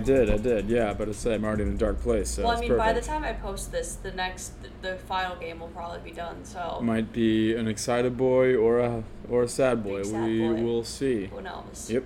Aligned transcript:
I 0.00 0.04
did, 0.04 0.30
I 0.30 0.36
did. 0.38 0.68
Yeah, 0.70 0.94
but 0.94 1.08
I 1.08 1.12
say 1.12 1.34
I'm 1.34 1.44
already 1.44 1.64
in 1.64 1.70
a 1.70 1.76
dark 1.76 2.00
place. 2.00 2.30
So 2.30 2.44
well, 2.44 2.56
I 2.56 2.60
mean, 2.60 2.76
by 2.76 2.92
the 2.92 3.02
time 3.02 3.22
I 3.22 3.34
post 3.34 3.70
this, 3.70 3.96
the 3.96 4.12
next, 4.12 4.52
the 4.80 4.96
final 4.96 5.36
game 5.36 5.60
will 5.60 5.68
probably 5.68 6.00
be 6.00 6.12
done. 6.16 6.44
So 6.44 6.80
might 6.82 7.12
be 7.12 7.54
an 7.54 7.68
excited 7.68 8.16
boy 8.16 8.56
or 8.56 8.78
a 8.78 9.04
or 9.28 9.42
a 9.42 9.48
sad 9.48 9.84
boy. 9.84 10.02
Sad 10.02 10.24
we 10.24 10.38
boy. 10.40 10.62
will 10.62 10.84
see. 10.84 11.26
who 11.26 11.42
knows? 11.42 11.90
Yep. 11.90 12.04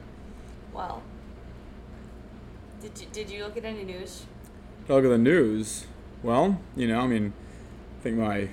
Well, 0.73 1.03
did 2.81 3.01
you, 3.01 3.07
did 3.13 3.31
you 3.31 3.45
look 3.45 3.57
at 3.57 3.65
any 3.65 3.85
news? 3.85 4.27
Look 4.89 5.05
at 5.05 5.09
the 5.09 5.19
news. 5.19 5.87
Well, 6.23 6.61
you 6.75 6.89
know, 6.89 7.01
I 7.01 7.07
mean, 7.07 7.33
I 8.01 8.03
think 8.03 8.19
my 8.19 8.49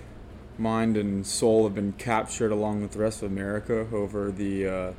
mind 0.58 0.98
and 0.98 1.26
soul 1.26 1.63
have 1.63 1.73
been 1.73 1.94
captured 1.94 2.52
along 2.52 2.84
with 2.84 2.91
the 2.91 2.99
rest 2.99 3.23
of 3.23 3.32
America 3.32 3.88
over 3.91 4.32
the 4.32 4.68
uh, 4.68 4.91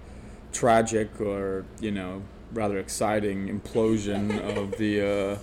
tragic 0.53 1.21
or 1.21 1.65
you 1.81 1.93
know 1.93 2.23
rather 2.53 2.79
exciting 2.79 3.49
implosion 3.49 4.39
of 4.57 4.77
the 4.79 5.01
uh, 5.01 5.39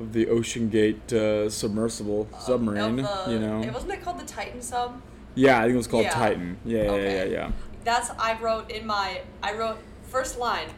of 0.00 0.12
the 0.12 0.26
OceanGate 0.26 1.12
uh, 1.12 1.48
submersible 1.50 2.28
submarine. 2.40 2.96
The- 2.96 3.26
you 3.28 3.38
know, 3.38 3.62
it 3.62 3.72
wasn't 3.72 3.92
it 3.92 4.02
called 4.02 4.18
the 4.18 4.26
Titan 4.26 4.60
sub? 4.60 5.00
yeah, 5.34 5.58
I 5.58 5.62
think 5.62 5.74
it 5.74 5.78
was 5.78 5.86
called 5.86 6.04
Yeah. 6.04 6.10
Titan. 6.10 6.56
Yeah, 6.64 6.82
yeah, 6.84 6.90
Okay. 6.90 7.16
yeah, 7.16 7.24
yeah. 7.38 7.50
That's 7.84 8.10
I 8.18 8.38
wrote 8.40 8.70
in 8.70 8.86
my 8.86 9.22
I 9.42 9.54
wrote 9.54 9.78
first 10.04 10.38
line 10.38 10.68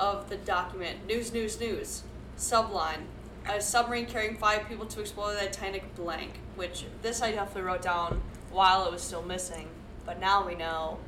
of 0.00 0.28
the 0.28 0.36
document 0.36 1.06
news 1.06 1.32
news 1.32 1.58
news 1.60 2.02
subline 2.36 3.02
a 3.48 3.60
submarine 3.60 4.06
carrying 4.06 4.36
five 4.36 4.66
people 4.68 4.86
to 4.86 5.00
explore 5.00 5.32
the 5.32 5.38
Titanic 5.40 5.94
blank 5.94 6.32
which 6.56 6.84
this 7.02 7.22
I 7.22 7.30
definitely 7.32 7.62
wrote 7.62 7.82
down 7.82 8.20
while 8.50 8.86
it 8.86 8.92
was 8.92 9.02
still 9.02 9.22
missing 9.22 9.68
but 10.04 10.18
now 10.20 10.46
we 10.46 10.54
know 10.54 10.98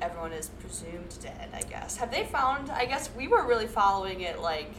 everyone 0.00 0.32
is 0.32 0.48
presumed 0.48 1.16
dead 1.20 1.48
I 1.54 1.62
guess. 1.62 1.96
Have 1.96 2.10
they 2.10 2.24
found 2.24 2.70
I 2.70 2.86
guess 2.86 3.10
we 3.16 3.28
were 3.28 3.46
really 3.46 3.66
following 3.66 4.20
it 4.20 4.40
like 4.40 4.72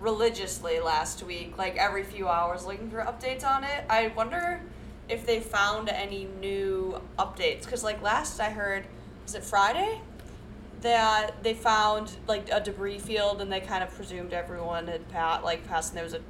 religiously 0.00 0.80
last 0.80 1.22
week 1.22 1.56
like 1.56 1.76
every 1.76 2.04
few 2.04 2.28
hours 2.28 2.66
looking 2.66 2.90
for 2.90 3.00
updates 3.00 3.44
on 3.44 3.64
it. 3.64 3.84
I 3.88 4.08
wonder 4.08 4.60
if 5.08 5.26
they 5.26 5.40
found 5.40 5.88
any 5.88 6.28
new 6.40 7.00
updates 7.18 7.64
because 7.64 7.84
like 7.84 8.02
last 8.02 8.40
I 8.40 8.50
heard 8.50 8.86
was 9.24 9.34
it 9.34 9.44
Friday? 9.44 10.00
That 10.82 11.42
they 11.42 11.54
found 11.54 12.12
like 12.26 12.48
a 12.52 12.60
debris 12.60 12.98
field 12.98 13.40
and 13.40 13.50
they 13.50 13.60
kind 13.60 13.82
of 13.82 13.94
presumed 13.94 14.34
everyone 14.34 14.86
had 14.86 15.08
pa- 15.08 15.40
like 15.42 15.66
passed 15.66 15.92
and 15.92 15.96
there 15.96 16.04
was 16.04 16.14
a 16.14 16.20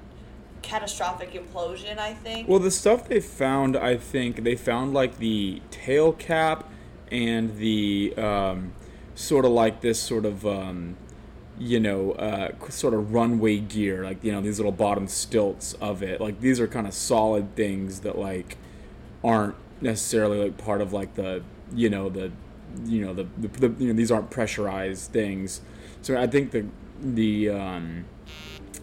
catastrophic 0.62 1.32
implosion 1.32 1.98
I 1.98 2.14
think. 2.14 2.48
Well, 2.48 2.60
the 2.60 2.70
stuff 2.70 3.08
they 3.08 3.20
found, 3.20 3.76
I 3.76 3.96
think 3.96 4.44
they 4.44 4.56
found 4.56 4.94
like 4.94 5.18
the 5.18 5.60
tail 5.70 6.12
cap 6.12 6.70
and 7.10 7.56
the 7.56 8.14
um, 8.16 8.72
sort 9.14 9.44
of 9.44 9.52
like 9.52 9.80
this 9.80 10.00
sort 10.00 10.24
of 10.24 10.46
um, 10.46 10.96
you 11.58 11.80
know 11.80 12.12
uh, 12.12 12.50
sort 12.68 12.94
of 12.94 13.12
runway 13.14 13.58
gear, 13.58 14.04
like 14.04 14.22
you 14.22 14.32
know 14.32 14.40
these 14.40 14.58
little 14.58 14.72
bottom 14.72 15.08
stilts 15.08 15.74
of 15.74 16.02
it. 16.02 16.20
Like 16.20 16.40
these 16.40 16.60
are 16.60 16.66
kind 16.66 16.86
of 16.86 16.94
solid 16.94 17.54
things 17.56 18.00
that 18.00 18.18
like 18.18 18.56
aren't 19.22 19.54
necessarily 19.80 20.38
like 20.38 20.58
part 20.58 20.80
of 20.80 20.92
like 20.92 21.14
the 21.14 21.42
you 21.74 21.88
know 21.90 22.08
the 22.08 22.32
you 22.84 23.04
know 23.04 23.14
the, 23.14 23.26
the, 23.38 23.68
the 23.68 23.84
you 23.84 23.88
know 23.88 23.94
these 23.94 24.10
aren't 24.10 24.30
pressurized 24.30 25.12
things. 25.12 25.60
So 26.02 26.16
I 26.20 26.26
think 26.26 26.50
the 26.50 26.66
the 27.00 27.50
um, 27.50 28.04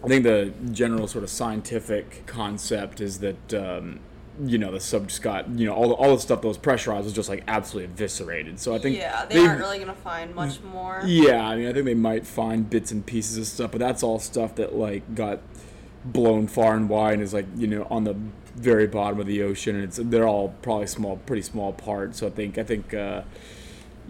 I 0.04 0.08
think 0.08 0.24
the 0.24 0.52
general 0.72 1.06
sort 1.06 1.24
of 1.24 1.30
scientific 1.30 2.26
concept 2.26 3.00
is 3.00 3.20
that 3.20 3.54
um, 3.54 4.00
you 4.44 4.56
know 4.58 4.72
the 4.72 4.80
sub 4.80 5.08
just 5.08 5.22
got 5.22 5.48
you 5.50 5.66
know 5.66 5.74
all 5.74 5.88
the, 5.88 5.94
all 5.94 6.14
the 6.14 6.20
stuff 6.20 6.40
that 6.40 6.48
was 6.48 6.56
pressurized 6.56 7.04
was 7.04 7.12
just 7.12 7.28
like 7.28 7.44
absolutely 7.48 7.92
eviscerated. 7.92 8.58
So 8.58 8.74
I 8.74 8.78
think 8.78 8.96
yeah 8.96 9.26
they, 9.26 9.38
aren't 9.38 9.60
really 9.60 9.78
gonna 9.78 9.94
find 9.94 10.34
much 10.34 10.62
more 10.62 11.02
yeah, 11.04 11.46
I 11.46 11.56
mean 11.56 11.68
I 11.68 11.72
think 11.72 11.84
they 11.84 11.94
might 11.94 12.26
find 12.26 12.68
bits 12.68 12.92
and 12.92 13.04
pieces 13.04 13.36
of 13.38 13.46
stuff, 13.46 13.72
but 13.72 13.78
that's 13.78 14.02
all 14.02 14.18
stuff 14.18 14.54
that 14.56 14.74
like 14.74 15.14
got 15.14 15.40
blown 16.04 16.46
far 16.48 16.74
and 16.74 16.88
wide 16.88 17.14
and 17.14 17.22
is 17.22 17.34
like 17.34 17.46
you 17.56 17.66
know 17.66 17.86
on 17.90 18.04
the 18.04 18.16
very 18.54 18.86
bottom 18.86 19.18
of 19.20 19.26
the 19.26 19.42
ocean, 19.42 19.76
and 19.76 19.84
it's 19.84 19.98
they're 20.02 20.28
all 20.28 20.50
probably 20.62 20.86
small, 20.86 21.16
pretty 21.18 21.42
small 21.42 21.72
parts. 21.72 22.18
So 22.18 22.26
I 22.26 22.30
think 22.30 22.58
I 22.58 22.62
think. 22.62 22.94
Uh, 22.94 23.22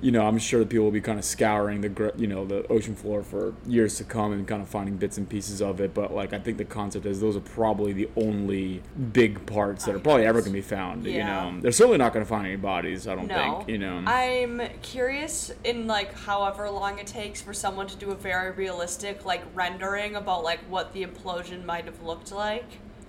you 0.02 0.10
know, 0.10 0.26
I'm 0.26 0.36
sure 0.38 0.58
that 0.60 0.68
people 0.68 0.84
will 0.84 0.90
be 0.92 1.00
kind 1.00 1.18
of 1.18 1.24
scouring 1.24 1.80
the, 1.80 2.12
you 2.16 2.26
know, 2.26 2.44
the 2.44 2.66
ocean 2.66 2.94
floor 2.96 3.22
for 3.22 3.54
years 3.66 3.96
to 3.98 4.04
come 4.04 4.32
and 4.32 4.46
kind 4.46 4.60
of 4.60 4.68
finding 4.68 4.96
bits 4.96 5.16
and 5.16 5.28
pieces 5.28 5.62
of 5.62 5.80
it. 5.80 5.94
But 5.94 6.12
like, 6.12 6.32
I 6.32 6.40
think 6.40 6.58
the 6.58 6.64
concept 6.64 7.06
is 7.06 7.20
those 7.20 7.36
are 7.36 7.40
probably 7.40 7.92
the 7.92 8.08
only 8.16 8.82
big 9.12 9.46
parts 9.46 9.84
that 9.84 9.94
are 9.94 10.00
probably 10.00 10.26
ever 10.26 10.40
going 10.40 10.52
to 10.52 10.58
be 10.58 10.60
found. 10.60 11.06
You 11.06 11.20
know, 11.24 11.56
they're 11.60 11.72
certainly 11.72 11.98
not 11.98 12.12
going 12.12 12.24
to 12.24 12.28
find 12.28 12.46
any 12.46 12.56
bodies. 12.56 13.06
I 13.06 13.14
don't 13.14 13.28
No. 13.28 13.58
think. 13.58 13.68
You 13.68 13.78
know, 13.78 14.02
I'm 14.06 14.60
curious 14.82 15.52
in 15.64 15.86
like 15.86 16.12
however 16.18 16.68
long 16.68 16.98
it 16.98 17.06
takes 17.06 17.40
for 17.40 17.54
someone 17.54 17.86
to 17.86 17.96
do 17.96 18.10
a 18.10 18.16
very 18.16 18.50
realistic 18.50 19.24
like 19.24 19.42
rendering 19.54 20.16
about 20.16 20.42
like 20.42 20.58
what 20.68 20.92
the 20.92 21.04
implosion 21.06 21.64
might 21.64 21.84
have 21.84 22.02
looked 22.02 22.32
like. 22.32 22.64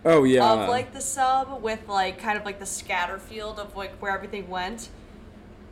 oh 0.06 0.26
yeah, 0.26 0.48
of 0.48 0.70
like 0.70 0.94
the 0.94 1.02
sub 1.02 1.62
with 1.64 1.88
like 1.88 2.20
kind 2.20 2.38
of 2.38 2.46
like 2.46 2.60
the 2.60 2.66
scatter 2.66 3.18
field 3.18 3.58
of 3.58 3.76
like 3.76 3.94
where 4.02 4.12
everything 4.14 4.48
went. 4.48 4.90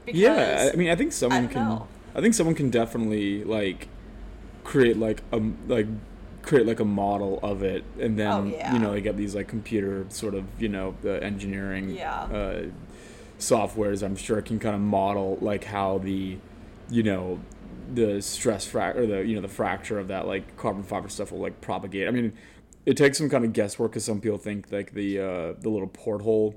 Because 0.05 0.19
yeah. 0.19 0.69
I 0.73 0.75
mean, 0.75 0.89
I 0.89 0.95
think 0.95 1.11
someone 1.13 1.43
don't 1.43 1.51
can. 1.53 1.67
know. 1.67 1.87
I 2.15 2.21
think 2.21 2.33
someone 2.33 2.55
can 2.55 2.69
definitely 2.69 3.43
like 3.43 3.87
create 4.63 4.97
like 4.97 5.21
a 5.31 5.41
like 5.67 5.87
create 6.41 6.65
like 6.65 6.79
a 6.79 6.85
model 6.85 7.39
of 7.43 7.61
it, 7.63 7.83
and 7.99 8.17
then 8.17 8.31
Oh, 8.31 8.43
yeah. 8.45 8.73
you 8.73 8.79
know 8.79 8.91
they 8.93 9.01
get 9.01 9.15
these 9.17 9.35
like 9.35 9.47
computer 9.47 10.05
sort 10.09 10.33
of 10.35 10.45
you 10.59 10.67
know 10.69 10.95
the 11.01 11.23
engineering 11.23 11.89
Yeah. 11.91 12.23
uh, 12.23 12.63
softwares. 13.39 14.03
I'm 14.03 14.15
sure 14.15 14.41
can 14.41 14.59
kind 14.59 14.75
of 14.75 14.81
model 14.81 15.37
like 15.41 15.63
how 15.65 15.99
the 15.99 16.37
you 16.89 17.03
know 17.03 17.39
the 17.93 18.21
stress 18.21 18.67
frac 18.69 18.95
or 18.95 19.05
the 19.05 19.25
you 19.25 19.35
know 19.35 19.41
the 19.41 19.47
fracture 19.47 19.99
of 19.99 20.07
that 20.09 20.27
like 20.27 20.55
carbon 20.57 20.83
fiber 20.83 21.09
stuff 21.09 21.31
will 21.31 21.39
like 21.39 21.61
propagate. 21.61 22.07
I 22.07 22.11
mean, 22.11 22.33
it 22.85 22.97
takes 22.97 23.17
some 23.17 23.29
kind 23.29 23.45
of 23.45 23.53
guesswork 23.53 23.91
because 23.91 24.05
some 24.05 24.19
people 24.21 24.37
think 24.37 24.71
like 24.71 24.93
the 24.93 25.19
uh, 25.19 25.53
the 25.59 25.69
little 25.69 25.87
porthole 25.87 26.55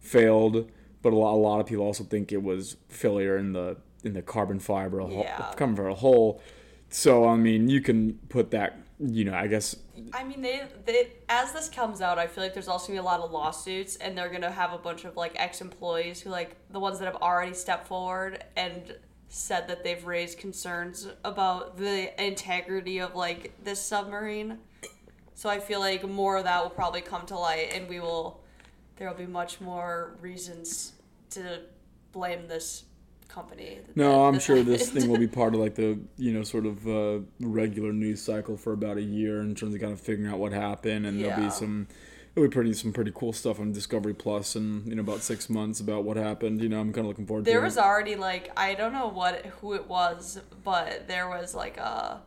failed, 0.00 0.70
but 1.04 1.12
a 1.12 1.16
lot, 1.16 1.34
a 1.34 1.36
lot 1.36 1.60
of 1.60 1.66
people 1.66 1.84
also 1.84 2.02
think 2.02 2.32
it 2.32 2.42
was 2.42 2.76
failure 2.88 3.36
in 3.36 3.52
the 3.52 3.76
in 4.02 4.14
the 4.14 4.22
carbon 4.22 4.58
fiber 4.58 5.00
hole, 5.00 5.10
Yeah. 5.22 5.52
carbon 5.56 5.76
fiber 5.76 5.90
hole. 5.90 6.40
So 6.88 7.28
I 7.28 7.36
mean, 7.36 7.68
you 7.68 7.80
can 7.80 8.14
put 8.28 8.50
that. 8.50 8.78
You 8.98 9.24
know, 9.24 9.34
I 9.34 9.48
guess 9.48 9.76
I 10.12 10.22
mean, 10.24 10.40
they, 10.40 10.62
they 10.86 11.08
as 11.28 11.52
this 11.52 11.68
comes 11.68 12.00
out, 12.00 12.18
I 12.18 12.26
feel 12.26 12.42
like 12.42 12.54
there's 12.54 12.68
also 12.68 12.86
gonna 12.88 13.00
be 13.00 13.06
a 13.06 13.10
lot 13.10 13.20
of 13.20 13.30
lawsuits, 13.32 13.96
and 13.96 14.16
they're 14.16 14.30
gonna 14.30 14.50
have 14.50 14.72
a 14.72 14.78
bunch 14.78 15.04
of 15.04 15.16
like 15.16 15.32
ex-employees 15.36 16.20
who 16.22 16.30
like 16.30 16.56
the 16.70 16.80
ones 16.80 16.98
that 17.00 17.04
have 17.06 17.16
already 17.20 17.54
stepped 17.54 17.86
forward 17.88 18.42
and 18.56 18.96
said 19.28 19.68
that 19.68 19.82
they've 19.84 20.06
raised 20.06 20.38
concerns 20.38 21.08
about 21.24 21.76
the 21.76 22.24
integrity 22.24 22.98
of 23.00 23.14
like 23.14 23.52
this 23.62 23.80
submarine. 23.82 24.58
So 25.34 25.50
I 25.50 25.58
feel 25.58 25.80
like 25.80 26.08
more 26.08 26.36
of 26.36 26.44
that 26.44 26.62
will 26.62 26.70
probably 26.70 27.00
come 27.02 27.26
to 27.26 27.36
light, 27.36 27.72
and 27.74 27.88
we 27.88 27.98
will 28.00 28.43
there 28.96 29.08
will 29.08 29.16
be 29.16 29.26
much 29.26 29.60
more 29.60 30.16
reasons 30.20 30.92
to 31.30 31.60
blame 32.12 32.46
this 32.48 32.84
company. 33.28 33.80
No, 33.94 34.26
I'm 34.26 34.38
sure 34.38 34.62
this 34.62 34.90
thing 34.92 35.08
will 35.08 35.18
be 35.18 35.26
part 35.26 35.54
of 35.54 35.60
like 35.60 35.74
the 35.74 35.98
you 36.16 36.32
know 36.32 36.42
sort 36.42 36.66
of 36.66 36.86
uh, 36.86 37.18
regular 37.40 37.92
news 37.92 38.22
cycle 38.22 38.56
for 38.56 38.72
about 38.72 38.96
a 38.96 39.02
year 39.02 39.40
in 39.40 39.54
terms 39.54 39.74
of 39.74 39.80
kind 39.80 39.92
of 39.92 40.00
figuring 40.00 40.32
out 40.32 40.38
what 40.38 40.52
happened, 40.52 41.06
and 41.06 41.20
there'll 41.20 41.42
be 41.42 41.50
some 41.50 41.88
there'll 42.34 42.48
be 42.48 42.52
pretty 42.52 42.72
some 42.72 42.92
pretty 42.92 43.12
cool 43.14 43.32
stuff 43.32 43.60
on 43.60 43.72
Discovery 43.72 44.14
Plus 44.14 44.56
in 44.56 44.84
you 44.86 44.94
know 44.94 45.00
about 45.00 45.20
six 45.20 45.48
months 45.48 45.80
about 45.80 46.04
what 46.04 46.16
happened. 46.16 46.62
You 46.62 46.68
know, 46.68 46.80
I'm 46.80 46.92
kind 46.92 47.04
of 47.04 47.06
looking 47.06 47.26
forward 47.26 47.44
There 47.44 47.60
to 47.60 47.64
was 47.64 47.78
already 47.78 48.16
like 48.16 48.50
I 48.56 48.74
don't 48.74 48.92
know 48.92 49.08
what 49.08 49.46
who 49.60 49.74
it 49.74 49.88
was, 49.88 50.40
but 50.62 51.08
there 51.08 51.28
was 51.28 51.54
like 51.54 51.76
a 51.78 52.22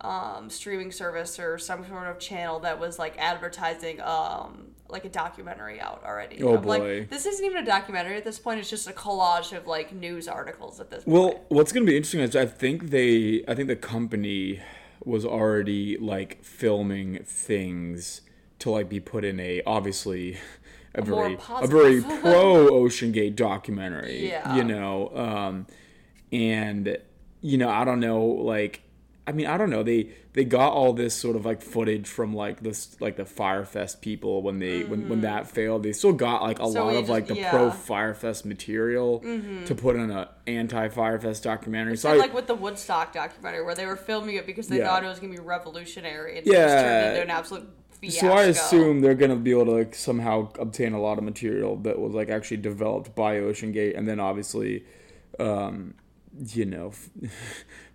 um, 0.00 0.50
streaming 0.50 0.92
service 0.92 1.38
or 1.38 1.58
some 1.58 1.86
sort 1.86 2.06
of 2.06 2.18
channel 2.18 2.60
that 2.60 2.78
was 2.78 2.98
like 2.98 3.16
advertising 3.18 4.00
um, 4.00 4.68
like 4.88 5.04
a 5.04 5.08
documentary 5.08 5.80
out 5.80 6.02
already. 6.04 6.42
Oh, 6.42 6.56
I'm 6.56 6.64
like, 6.64 6.82
boy. 6.82 7.06
this 7.10 7.26
isn't 7.26 7.44
even 7.44 7.62
a 7.62 7.66
documentary 7.66 8.16
at 8.16 8.24
this 8.24 8.38
point. 8.38 8.60
It's 8.60 8.70
just 8.70 8.88
a 8.88 8.92
collage 8.92 9.56
of 9.56 9.66
like 9.66 9.92
news 9.92 10.28
articles 10.28 10.80
at 10.80 10.90
this 10.90 11.04
point. 11.04 11.14
Well, 11.14 11.32
point. 11.32 11.44
what's 11.48 11.72
going 11.72 11.84
to 11.84 11.90
be 11.90 11.96
interesting 11.96 12.20
is 12.20 12.36
I 12.36 12.46
think 12.46 12.90
they, 12.90 13.44
I 13.48 13.54
think 13.54 13.68
the 13.68 13.76
company 13.76 14.60
was 15.04 15.24
already 15.24 15.96
like 15.98 16.42
filming 16.42 17.22
things 17.24 18.22
to 18.58 18.70
like 18.70 18.88
be 18.88 19.00
put 19.00 19.24
in 19.24 19.38
a 19.38 19.62
obviously 19.66 20.38
a, 20.94 21.04
more 21.04 21.22
very 21.22 21.38
a 21.62 21.66
very 21.66 22.02
pro 22.20 22.68
OceanGate 22.70 23.36
documentary. 23.36 24.28
Yeah. 24.28 24.56
You 24.56 24.64
know, 24.64 25.12
um, 25.14 25.66
and 26.32 26.98
you 27.40 27.58
know 27.58 27.68
I 27.68 27.84
don't 27.84 28.00
know 28.00 28.24
like. 28.24 28.82
I 29.28 29.32
mean, 29.32 29.46
I 29.46 29.56
don't 29.56 29.70
know. 29.70 29.82
They 29.82 30.10
they 30.34 30.44
got 30.44 30.72
all 30.72 30.92
this 30.92 31.12
sort 31.14 31.34
of 31.34 31.44
like 31.44 31.60
footage 31.60 32.06
from 32.08 32.32
like 32.34 32.60
this 32.60 32.96
like 33.00 33.16
the 33.16 33.24
Fyre 33.24 33.64
Fest 33.64 34.00
people 34.00 34.40
when 34.42 34.60
they 34.60 34.84
when, 34.84 35.08
when 35.08 35.22
that 35.22 35.48
failed. 35.48 35.82
They 35.82 35.92
still 35.92 36.12
got 36.12 36.42
like 36.42 36.58
a 36.60 36.62
Mm-hmm. 36.62 36.72
So 36.72 36.84
lot 36.86 36.96
of 36.96 37.08
like 37.08 37.26
the 37.26 37.34
yeah. 37.36 37.50
pro 37.50 37.70
Fyre 37.72 38.14
Fest 38.14 38.44
material 38.46 39.18
to 39.66 39.74
put 39.74 39.96
in 39.96 40.10
a 40.12 40.30
anti 40.46 40.88
Fyre 40.90 41.18
Fest 41.18 41.42
documentary. 41.42 41.96
So 41.96 42.10
I, 42.10 42.14
like 42.16 42.34
with 42.34 42.46
the 42.46 42.54
Woodstock 42.54 43.12
documentary, 43.12 43.64
where 43.64 43.74
they 43.74 43.86
were 43.86 43.96
filming 43.96 44.36
it 44.36 44.46
because 44.46 44.68
they 44.68 44.78
Yeah. 44.78 44.86
thought 44.86 45.02
it 45.04 45.08
was 45.08 45.18
gonna 45.18 45.32
be 45.34 45.40
revolutionary, 45.40 46.38
and 46.38 46.46
it 46.46 46.50
just 46.50 46.56
Yeah. 46.56 46.82
turned 46.82 47.06
into 47.08 47.22
an 47.22 47.30
absolute 47.30 47.68
fiasco. 48.00 48.26
so 48.28 48.32
I 48.32 48.42
assume 48.44 49.00
they're 49.00 49.14
gonna 49.14 49.34
be 49.36 49.50
able 49.50 49.64
to 49.64 49.70
like 49.72 49.94
somehow 49.96 50.50
obtain 50.60 50.92
a 50.92 51.00
lot 51.00 51.18
of 51.18 51.24
material 51.24 51.76
that 51.78 51.98
was 51.98 52.14
like 52.14 52.28
actually 52.30 52.58
developed 52.58 53.14
by 53.16 53.36
OceanGate, 53.38 53.98
and 53.98 54.06
then 54.06 54.20
obviously, 54.20 54.84
um, 55.40 55.94
you 56.52 56.66
know, 56.66 56.92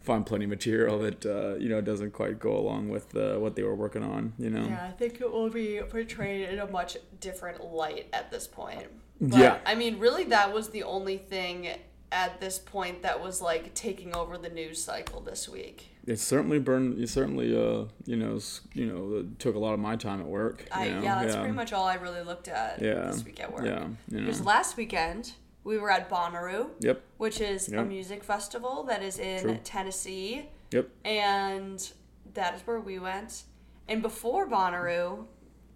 find 0.02 0.26
plenty 0.26 0.46
of 0.46 0.50
material 0.50 1.00
that 1.00 1.26
uh, 1.26 1.56
you 1.56 1.70
know 1.70 1.82
doesn't 1.82 2.12
quite 2.12 2.40
go 2.40 2.58
along 2.58 2.90
with 2.90 3.16
uh, 3.16 3.36
what 3.38 3.56
they 3.56 3.64
were 3.64 3.76
working 3.76 4.04
on. 4.04 4.34
You 4.38 4.50
know. 4.50 4.66
Yeah, 4.66 4.88
I 4.88 4.92
think 4.92 5.22
it 5.22 5.32
will 5.32 5.50
be 5.50 5.82
portrayed 5.90 6.50
in 6.50 6.60
a 6.60 6.68
much 6.68 6.98
different 7.20 7.64
light 7.64 8.08
at 8.14 8.32
this 8.32 8.48
point. 8.48 8.88
But, 9.20 9.40
Yeah. 9.40 9.58
I 9.66 9.76
mean, 9.76 10.00
really, 10.00 10.24
that 10.26 10.52
was 10.52 10.70
the 10.70 10.84
only 10.84 11.18
thing 11.18 11.70
at 12.12 12.42
this 12.42 12.60
point 12.60 13.04
that 13.04 13.22
was 13.22 13.42
like 13.42 13.74
taking 13.74 14.16
over 14.16 14.38
the 14.38 14.50
news 14.50 14.84
cycle 14.84 15.22
this 15.22 15.48
week. 15.48 15.88
It 16.06 16.20
certainly 16.20 16.58
burned. 16.58 17.00
It 17.00 17.08
certainly, 17.10 17.56
uh, 17.56 17.86
you 18.06 18.18
know, 18.18 18.40
you 18.74 18.88
know, 18.88 19.26
took 19.38 19.56
a 19.56 19.60
lot 19.60 19.74
of 19.74 19.80
my 19.80 19.96
time 19.96 20.20
at 20.20 20.26
work. 20.26 20.68
I, 20.72 20.90
know? 20.90 21.02
yeah, 21.04 21.24
that's 21.24 21.36
pretty 21.36 21.54
much 21.54 21.72
all 21.72 21.86
I 21.86 21.96
really 21.96 22.24
looked 22.24 22.48
at 22.48 22.82
Yeah. 22.82 23.12
this 23.12 23.24
week 23.24 23.40
at 23.40 23.54
work. 23.54 23.66
Yeah. 23.66 23.88
You 24.10 24.18
know. 24.18 24.26
Because 24.26 24.44
last 24.44 24.76
weekend 24.78 25.34
we 25.64 25.78
were 25.78 25.92
at 25.92 26.10
Bonnaroo, 26.10 26.72
Yep. 26.80 27.02
which 27.18 27.40
is 27.42 27.70
a 27.72 27.84
music 27.84 28.24
festival 28.24 28.84
that 28.84 29.04
is 29.04 29.20
in 29.20 29.42
True. 29.42 29.60
Tennessee, 29.64 30.50
Yep. 30.72 30.90
and 31.06 31.92
that 32.34 32.56
is 32.56 32.62
where 32.66 32.80
we 32.80 32.98
went. 33.00 33.44
And 33.88 34.02
before 34.02 34.48
Bonnaroo, 34.48 35.28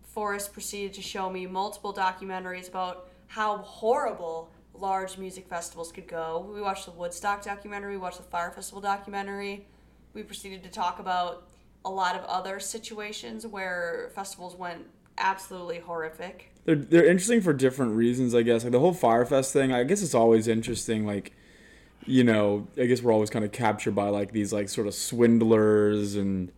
Forrest 0.04 0.54
proceeded 0.54 0.94
to 0.94 1.02
show 1.02 1.30
me 1.30 1.46
multiple 1.46 1.94
documentaries 1.94 2.70
about 2.70 3.10
how 3.28 3.58
horrible 3.58 4.50
large 4.74 5.18
music 5.18 5.48
festivals 5.48 5.92
could 5.92 6.08
go. 6.08 6.50
We 6.54 6.62
watched 6.62 6.86
the 6.86 6.92
Woodstock 6.92 7.44
documentary, 7.44 7.94
we 7.94 7.98
watched 8.02 8.18
the 8.18 8.24
Fyre 8.24 8.52
Festival 8.52 8.82
documentary. 8.82 9.68
We 10.14 10.24
proceeded 10.24 10.64
to 10.64 10.70
talk 10.70 11.00
about 11.00 11.50
a 11.84 11.90
lot 11.90 12.16
of 12.16 12.24
other 12.26 12.60
situations 12.62 13.46
where 13.46 14.10
festivals 14.16 14.56
went 14.56 14.86
absolutely 15.18 15.80
horrific. 15.80 16.54
They're 16.66 16.76
they're 16.76 17.06
interesting 17.06 17.42
for 17.42 17.54
different 17.54 17.94
reasons, 17.96 18.34
I 18.36 18.42
guess. 18.42 18.64
Like 18.64 18.72
the 18.72 18.80
whole 18.80 18.94
Fyre 18.94 19.26
Fest 19.26 19.54
thing, 19.54 19.72
I 19.72 19.84
guess 19.84 20.02
it's 20.02 20.16
always 20.16 20.48
interesting. 20.48 21.06
Like, 21.06 21.32
you 22.06 22.24
know, 22.24 22.68
I 22.78 22.86
guess 22.86 23.02
we're 23.02 23.14
always 23.14 23.30
kind 23.30 23.46
of 23.46 23.52
captured 23.52 23.96
by 23.96 24.10
like 24.10 24.32
these 24.32 24.52
like 24.52 24.70
sort 24.70 24.88
of 24.88 24.94
swindlers 24.94 26.16
and 26.16 26.52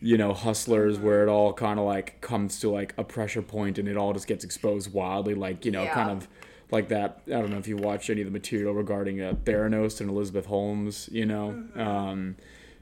you 0.00 0.18
know 0.18 0.32
hustlers, 0.32 0.98
where 0.98 1.22
it 1.22 1.28
all 1.28 1.52
kind 1.52 1.78
of 1.78 1.86
like 1.86 2.20
comes 2.20 2.58
to 2.60 2.70
like 2.70 2.92
a 2.98 3.04
pressure 3.04 3.42
point 3.42 3.78
and 3.78 3.86
it 3.88 3.96
all 3.96 4.12
just 4.12 4.26
gets 4.26 4.44
exposed 4.44 4.92
wildly. 4.92 5.34
Like 5.34 5.64
you 5.64 5.70
know, 5.70 5.84
Yeah. 5.84 5.94
kind 5.94 6.10
of 6.10 6.28
like 6.72 6.88
that. 6.88 7.20
I 7.28 7.32
don't 7.32 7.50
know 7.50 7.58
if 7.58 7.68
you 7.68 7.76
watched 7.76 8.10
any 8.10 8.20
of 8.22 8.26
the 8.26 8.32
material 8.32 8.74
regarding 8.74 9.20
uh, 9.20 9.34
Theranos 9.44 10.00
and 10.00 10.10
Elizabeth 10.10 10.46
Holmes. 10.46 11.08
You 11.12 11.26
know. 11.26 11.50
Mm-hmm. 11.50 11.80
Um, 11.80 12.36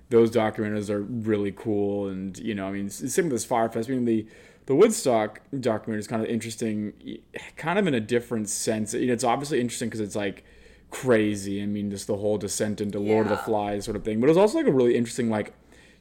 those 0.08 0.32
documentaries 0.32 0.90
are 0.90 1.02
really 1.02 1.52
cool, 1.52 2.08
and 2.08 2.36
you 2.38 2.52
know, 2.52 2.66
I 2.66 2.72
mean, 2.72 2.90
same 2.90 3.26
with 3.26 3.32
this 3.32 3.44
Fyre 3.44 3.68
Fest. 3.68 3.88
I 3.88 3.92
mean, 3.92 4.06
the 4.06 4.26
the 4.70 4.76
Woodstock 4.76 5.40
documentary 5.58 5.98
is 5.98 6.06
kind 6.06 6.22
of 6.22 6.28
interesting, 6.28 6.92
kind 7.56 7.76
of 7.76 7.88
in 7.88 7.94
a 7.94 7.98
different 7.98 8.48
sense. 8.48 8.94
You 8.94 9.08
know, 9.08 9.12
it's 9.12 9.24
obviously 9.24 9.60
interesting 9.60 9.88
because 9.88 9.98
it's 9.98 10.14
like 10.14 10.44
crazy. 10.90 11.60
I 11.60 11.66
mean, 11.66 11.90
just 11.90 12.06
the 12.06 12.16
whole 12.16 12.38
descent 12.38 12.80
into 12.80 13.00
Lord 13.00 13.26
of 13.26 13.30
the 13.30 13.36
Flies 13.38 13.84
sort 13.84 13.96
of 13.96 14.04
thing. 14.04 14.20
But 14.20 14.26
it 14.26 14.30
was 14.30 14.36
also 14.36 14.58
like 14.58 14.68
a 14.68 14.72
really 14.72 14.94
interesting 14.94 15.28
like 15.28 15.54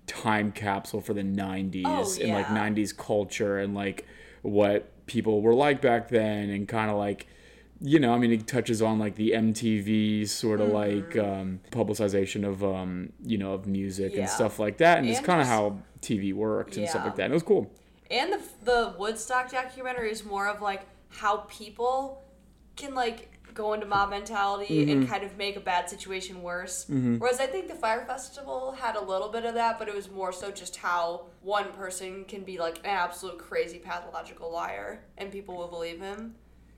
time 0.06 0.52
capsule 0.52 1.02
for 1.02 1.16
the 1.16 1.24
'90s 1.24 1.82
Oh, 1.84 2.24
and 2.24 2.32
like 2.32 2.46
'90s 2.46 2.96
culture 2.96 3.58
and 3.58 3.74
like 3.74 4.06
what 4.44 4.92
people 5.08 5.42
were 5.42 5.56
like 5.56 5.82
back 5.82 6.10
then, 6.10 6.52
and 6.52 6.68
kind 6.68 6.92
of 6.92 6.98
like 6.98 7.26
you 7.82 7.98
know, 7.98 8.14
I 8.14 8.20
mean, 8.20 8.32
it 8.32 8.46
touches 8.46 8.84
on 8.84 9.00
like 9.00 9.16
the 9.16 9.32
MTV 9.32 10.28
sort 10.30 10.62
of 10.62 10.68
like 10.70 11.18
um, 11.18 11.62
publicization 11.72 12.46
of, 12.46 12.64
um, 12.64 13.14
you 13.26 13.40
know, 13.40 13.54
of 13.54 13.66
music 13.66 14.12
Yeah. 14.14 14.20
and 14.20 14.30
stuff 14.30 14.60
like 14.60 14.78
that, 14.78 15.00
and, 15.00 15.08
it's 15.08 15.18
And 15.18 15.26
kind 15.26 15.42
of 15.42 15.48
how 15.48 15.80
TV 16.02 16.34
works 16.34 16.78
and 16.78 16.88
stuff 16.88 17.06
like 17.06 17.16
that. 17.16 17.24
And 17.24 17.34
it 17.34 17.36
was 17.36 17.42
cool. 17.42 17.72
And 18.10 18.34
the 18.34 18.42
the 18.64 18.96
Woodstock 18.98 19.52
documentary 19.52 20.12
is 20.12 20.26
more 20.26 20.48
of 20.48 20.62
like 20.62 20.86
how 21.10 21.38
people 21.50 22.24
can 22.76 22.94
like 22.96 23.40
go 23.54 23.74
into 23.74 23.86
mob 23.86 24.10
mentality 24.10 24.92
and 24.92 25.04
mm-hmm. 25.04 25.12
kind 25.12 25.24
of 25.24 25.36
make 25.38 25.56
a 25.56 25.60
bad 25.60 25.90
situation 25.90 26.42
worse. 26.42 26.86
Mm-hmm. 26.86 27.18
Whereas 27.18 27.40
I 27.40 27.46
think 27.46 27.68
the 27.68 27.76
Fyre 27.76 28.06
Festival 28.06 28.72
had 28.72 28.96
a 28.96 29.04
little 29.04 29.30
bit 29.30 29.44
of 29.44 29.56
that, 29.56 29.78
but 29.78 29.88
it 29.88 29.96
was 29.96 30.10
more 30.10 30.32
so 30.32 30.52
just 30.52 30.78
how 30.78 31.26
one 31.42 31.72
person 31.74 32.26
can 32.26 32.44
be 32.44 32.58
like 32.58 32.80
an 32.80 32.86
absolute 32.86 33.38
crazy 33.38 33.80
pathological 33.80 34.52
liar 34.52 35.04
and 35.18 35.32
people 35.32 35.58
will 35.58 35.68
believe 35.68 36.00
him. 36.00 36.36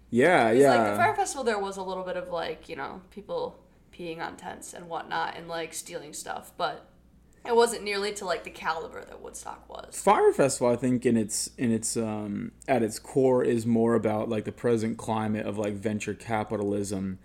Yeah, 0.10 0.52
yeah. 0.52 0.76
Like 0.76 0.92
the 0.92 0.98
Fyre 0.98 1.16
Festival, 1.16 1.44
there 1.44 1.60
was 1.60 1.78
a 1.78 1.84
little 1.84 2.04
bit 2.04 2.18
of 2.18 2.30
like 2.30 2.68
you 2.68 2.76
know 2.76 3.02
people 3.12 3.60
peeing 3.94 4.20
on 4.20 4.36
tents 4.36 4.74
and 4.74 4.88
whatnot 4.90 5.38
and 5.38 5.48
like 5.48 5.74
stealing 5.74 6.14
stuff, 6.14 6.52
but 6.58 6.91
it 7.46 7.56
wasn't 7.56 7.84
nearly 7.84 8.14
to 8.14 8.26
like 8.26 8.44
the 8.44 8.50
caliber 8.50 9.04
that 9.04 9.22
Woodstock 9.22 9.68
was. 9.70 10.00
Fyre 10.00 10.32
Festival, 10.32 10.72
I 10.72 10.76
think, 10.76 11.06
in 11.06 11.18
its 11.18 11.50
in 11.58 11.72
its 11.72 11.98
um, 11.98 12.52
at 12.68 12.84
its 12.84 13.00
core, 13.00 13.44
is 13.44 13.66
more 13.66 13.96
about 13.96 14.30
like 14.30 14.46
the 14.46 14.52
present 14.52 14.98
climate 14.98 15.46
of 15.46 15.58
like 15.58 15.74
venture 15.74 16.14
capitalism, 16.14 17.20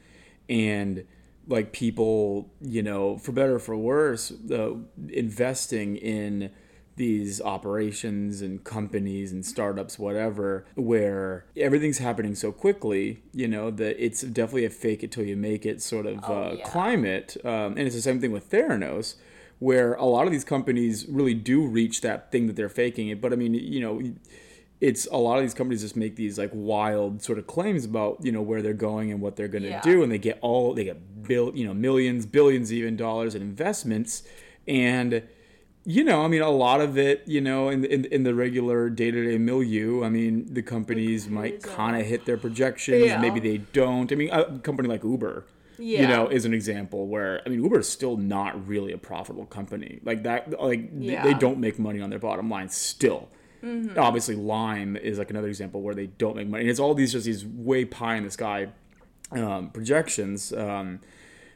and 0.48 1.04
like 1.48 1.72
people, 1.72 2.50
you 2.60 2.82
know, 2.82 3.18
for 3.18 3.32
better 3.32 3.56
or 3.56 3.58
for 3.60 3.76
worse, 3.76 4.32
uh, 4.50 4.70
investing 5.08 5.96
in 5.96 6.50
these 6.96 7.42
operations 7.42 8.40
and 8.40 8.64
companies 8.64 9.30
and 9.30 9.44
startups, 9.44 9.98
whatever, 9.98 10.64
where 10.76 11.44
everything's 11.54 11.98
happening 11.98 12.34
so 12.34 12.50
quickly, 12.50 13.22
you 13.34 13.46
know, 13.46 13.70
that 13.70 14.02
it's 14.02 14.22
definitely 14.22 14.64
a 14.64 14.70
fake 14.70 15.04
it 15.04 15.12
till 15.12 15.22
you 15.24 15.36
make 15.36 15.66
it 15.66 15.82
sort 15.82 16.06
of 16.06 16.18
Oh, 16.26 16.32
uh, 16.44 16.54
yeah. 16.56 16.64
climate. 16.64 17.36
Um, 17.44 17.76
and 17.76 17.80
it's 17.80 17.94
the 17.94 18.00
same 18.00 18.18
thing 18.18 18.32
with 18.32 18.50
Theranos, 18.50 19.16
where 19.58 19.94
a 19.94 20.04
lot 20.04 20.26
of 20.26 20.32
these 20.32 20.44
companies 20.44 21.06
really 21.08 21.34
do 21.34 21.66
reach 21.66 22.00
that 22.02 22.30
thing 22.30 22.46
that 22.46 22.56
they're 22.56 22.68
faking 22.68 23.08
it. 23.08 23.20
But 23.20 23.32
I 23.32 23.36
mean, 23.36 23.54
you 23.54 23.80
know, 23.80 24.02
it's 24.80 25.06
a 25.10 25.16
lot 25.16 25.38
of 25.38 25.42
these 25.42 25.54
companies 25.54 25.80
just 25.80 25.96
make 25.96 26.16
these 26.16 26.38
like 26.38 26.50
wild 26.52 27.22
sort 27.22 27.38
of 27.38 27.46
claims 27.46 27.84
about 27.86 28.18
you 28.22 28.30
know 28.32 28.42
where 28.42 28.60
they're 28.60 28.74
going 28.74 29.10
and 29.10 29.20
what 29.20 29.36
they're 29.36 29.48
going 29.48 29.62
to 29.64 29.70
Yeah. 29.70 29.80
do, 29.80 30.02
and 30.02 30.12
they 30.12 30.18
get 30.18 30.38
all 30.42 30.74
they 30.74 30.84
get 30.84 31.22
bill 31.26 31.50
you 31.54 31.66
know 31.66 31.72
millions, 31.74 32.26
billions 32.26 32.72
even 32.72 32.96
dollars 32.96 33.34
in 33.34 33.40
investments, 33.42 34.22
and 34.68 35.22
you 35.88 36.02
know, 36.02 36.24
I 36.24 36.28
mean, 36.28 36.42
a 36.42 36.50
lot 36.50 36.80
of 36.80 36.98
it, 36.98 37.22
you 37.26 37.40
know, 37.40 37.68
in 37.68 37.84
in, 37.84 38.04
in 38.06 38.24
the 38.24 38.34
regular 38.34 38.90
day 38.90 39.10
to 39.12 39.24
day 39.24 39.38
milieu, 39.38 40.02
I 40.04 40.08
mean, 40.10 40.52
the 40.52 40.60
companies 40.62 41.28
might 41.28 41.62
kind 41.62 41.98
of 41.98 42.04
hit 42.06 42.26
their 42.26 42.36
projections, 42.36 43.04
Yeah. 43.06 43.18
maybe 43.20 43.40
they 43.40 43.58
don't. 43.58 44.10
I 44.12 44.16
mean, 44.16 44.28
a 44.32 44.58
company 44.58 44.88
like 44.88 45.04
Uber, 45.04 45.44
you 45.78 46.06
know, 46.06 46.28
is 46.28 46.44
an 46.44 46.54
example 46.54 47.06
where 47.06 47.42
I 47.44 47.48
mean, 47.48 47.62
Uber 47.62 47.80
is 47.80 47.88
still 47.88 48.16
not 48.16 48.66
really 48.66 48.92
a 48.92 48.98
profitable 48.98 49.46
company. 49.46 50.00
Like 50.04 50.22
that, 50.24 50.60
like 50.60 50.90
Yeah. 50.96 51.22
they 51.22 51.34
don't 51.34 51.58
make 51.58 51.78
money 51.78 52.00
on 52.00 52.10
their 52.10 52.18
bottom 52.18 52.48
line 52.48 52.68
still. 52.68 53.28
Mm-hmm. 53.62 53.98
Obviously, 53.98 54.36
Lime 54.36 54.96
is 54.96 55.18
like 55.18 55.30
another 55.30 55.48
example 55.48 55.82
where 55.82 55.94
they 55.94 56.06
don't 56.06 56.36
make 56.36 56.48
money. 56.48 56.62
And 56.62 56.70
it's 56.70 56.80
all 56.80 56.94
these 56.94 57.12
just 57.12 57.26
these 57.26 57.44
way 57.44 57.84
pie 57.84 58.16
in 58.16 58.24
the 58.24 58.30
sky 58.30 58.68
um, 59.32 59.70
projections. 59.70 60.52
Um, 60.52 61.00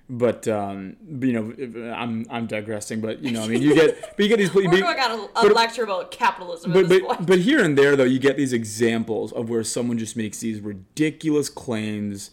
but 0.09 0.49
um, 0.49 0.97
you 1.21 1.33
know, 1.33 1.95
I'm 1.95 2.27
I'm 2.31 2.47
digressing. 2.49 3.00
But 3.00 3.21
you 3.21 3.31
know, 3.31 3.45
I 3.45 3.47
mean, 3.49 3.62
you 3.62 3.75
get 3.75 4.00
but 4.17 4.19
you 4.19 4.29
get 4.29 4.39
these. 4.39 4.53
We're 4.53 4.69
going 4.69 4.85
on 4.85 5.29
a, 5.37 5.47
a 5.47 5.53
lecture 5.53 5.85
about 5.85 6.11
capitalism 6.11 6.73
but 6.73 6.89
but, 6.89 7.27
but 7.27 7.39
here 7.39 7.62
and 7.62 7.79
there 7.79 7.95
though 7.95 8.05
you 8.05 8.19
get 8.19 8.37
these 8.37 8.53
examples 8.53 9.33
of 9.33 9.49
where 9.49 9.62
someone 9.62 9.99
just 9.99 10.17
makes 10.17 10.41
these 10.41 10.61
ridiculous 10.61 11.49
claims 11.49 12.33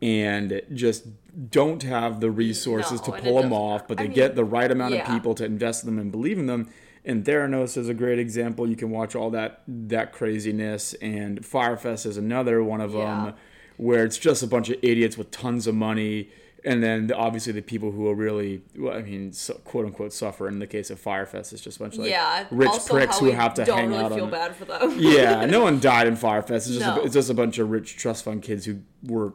and 0.00 0.62
just 0.72 1.06
don't 1.50 1.82
have 1.82 2.20
the 2.20 2.30
resources 2.30 3.00
No, 3.06 3.14
to 3.14 3.22
pull 3.22 3.42
them 3.42 3.52
off 3.52 3.86
but 3.86 3.98
I 3.98 4.02
they 4.04 4.08
mean, 4.08 4.14
get 4.14 4.34
the 4.36 4.44
right 4.44 4.70
amount 4.70 4.94
of 4.94 5.06
people 5.06 5.34
to 5.34 5.44
invest 5.44 5.84
in 5.84 5.90
them 5.90 5.98
and 5.98 6.10
believe 6.10 6.38
in 6.38 6.46
them 6.46 6.68
and 7.04 7.24
Theranos 7.24 7.76
is 7.76 7.88
a 7.88 7.94
great 7.94 8.18
example. 8.18 8.68
You 8.68 8.74
can 8.74 8.90
watch 8.90 9.14
all 9.14 9.30
that 9.30 9.62
that 9.68 10.12
craziness, 10.12 10.92
and 10.94 11.44
Fyre 11.46 11.76
Fest 11.76 12.04
is 12.04 12.16
another 12.16 12.64
one 12.64 12.80
of 12.80 12.94
Yeah. 12.94 13.26
them, 13.26 13.34
where 13.76 14.02
it's 14.04 14.18
just 14.18 14.42
a 14.42 14.46
bunch 14.48 14.70
of 14.70 14.76
idiots 14.82 15.16
with 15.16 15.30
tons 15.30 15.68
of 15.68 15.76
money, 15.76 16.30
and 16.64 16.82
then 16.82 17.12
obviously 17.12 17.52
the 17.52 17.62
people 17.62 17.92
who 17.92 18.08
are 18.08 18.14
really, 18.16 18.62
well, 18.76 18.92
I 18.98 19.02
mean, 19.02 19.32
so, 19.32 19.54
quote 19.62 19.86
unquote, 19.86 20.12
suffer. 20.12 20.48
In 20.48 20.58
the 20.58 20.66
case 20.66 20.90
of 20.90 20.98
Fyre 20.98 21.26
Fest, 21.26 21.52
it's 21.52 21.62
just 21.62 21.76
a 21.76 21.80
bunch 21.84 21.94
of 21.94 22.00
like 22.00 22.10
yeah, 22.10 22.44
rich 22.50 22.72
pricks 22.88 23.20
who 23.20 23.30
have 23.30 23.54
to 23.54 23.64
don't 23.64 23.78
hang 23.78 23.90
really 23.90 24.02
out 24.02 24.12
feel 24.12 24.24
on. 24.24 24.30
bad 24.32 24.56
for 24.56 24.64
them. 24.64 24.96
Yeah, 24.98 25.44
no 25.48 25.60
one 25.60 25.78
died 25.78 26.08
in 26.08 26.16
Fyre 26.16 26.42
Fest. 26.42 26.66
It's 26.66 26.78
just 26.78 26.80
No. 26.96 27.00
a, 27.02 27.04
it's 27.04 27.14
just 27.14 27.30
a 27.30 27.34
bunch 27.34 27.58
of 27.58 27.70
rich 27.70 27.96
trust 27.96 28.24
fund 28.24 28.42
kids 28.42 28.64
who 28.64 28.80
were 29.04 29.32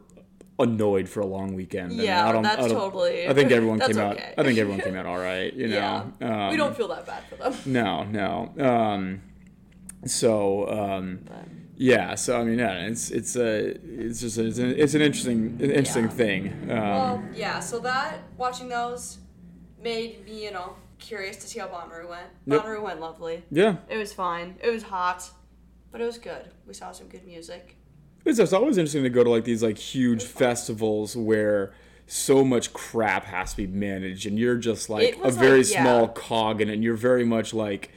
annoyed 0.62 1.08
for 1.08 1.20
a 1.20 1.26
long 1.26 1.54
weekend. 1.54 1.92
Yeah, 1.92 2.28
I 2.28 2.32
don't, 2.32 2.42
that's 2.42 2.58
I 2.64 2.68
don't- 2.68 2.78
totally- 2.78 3.28
I 3.28 3.34
think 3.34 3.50
everyone 3.52 3.80
came 3.88 3.98
out. 3.98 4.16
okay. 4.16 4.34
I 4.38 4.42
think 4.42 4.58
everyone 4.58 4.80
came 4.80 4.96
out 4.96 5.06
all 5.06 5.18
right. 5.18 5.52
You 5.52 5.68
know, 5.72 6.12
yeah, 6.20 6.44
um, 6.46 6.50
we 6.50 6.56
don't 6.56 6.76
feel 6.76 6.88
that 6.88 7.06
bad 7.06 7.24
for 7.28 7.36
them. 7.36 7.54
no, 7.66 8.04
no. 8.04 8.52
Um, 8.64 9.22
so 10.04 10.68
um, 10.68 11.20
yeah, 11.76 12.14
so 12.14 12.40
I 12.40 12.44
mean, 12.44 12.58
yeah, 12.58 12.86
it's 12.86 13.10
it's 13.10 13.36
a 13.36 13.76
it's 13.84 14.20
just 14.20 14.38
a, 14.38 14.46
it's, 14.46 14.58
an, 14.58 14.70
it's 14.76 14.94
an 14.94 15.02
interesting 15.02 15.58
an 15.60 15.70
interesting 15.70 16.04
Yeah. 16.04 16.10
thing. 16.10 16.48
Um, 16.70 16.78
well, 16.78 17.22
yeah. 17.34 17.60
So 17.60 17.78
that 17.80 18.18
watching 18.36 18.68
those 18.68 19.18
made 19.80 20.24
me, 20.24 20.44
you 20.44 20.50
know, 20.52 20.76
curious 20.98 21.36
to 21.38 21.46
see 21.46 21.58
how 21.58 21.66
Bonnaroo 21.68 22.08
went. 22.08 22.26
Yep. 22.46 22.62
Bonnaroo 22.62 22.82
went 22.82 23.00
lovely. 23.00 23.44
yeah, 23.50 23.76
It 23.88 23.96
was 23.96 24.12
fine. 24.12 24.56
It 24.62 24.70
was 24.70 24.84
hot, 24.84 25.28
but 25.90 26.00
it 26.00 26.04
was 26.04 26.18
good. 26.18 26.50
We 26.66 26.74
saw 26.74 26.92
some 26.92 27.08
good 27.08 27.26
music. 27.26 27.76
It's 28.24 28.38
just 28.38 28.52
always 28.52 28.78
interesting 28.78 29.02
to 29.02 29.10
go 29.10 29.24
to 29.24 29.30
like 29.30 29.44
these 29.44 29.62
like 29.62 29.78
huge 29.78 30.24
festivals 30.24 31.16
where 31.16 31.72
so 32.06 32.44
much 32.44 32.72
crap 32.72 33.24
has 33.24 33.52
to 33.52 33.56
be 33.56 33.66
managed, 33.66 34.26
and 34.26 34.38
you're 34.38 34.56
just 34.56 34.90
like 34.90 35.18
a 35.22 35.30
very 35.30 35.58
like- 35.62 35.72
yeah. 35.72 35.82
small 35.82 36.08
cog 36.08 36.60
in 36.60 36.68
it. 36.68 36.74
And 36.74 36.84
you're 36.84 36.94
very 36.96 37.24
much 37.24 37.54
like 37.54 37.90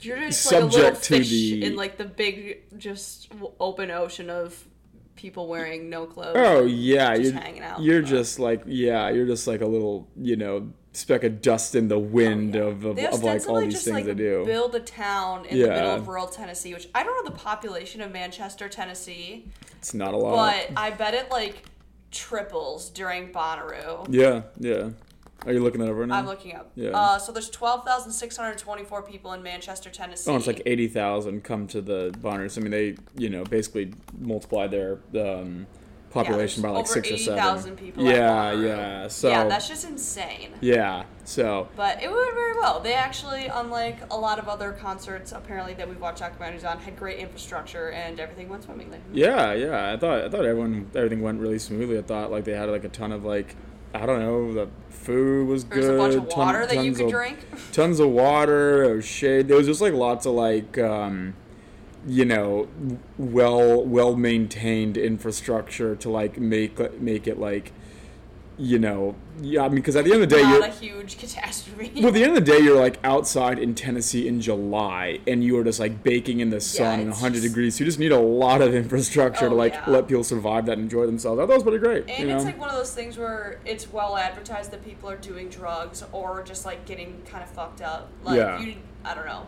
You're 0.00 0.18
just 0.18 0.50
like 0.52 0.60
Subject 0.62 1.02
to 1.04 1.18
fish 1.18 1.30
the- 1.30 1.64
in 1.64 1.76
like 1.76 1.96
the 1.98 2.04
big, 2.04 2.62
just 2.78 3.30
open 3.58 3.90
ocean 3.90 4.28
of 4.30 4.66
people 5.16 5.46
wearing 5.48 5.90
no 5.90 6.06
clothes. 6.06 6.34
Oh 6.36 6.64
yeah, 6.64 7.16
just 7.16 7.32
you're 7.32 7.40
hanging 7.42 7.62
out. 7.62 7.80
you're 7.82 8.02
just 8.02 8.38
like 8.38 8.62
yeah, 8.66 9.10
you're 9.10 9.26
just 9.26 9.46
like 9.46 9.60
a 9.60 9.66
little 9.66 10.08
you 10.16 10.36
know 10.36 10.72
speck 10.92 11.22
of 11.24 11.40
dust 11.40 11.74
in 11.74 11.88
the 11.88 11.98
wind 11.98 12.56
of, 12.56 12.84
of, 12.84 12.98
of 12.98 13.22
like 13.22 13.48
all 13.48 13.60
these 13.60 13.82
things 13.84 13.94
like 13.94 14.04
they 14.06 14.14
do. 14.14 14.44
build 14.44 14.74
a 14.74 14.80
town 14.80 15.44
in 15.46 15.58
the 15.58 15.68
middle 15.68 15.90
of 15.94 16.08
rural 16.08 16.26
Tennessee, 16.26 16.74
which 16.74 16.88
I 16.94 17.02
don't 17.04 17.24
know 17.24 17.30
the 17.30 17.36
population 17.38 18.00
of 18.00 18.10
Manchester, 18.12 18.68
Tennessee, 18.68 19.46
It's 19.78 19.94
not 19.94 20.14
a 20.14 20.16
lot. 20.16 20.34
but 20.36 20.76
I 20.76 20.90
bet 20.90 21.14
it 21.14 21.30
like 21.30 21.62
triples 22.10 22.90
during 22.90 23.32
Bonnaroo. 23.32 24.06
yeah, 24.10 24.42
yeah. 24.58 24.90
Are 25.46 25.52
you 25.54 25.60
looking 25.60 25.80
that 25.80 25.88
over 25.88 26.06
now? 26.06 26.16
I'm 26.18 26.26
looking 26.26 26.54
up. 26.54 26.70
Yeah. 26.74 26.90
Uh, 26.90 27.18
so 27.18 27.32
there's 27.32 27.48
12,624 27.48 29.02
people 29.02 29.32
in 29.32 29.42
Manchester, 29.42 29.88
Tennessee. 29.88 30.30
Oh, 30.30 30.36
it's 30.36 30.46
like 30.46 30.60
eighty 30.66 30.86
thousand 30.86 31.44
come 31.44 31.66
to 31.68 31.80
the 31.80 32.14
Bonners. 32.20 32.58
I 32.58 32.60
mean, 32.60 32.70
they 32.70 32.96
you 33.16 33.30
know 33.30 33.44
basically 33.44 33.94
multiply 34.18 34.66
their 34.66 34.98
um, 35.18 35.66
population 36.10 36.62
there's 36.62 36.72
by 36.72 36.78
like 36.78 36.86
six 36.86 37.10
or 37.10 37.16
seven. 37.16 37.76
people 37.76 38.04
Yeah, 38.04 38.52
yeah. 38.52 39.08
So 39.08 39.28
yeah, 39.28 39.44
that's 39.44 39.68
just 39.68 39.84
insane. 39.88 40.50
yeah. 40.60 41.04
So 41.24 41.68
But 41.76 42.02
it 42.02 42.10
went 42.10 42.34
very 42.34 42.54
well. 42.58 42.80
They 42.80 42.94
actually, 42.94 43.46
unlike 43.46 43.98
a 44.10 44.16
lot 44.16 44.38
of 44.40 44.48
other 44.48 44.72
concerts 44.72 45.30
apparently 45.32 45.74
that 45.74 45.88
we've 45.88 46.00
watched 46.00 46.20
documentaries 46.22 46.68
on, 46.68 46.78
had 46.78 46.96
great 46.98 47.18
infrastructure 47.20 47.90
and 47.92 48.18
everything 48.18 48.48
went 48.48 48.64
swimmingly. 48.64 48.98
yeah, 49.12 49.52
yeah. 49.52 49.92
I 49.92 49.96
thought 49.96 50.24
I 50.24 50.28
thought 50.28 50.44
everyone 50.44 50.90
everything 50.94 51.22
went 51.22 51.40
really 51.40 51.58
smoothly. 51.58 51.98
I 51.98 52.02
thought 52.02 52.30
like 52.30 52.44
they 52.44 52.52
had 52.54 52.68
like 52.68 52.84
a 52.84 52.88
ton 52.88 53.12
of 53.12 53.24
like 53.24 53.54
I 53.94 54.06
don't 54.06 54.20
know 54.20 54.52
the 54.52 54.68
food 54.88 55.48
was 55.48 55.64
There's 55.64 55.86
good. 55.86 55.94
a 55.94 55.98
bunch 55.98 56.14
of 56.14 56.28
ton- 56.28 56.46
water 56.46 56.66
that 56.66 56.76
you 56.76 56.82
tons 56.92 56.96
could 56.98 57.06
of- 57.06 57.12
drink. 57.12 57.38
tons 57.72 58.00
of 58.00 58.08
water, 58.10 58.84
there 58.86 58.94
was 58.96 59.04
shade. 59.04 59.48
There 59.48 59.56
was 59.56 59.66
just 59.66 59.80
like 59.80 59.94
lots 59.94 60.26
of 60.26 60.34
like, 60.34 60.76
um, 60.78 61.34
you 62.06 62.24
know, 62.24 62.68
well 63.18 63.84
well 63.84 64.16
maintained 64.16 64.96
infrastructure 64.96 65.94
to 65.96 66.10
like 66.10 66.38
make 66.38 67.00
make 67.00 67.26
it 67.26 67.38
like, 67.38 67.72
you 68.56 68.78
know, 68.78 69.14
yeah. 69.40 69.62
I 69.64 69.68
mean, 69.68 69.76
because 69.76 69.96
at 69.96 70.04
the 70.04 70.12
end 70.12 70.22
of 70.22 70.28
the 70.30 70.36
day, 70.36 70.42
Not 70.42 70.54
you're 70.54 70.64
a 70.64 70.70
huge 70.70 71.18
catastrophe. 71.18 71.92
well, 71.96 72.08
at 72.08 72.14
the 72.14 72.22
end 72.22 72.36
of 72.36 72.44
the 72.44 72.52
day, 72.52 72.58
you're 72.58 72.78
like 72.78 72.98
outside 73.04 73.58
in 73.58 73.74
Tennessee 73.74 74.26
in 74.28 74.40
July, 74.40 75.20
and 75.26 75.42
you 75.44 75.58
are 75.58 75.64
just 75.64 75.78
like 75.80 76.02
baking 76.02 76.40
in 76.40 76.50
the 76.50 76.60
sun 76.60 77.00
and 77.00 77.08
it's 77.10 77.20
100 77.20 77.40
just- 77.40 77.48
degrees. 77.48 77.74
So 77.76 77.80
you 77.80 77.86
just 77.86 77.98
need 77.98 78.12
a 78.12 78.18
lot 78.18 78.60
of 78.62 78.74
infrastructure 78.74 79.48
to 79.48 79.54
Oh, 79.54 79.58
like 79.58 79.74
yeah. 79.74 79.84
let 79.88 80.08
people 80.08 80.24
survive 80.24 80.66
that 80.66 80.72
and 80.72 80.82
enjoy 80.82 81.04
themselves. 81.06 81.38
I 81.38 81.44
thought 81.44 81.52
it 81.52 81.54
was 81.54 81.62
pretty 81.62 81.78
great. 81.78 82.08
And 82.08 82.18
you 82.20 82.26
know? 82.28 82.36
it's 82.36 82.44
like 82.44 82.58
one 82.58 82.70
of 82.70 82.76
those 82.76 82.94
things 82.94 83.18
where 83.18 83.60
it's 83.66 83.90
well 83.92 84.16
advertised 84.16 84.70
that 84.72 84.84
people 84.84 85.08
are 85.10 85.16
doing 85.16 85.48
drugs 85.48 86.02
or 86.12 86.42
just 86.42 86.64
like 86.64 86.84
getting 86.86 87.20
kind 87.26 87.42
of 87.42 87.50
fucked 87.50 87.80
up. 87.82 88.08
Like 88.24 88.36
Yeah. 88.38 88.60
you, 88.60 88.76
I 89.04 89.14
don't 89.14 89.26
know. 89.26 89.46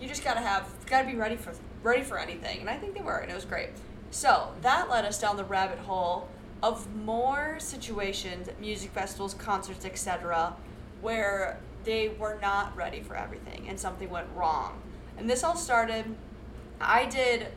You 0.00 0.08
just 0.08 0.24
gotta 0.24 0.40
have, 0.40 0.68
gotta 0.86 1.06
be 1.06 1.14
ready 1.14 1.36
for 1.36 1.52
ready 1.82 2.02
for 2.02 2.18
anything, 2.18 2.60
and 2.60 2.70
I 2.70 2.76
think 2.76 2.94
they 2.94 3.02
were, 3.02 3.18
and 3.18 3.30
it 3.30 3.34
was 3.34 3.44
great. 3.44 3.70
So 4.10 4.52
that 4.62 4.90
led 4.90 5.04
us 5.04 5.20
down 5.20 5.36
the 5.36 5.44
rabbit 5.44 5.78
hole 5.78 6.28
of 6.62 6.94
more 6.94 7.56
situations, 7.58 8.48
music 8.60 8.90
festivals, 8.90 9.34
concerts, 9.34 9.84
etc., 9.84 10.54
where 11.00 11.58
they 11.84 12.08
were 12.10 12.38
not 12.40 12.76
ready 12.76 13.00
for 13.00 13.16
everything 13.16 13.66
and 13.68 13.78
something 13.78 14.08
went 14.08 14.28
wrong. 14.36 14.80
And 15.18 15.28
this 15.28 15.42
all 15.42 15.56
started. 15.56 16.04
I 16.80 17.06
did. 17.06 17.48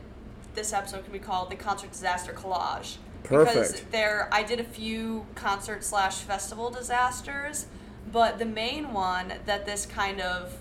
This 0.54 0.72
episode 0.72 1.04
can 1.04 1.12
be 1.12 1.18
called 1.18 1.50
the 1.50 1.56
concert 1.56 1.92
disaster 1.92 2.32
collage. 2.32 2.96
Because 3.22 3.48
Perfect. 3.48 3.92
there, 3.92 4.28
I 4.32 4.42
did 4.42 4.60
a 4.60 4.64
few 4.64 5.26
concert 5.34 5.84
slash 5.84 6.18
festival 6.18 6.70
disasters, 6.70 7.66
but 8.12 8.38
the 8.38 8.44
main 8.44 8.92
one 8.92 9.32
that 9.46 9.66
this 9.66 9.84
kind 9.84 10.20
of 10.20 10.56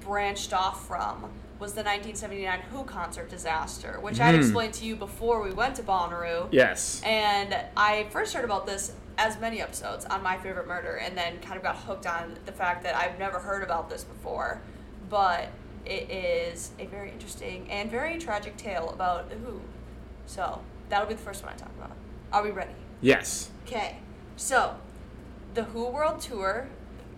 branched 0.00 0.52
off 0.52 0.86
from 0.86 1.30
was 1.58 1.72
the 1.72 1.82
1979 1.82 2.60
Who 2.72 2.84
concert 2.84 3.28
disaster, 3.30 3.98
which 4.00 4.20
I 4.20 4.32
Hmm. 4.32 4.40
explained 4.40 4.74
to 4.74 4.84
you 4.84 4.94
before 4.96 5.40
we 5.42 5.52
went 5.52 5.76
to 5.76 5.82
Bonnaroo. 5.82 6.48
yes. 6.52 7.00
And 7.04 7.56
I 7.76 8.06
first 8.10 8.34
heard 8.34 8.44
about 8.44 8.66
this 8.66 8.92
as 9.18 9.38
many 9.40 9.62
episodes 9.62 10.04
on 10.04 10.22
My 10.22 10.36
Favorite 10.36 10.66
Murder, 10.68 10.96
and 10.96 11.16
then 11.16 11.38
kind 11.40 11.56
of 11.56 11.62
got 11.62 11.76
hooked 11.76 12.06
on 12.06 12.36
the 12.44 12.52
fact 12.52 12.82
that 12.82 12.94
I've 12.94 13.18
never 13.18 13.38
heard 13.38 13.62
about 13.62 13.88
this 13.88 14.04
before. 14.04 14.60
But 15.08 15.48
it 15.86 16.10
is 16.10 16.72
a 16.78 16.86
very 16.86 17.10
interesting 17.10 17.66
and 17.70 17.90
very 17.90 18.18
tragic 18.18 18.56
tale 18.58 18.90
about 18.90 19.30
the 19.30 19.36
Who. 19.36 19.62
So 20.26 20.60
that'll 20.90 21.06
be 21.06 21.14
the 21.14 21.22
first 21.22 21.42
one 21.42 21.52
I 21.54 21.56
talk 21.56 21.70
about. 21.78 21.92
Are 22.32 22.42
we 22.42 22.50
ready? 22.50 22.72
Yes. 23.00 23.48
Okay. 23.66 23.98
So 24.36 24.74
the 25.54 25.62
Who 25.62 25.86
World 25.88 26.20
Tour 26.20 26.68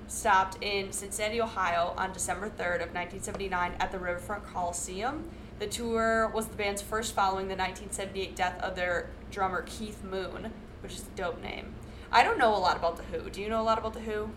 stopped 0.09 0.63
in 0.63 0.93
Cincinnati, 0.93 1.41
Ohio 1.41 1.95
on 1.97 2.13
December 2.13 2.47
3rd 2.47 2.83
of 2.83 2.95
1979 2.95 3.75
at 3.79 3.93
the 3.93 3.99
Riverfront 3.99 4.45
Coliseum. 4.45 5.29
The 5.59 5.67
tour 5.67 6.31
was 6.35 6.47
the 6.47 6.57
band's 6.57 6.83
first 6.83 7.15
following 7.15 7.49
the 7.49 7.57
1978 7.57 8.37
death 8.37 8.61
of 8.63 8.77
their 8.77 9.11
drummer 9.31 9.63
Keith 9.63 10.03
Moon, 10.05 10.53
which 10.83 10.95
is 10.95 11.03
a 11.03 11.17
dope 11.17 11.43
name. 11.43 11.75
I 12.11 12.23
don't 12.23 12.39
know 12.39 12.55
a 12.55 12.59
lot 12.59 12.77
about 12.77 12.97
the 12.97 13.03
Who. 13.05 13.29
Do 13.29 13.41
you 13.43 13.49
know 13.49 13.61
a 13.61 13.65
lot 13.65 13.79
about 13.79 13.95
the 13.95 14.01
Who? 14.01 14.31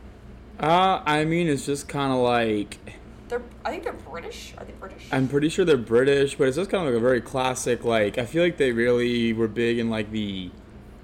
Uh, 0.59 1.01
I 1.05 1.25
mean, 1.25 1.47
it's 1.47 1.65
just 1.65 1.87
kind 1.87 2.11
of 2.11 2.19
like 2.19 2.77
They're 3.29 3.41
I 3.63 3.69
think 3.71 3.83
they're 3.83 3.93
British. 3.93 4.53
Are 4.57 4.65
they 4.65 4.73
British? 4.73 5.07
I'm 5.11 5.27
pretty 5.27 5.49
sure 5.49 5.63
they're 5.63 5.77
British, 5.77 6.35
but 6.35 6.47
it's 6.47 6.57
just 6.57 6.69
kind 6.69 6.85
of 6.85 6.93
like 6.93 6.99
a 6.99 7.03
very 7.03 7.21
classic. 7.21 7.83
Like 7.85 8.17
I 8.17 8.25
feel 8.25 8.43
like 8.43 8.57
they 8.57 8.71
really 8.71 9.31
were 9.31 9.47
big 9.47 9.79
in 9.79 9.89
like 9.89 10.11
the 10.11 10.51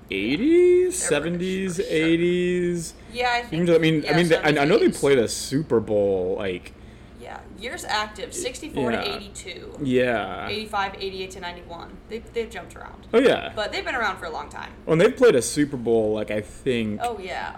80s, 0.10 1.10
They're 1.10 1.22
70s, 1.22 1.38
British 1.38 1.76
for 1.76 1.82
sure. 1.84 1.92
80s. 1.92 2.94
yeah, 3.14 3.32
I 3.34 3.42
think. 3.44 3.70
I 3.70 3.78
mean, 3.78 4.04
yeah, 4.04 4.12
I 4.14 4.24
mean, 4.24 4.34
I, 4.34 4.62
I 4.62 4.66
know 4.66 4.78
they 4.78 4.90
played 4.90 5.20
a 5.20 5.28
Super 5.28 5.80
Bowl. 5.80 6.36
Like, 6.38 6.74
Yeah, 7.22 7.40
years 7.60 7.84
active 7.84 8.34
64 8.34 8.92
Yeah. 8.92 9.02
to 9.02 9.16
82. 9.16 9.78
yeah. 9.84 10.48
85, 10.48 10.96
88 11.00 11.32
to 11.32 11.40
91. 11.42 11.98
They, 12.10 12.20
they've 12.20 12.50
jumped 12.50 12.76
around. 12.76 13.08
Oh 13.14 13.20
yeah. 13.20 13.52
But 13.56 13.72
they've 13.72 13.84
been 13.86 13.96
around 13.96 14.18
for 14.18 14.26
a 14.26 14.30
long 14.32 14.50
time. 14.50 14.72
Well, 14.86 14.94
and 14.94 15.02
they've 15.02 15.16
played 15.16 15.36
a 15.36 15.42
Super 15.42 15.78
Bowl. 15.78 16.14
Like 16.14 16.32
I 16.32 16.42
think 16.42 17.02
Oh, 17.04 17.20
yeah. 17.20 17.58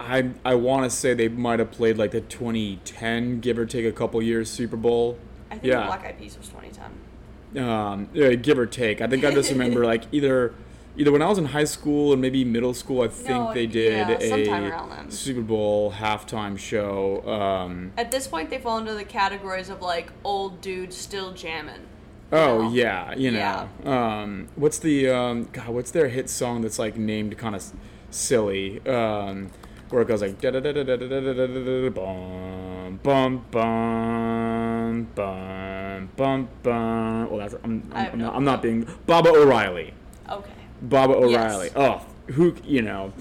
I 0.00 0.30
I 0.44 0.54
want 0.54 0.84
to 0.84 0.90
say 0.90 1.14
they 1.14 1.28
might 1.28 1.58
have 1.58 1.70
played 1.70 1.96
like 1.98 2.10
the 2.12 2.20
2010, 2.20 3.40
give 3.40 3.58
or 3.58 3.66
take 3.66 3.84
a 3.84 3.92
couple 3.92 4.20
years 4.22 4.50
Super 4.50 4.76
Bowl. 4.76 5.18
I 5.50 5.54
think 5.54 5.64
Yeah. 5.64 5.80
the 5.80 5.86
Black 5.86 6.04
Eyed 6.04 6.18
Peas 6.18 6.36
was 6.38 6.48
2010. 6.48 7.64
um, 7.64 8.08
yeah, 8.12 8.34
give 8.34 8.58
or 8.58 8.66
take. 8.66 9.00
I 9.00 9.06
think 9.06 9.24
I 9.24 9.32
just 9.32 9.50
remember 9.50 9.84
like 9.84 10.04
either 10.12 10.54
either 10.98 11.12
when 11.12 11.22
I 11.22 11.26
was 11.28 11.38
in 11.38 11.46
high 11.46 11.64
school 11.64 12.12
and 12.12 12.20
maybe 12.20 12.44
middle 12.44 12.74
school, 12.74 13.02
I 13.02 13.08
think 13.08 13.28
No, 13.28 13.54
they 13.54 13.66
did 13.66 14.08
yeah, 14.08 14.18
a. 14.20 15.10
Super 15.10 15.40
Bowl 15.40 15.92
halftime 15.92 16.58
show. 16.58 17.26
Um, 17.26 17.92
At 17.96 18.10
this 18.10 18.26
point, 18.26 18.50
they 18.50 18.58
fall 18.58 18.78
into 18.78 18.94
the 18.94 19.04
categories 19.04 19.70
of 19.70 19.80
like 19.80 20.12
old 20.24 20.60
dudes 20.60 20.96
still 20.96 21.32
jamming. 21.32 21.86
oh 22.32 22.62
know? 22.62 22.70
yeah, 22.70 23.14
you 23.14 23.30
know. 23.30 23.68
Um, 23.84 24.48
what's 24.56 24.78
the 24.78 25.08
um, 25.08 25.48
God? 25.52 25.68
What's 25.68 25.92
their 25.92 26.08
hit 26.08 26.28
song 26.28 26.60
that's 26.62 26.78
like 26.78 26.96
named 26.96 27.38
kind 27.38 27.54
of 27.54 27.64
silly? 28.10 28.86
Um, 28.86 29.50
where 29.90 30.02
it 30.02 30.08
goes 30.08 30.20
like 30.20 30.38
da 30.40 30.50
da 30.50 30.60
da 30.60 30.72
da 30.72 30.82
da 30.82 30.96
da 30.96 31.08
da 31.08 31.20
da 31.32 31.46
da 31.46 31.82
da 31.82 31.90
bum 31.90 33.00
bum 33.02 33.44
bum 33.50 35.08
bum 35.14 36.08
bum 36.16 36.48
bum. 36.62 37.30
Well, 37.30 37.38
that's 37.38 37.54
I'm 37.64 37.90
I 37.94 38.02
have 38.02 38.12
I'm, 38.12 38.18
no 38.18 38.26
not, 38.26 38.36
I'm 38.36 38.44
not 38.44 38.62
being 38.62 38.86
Baba 39.06 39.30
O'Riley. 39.30 39.94
Okay. 40.28 40.52
Baba 40.82 41.14
Yes. 41.28 41.52
O'Riley. 41.54 41.70
Oh, 41.76 42.06
who 42.32 42.54
you 42.64 42.82
know? 42.82 43.12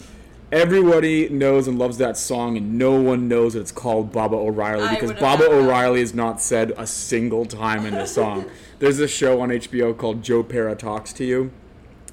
Everybody 0.49 1.27
knows 1.27 1.67
and 1.67 1.77
loves 1.77 1.97
that 1.97 2.15
song, 2.15 2.55
and 2.55 2.77
no 2.77 2.93
one 3.01 3.27
knows 3.27 3.53
that 3.53 3.59
it's 3.59 3.71
called 3.71 4.13
Baba 4.13 4.35
O'Riley 4.37 4.87
because 4.95 5.11
Baba. 5.13 5.43
O'Riley 5.49 5.99
is 5.99 6.13
not 6.13 6.39
said 6.39 6.71
a 6.77 6.87
single 6.87 7.45
time 7.45 7.85
in 7.85 7.93
the 7.93 8.05
song. 8.05 8.45
There's 8.79 8.97
this 8.97 9.11
show 9.11 9.41
on 9.41 9.49
HBO 9.49 9.97
called 9.97 10.23
Joe 10.23 10.43
Pera 10.43 10.73
Talks 10.75 11.11
to 11.13 11.25
You. 11.25 11.51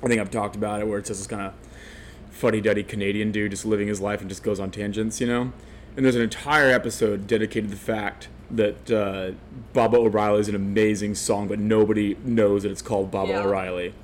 I 0.03 0.09
think 0.09 0.21
I've 0.21 0.33
talked 0.33 0.57
about 0.57 0.81
it, 0.81 0.89
where 0.89 0.99
it's 0.99 1.09
just 1.09 1.21
this 1.21 1.27
kind 1.29 1.43
of 1.47 1.53
fuddy-duddy 2.31 2.83
Canadian 2.83 3.31
dude 3.31 3.53
just 3.53 3.65
living 3.65 3.87
his 3.87 4.01
life 4.01 4.21
and 4.21 4.29
just 4.29 4.43
goes 4.43 4.59
on 4.59 4.73
tangents, 4.73 5.21
you 5.21 5.27
know. 5.29 5.53
And 5.97 6.05
there's 6.05 6.17
an 6.17 6.23
entire 6.23 6.71
episode 6.71 7.29
dedicated 7.29 7.71
to 7.71 7.77
the 7.77 7.81
fact 7.81 8.27
that 8.51 8.91
uh, 8.91 9.33
Baba 9.73 9.97
O'Riley 9.99 10.41
is 10.41 10.49
an 10.49 10.57
amazing 10.57 11.15
song, 11.15 11.47
but 11.47 11.61
nobody 11.61 12.17
knows 12.25 12.65
that 12.65 12.73
it's 12.73 12.83
called 12.83 13.13
Baba 13.13 13.31
Yeah. 13.31 13.43
O'Riley. 13.45 13.95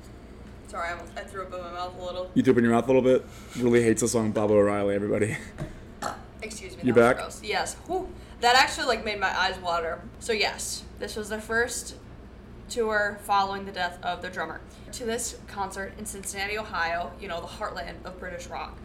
Sorry, 0.71 0.87
I, 0.87 0.93
almost- 0.93 1.11
I 1.17 1.21
threw 1.23 1.41
up 1.43 1.53
in 1.53 1.59
my 1.59 1.71
mouth 1.73 1.99
a 1.99 2.05
little. 2.05 2.31
You 2.33 2.43
threw 2.43 2.53
up 2.53 2.57
in 2.59 2.63
your 2.63 2.71
mouth 2.73 2.85
a 2.85 2.87
little 2.87 3.01
bit. 3.01 3.25
Really 3.57 3.83
hates 3.83 3.99
the 3.99 4.07
song 4.07 4.31
Baba 4.31 4.53
O'Riley. 4.53 4.95
Everybody. 4.95 5.37
Uh, 6.01 6.15
excuse 6.41 6.75
me. 6.75 6.81
You 6.83 6.93
back? 6.95 7.17
Gross. 7.17 7.43
Yes. 7.43 7.75
Whew. 7.85 8.09
That 8.39 8.55
actually 8.55 8.87
like 8.87 9.05
made 9.05 9.19
my 9.19 9.29
eyes 9.39 9.55
water. 9.59 10.01
So 10.19 10.33
yes, 10.33 10.81
this 10.97 11.15
was 11.15 11.29
their 11.29 11.39
first 11.39 11.93
tour 12.69 13.19
following 13.21 13.65
the 13.67 13.71
death 13.71 13.99
of 14.01 14.23
their 14.23 14.31
drummer. 14.31 14.61
To 14.93 15.05
this 15.05 15.37
concert 15.45 15.93
in 15.99 16.07
Cincinnati, 16.07 16.57
Ohio, 16.57 17.11
you 17.21 17.27
know 17.27 17.39
the 17.39 17.45
heartland 17.45 18.03
of 18.03 18.19
British 18.19 18.47
rock. 18.47 18.79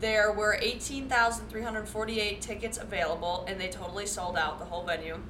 There 0.00 0.30
were 0.30 0.58
18,348 0.60 2.42
tickets 2.42 2.76
available, 2.76 3.46
and 3.48 3.58
they 3.58 3.68
totally 3.68 4.04
sold 4.04 4.36
out 4.36 4.58
the 4.58 4.66
whole 4.66 4.84
venue. 4.84 5.20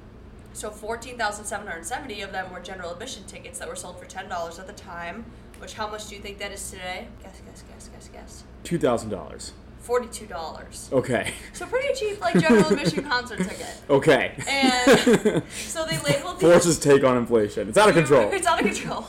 So 0.51 0.71
14,770 0.71 2.21
of 2.21 2.33
them 2.33 2.51
were 2.51 2.59
general 2.59 2.91
admission 2.91 3.23
tickets 3.27 3.59
that 3.59 3.69
were 3.69 3.77
sold 3.77 3.97
for 3.97 4.05
$10 4.05 4.59
at 4.59 4.67
the 4.67 4.73
time. 4.73 5.23
Which, 5.59 5.73
how 5.73 5.89
much 5.89 6.07
do 6.07 6.15
you 6.15 6.21
think 6.21 6.37
that 6.39 6.51
is 6.51 6.69
today? 6.69 7.07
Guess, 7.23 7.41
guess, 7.45 7.63
guess, 7.63 7.89
guess, 7.89 8.09
guess. 8.09 8.43
Two 8.63 8.77
thousand 8.77 9.09
dollars. 9.09 9.53
$42. 9.85 10.93
Okay. 10.93 11.33
So 11.53 11.65
pretty 11.65 11.93
cheap, 11.95 12.21
like 12.21 12.39
general 12.39 12.67
admission 12.67 13.03
concert 13.05 13.39
ticket. 13.39 13.81
Okay. 13.89 14.35
And 14.47 15.43
so 15.51 15.85
they 15.85 15.97
labeled 15.99 16.39
these. 16.39 16.41
Forrest's 16.41 16.77
take 16.77 17.03
on 17.03 17.17
inflation. 17.17 17.69
It's 17.69 17.77
out 17.77 17.89
of 17.89 17.95
control. 17.95 18.29
It's 18.31 18.45
out 18.45 18.59
of 18.59 18.65
control. 18.67 19.07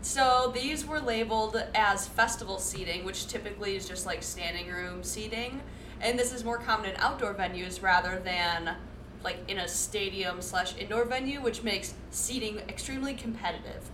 So 0.00 0.50
these 0.54 0.86
were 0.86 1.00
labeled 1.00 1.62
as 1.74 2.08
festival 2.08 2.58
seating, 2.58 3.04
which 3.04 3.26
typically 3.26 3.76
is 3.76 3.86
just 3.86 4.06
like 4.06 4.22
standing 4.22 4.68
room 4.68 5.02
seating, 5.02 5.60
and 6.00 6.18
this 6.18 6.32
is 6.32 6.44
more 6.44 6.56
common 6.56 6.90
in 6.90 6.96
outdoor 6.96 7.34
venues 7.34 7.82
rather 7.82 8.18
than 8.18 8.76
like 9.22 9.38
in 9.48 9.58
a 9.58 9.68
stadium 9.68 10.40
slash 10.40 10.74
indoor 10.78 11.04
venue, 11.04 11.42
which 11.42 11.62
makes 11.62 11.92
seating 12.10 12.60
extremely 12.60 13.12
competitive. 13.12 13.90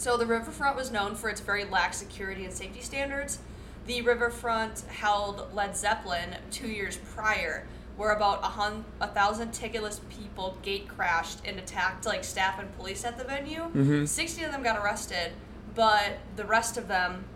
So 0.00 0.16
the 0.16 0.24
riverfront 0.24 0.76
was 0.76 0.90
known 0.90 1.14
for 1.14 1.28
its 1.28 1.42
very 1.42 1.66
lax 1.66 1.98
security 1.98 2.46
and 2.46 2.54
safety 2.54 2.80
standards. 2.80 3.40
The 3.86 4.00
riverfront 4.00 4.80
held 4.88 5.52
Led 5.52 5.76
Zeppelin 5.76 6.36
two 6.50 6.68
years 6.68 6.96
prior, 7.14 7.66
where 7.98 8.12
about 8.12 8.42
a, 8.42 8.46
hun- 8.46 8.86
a 9.02 9.08
thousand 9.08 9.52
ticketless 9.52 10.00
people 10.08 10.56
gate 10.62 10.88
crashed 10.88 11.40
and 11.44 11.58
attacked 11.58 12.06
like 12.06 12.24
staff 12.24 12.58
and 12.58 12.74
police 12.78 13.04
at 13.04 13.18
the 13.18 13.24
venue. 13.24 13.64
Mm-hmm. 13.64 14.06
60 14.06 14.42
of 14.44 14.52
them 14.52 14.62
got 14.62 14.82
arrested, 14.82 15.32
but 15.74 16.20
the 16.34 16.46
rest 16.46 16.78
of 16.78 16.88
them, 16.88 17.26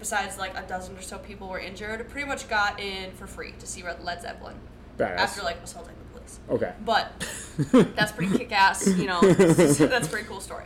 besides 0.00 0.38
like 0.38 0.58
a 0.58 0.62
dozen 0.66 0.96
or 0.96 1.02
so 1.02 1.18
people 1.18 1.46
were 1.46 1.60
injured, 1.60 2.08
pretty 2.08 2.26
much 2.26 2.48
got 2.48 2.80
in 2.80 3.12
for 3.12 3.28
free 3.28 3.52
to 3.60 3.66
see 3.68 3.84
Led 3.84 4.22
Zeppelin 4.22 4.56
Badass. 4.98 5.18
after 5.18 5.42
like 5.44 5.62
assaulting 5.62 5.94
the 5.94 6.18
police. 6.18 6.40
okay. 6.50 6.72
But 6.84 7.12
that's 7.94 8.10
pretty 8.10 8.36
kick 8.36 8.50
ass, 8.50 8.88
you 8.88 9.06
know. 9.06 9.20
that's 9.22 9.78
a 9.78 10.10
pretty 10.10 10.26
cool 10.26 10.40
story. 10.40 10.64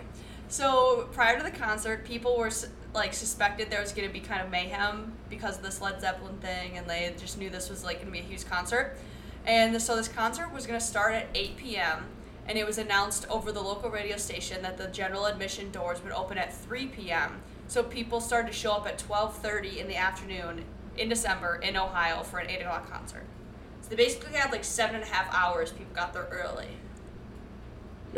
So 0.52 1.08
prior 1.12 1.38
to 1.38 1.42
the 1.42 1.50
concert, 1.50 2.04
people 2.04 2.36
were 2.36 2.50
like 2.92 3.14
suspected 3.14 3.70
there 3.70 3.80
was 3.80 3.92
going 3.92 4.06
to 4.06 4.12
be 4.12 4.20
kind 4.20 4.42
of 4.42 4.50
mayhem 4.50 5.14
because 5.30 5.56
of 5.56 5.62
this 5.62 5.80
Led 5.80 5.98
Zeppelin 6.02 6.36
thing, 6.40 6.76
and 6.76 6.86
they 6.86 7.14
just 7.18 7.38
knew 7.38 7.48
this 7.48 7.70
was 7.70 7.84
like 7.84 8.02
going 8.02 8.08
to 8.08 8.12
be 8.12 8.18
a 8.18 8.22
huge 8.22 8.44
concert. 8.44 8.98
And 9.46 9.80
so 9.80 9.96
this 9.96 10.08
concert 10.08 10.52
was 10.52 10.66
going 10.66 10.78
to 10.78 10.84
start 10.84 11.14
at 11.14 11.28
8 11.34 11.56
p.m. 11.56 12.04
And 12.46 12.58
it 12.58 12.66
was 12.66 12.76
announced 12.76 13.26
over 13.30 13.50
the 13.50 13.62
local 13.62 13.88
radio 13.88 14.18
station 14.18 14.60
that 14.60 14.76
the 14.76 14.88
general 14.88 15.24
admission 15.24 15.70
doors 15.70 16.02
would 16.04 16.12
open 16.12 16.36
at 16.36 16.52
3 16.52 16.88
p.m. 16.88 17.40
So 17.66 17.82
people 17.82 18.20
started 18.20 18.52
to 18.52 18.54
show 18.54 18.72
up 18.72 18.86
at 18.86 18.98
12:30 18.98 19.78
in 19.78 19.88
the 19.88 19.96
afternoon 19.96 20.66
in 20.98 21.08
December 21.08 21.60
in 21.62 21.78
Ohio 21.78 22.24
for 22.24 22.40
an 22.40 22.50
8 22.50 22.60
o'clock 22.60 22.90
concert. 22.90 23.24
So 23.80 23.88
they 23.88 23.96
basically 23.96 24.34
had 24.34 24.52
like 24.52 24.64
seven 24.64 24.96
and 24.96 25.04
a 25.04 25.08
half 25.08 25.34
hours. 25.34 25.72
People 25.72 25.94
got 25.94 26.12
there 26.12 26.28
early 26.30 26.68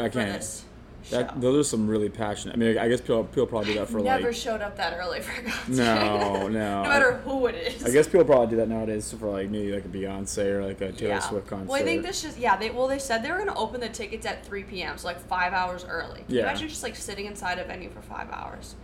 I 0.01 0.09
can't. 0.09 0.65
That 1.11 1.41
those 1.41 1.67
are 1.67 1.69
some 1.69 1.89
really 1.89 2.09
passionate. 2.09 2.55
I 2.55 2.57
mean, 2.57 2.79
I 2.79 2.89
guess 2.89 3.01
people 3.01 3.25
people 3.25 3.47
probably 3.47 3.75
do 3.75 3.79
that 3.79 3.89
for 3.89 3.99
Never 3.99 4.05
like. 4.05 4.21
Never 4.21 4.33
showed 4.33 4.61
up 4.63 4.77
that 4.77 4.97
early 4.97 5.21
for 5.21 5.33
a 5.33 5.45
concert. 5.45 5.69
No, 5.69 6.49
no. 6.49 6.83
no 6.83 6.89
matter 6.89 7.17
who 7.19 7.47
it 7.47 7.55
is. 7.55 7.85
I 7.85 7.91
guess 7.91 8.07
people 8.07 8.25
probably 8.25 8.49
do 8.49 8.57
that 8.57 8.69
nowadays 8.69 9.13
for 9.13 9.29
like 9.29 9.51
maybe 9.51 9.73
like 9.73 9.85
a 9.85 9.89
Beyonce 9.89 10.47
or 10.47 10.67
like 10.67 10.81
a 10.81 10.93
Taylor 10.93 11.15
yeah. 11.15 11.19
Swift 11.21 11.47
concert. 11.47 11.69
Well, 11.69 11.81
I 11.81 11.85
think 11.85 12.03
this 12.03 12.23
just 12.23 12.39
yeah. 12.39 12.57
They 12.57 12.71
well 12.71 12.89
they 12.89 12.99
said 12.99 13.23
they 13.23 13.31
were 13.31 13.39
gonna 13.39 13.59
open 13.59 13.81
the 13.81 13.89
tickets 13.89 14.25
at 14.27 14.45
3 14.47 14.65
p.m. 14.65 14.97
So 14.99 15.07
like 15.07 15.21
five 15.21 15.53
hours 15.53 15.85
early. 15.85 16.25
Yeah. 16.29 16.43
Imagine 16.43 16.69
just 16.69 16.83
like 16.83 16.97
sitting 16.97 17.27
inside 17.27 17.59
a 17.59 17.65
venue 17.65 17.91
for 17.91 18.01
five 18.01 18.31
hours 18.31 18.75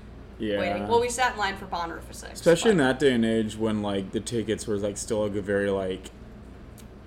yeah. 0.40 0.58
waiting. 0.58 0.88
Well, 0.88 1.00
we 1.00 1.08
sat 1.08 1.32
in 1.32 1.38
line 1.38 1.56
for 1.56 1.66
Bonnaroo 1.66 2.02
for 2.02 2.12
six. 2.12 2.32
Especially 2.34 2.72
in 2.72 2.78
that 2.78 2.98
day 2.98 3.12
and 3.12 3.24
age 3.24 3.56
when 3.56 3.82
like 3.82 4.12
the 4.12 4.20
tickets 4.20 4.66
were 4.66 4.76
like 4.76 4.96
still 4.96 5.26
like 5.26 5.36
a 5.36 5.42
very 5.42 5.70
like 5.70 6.10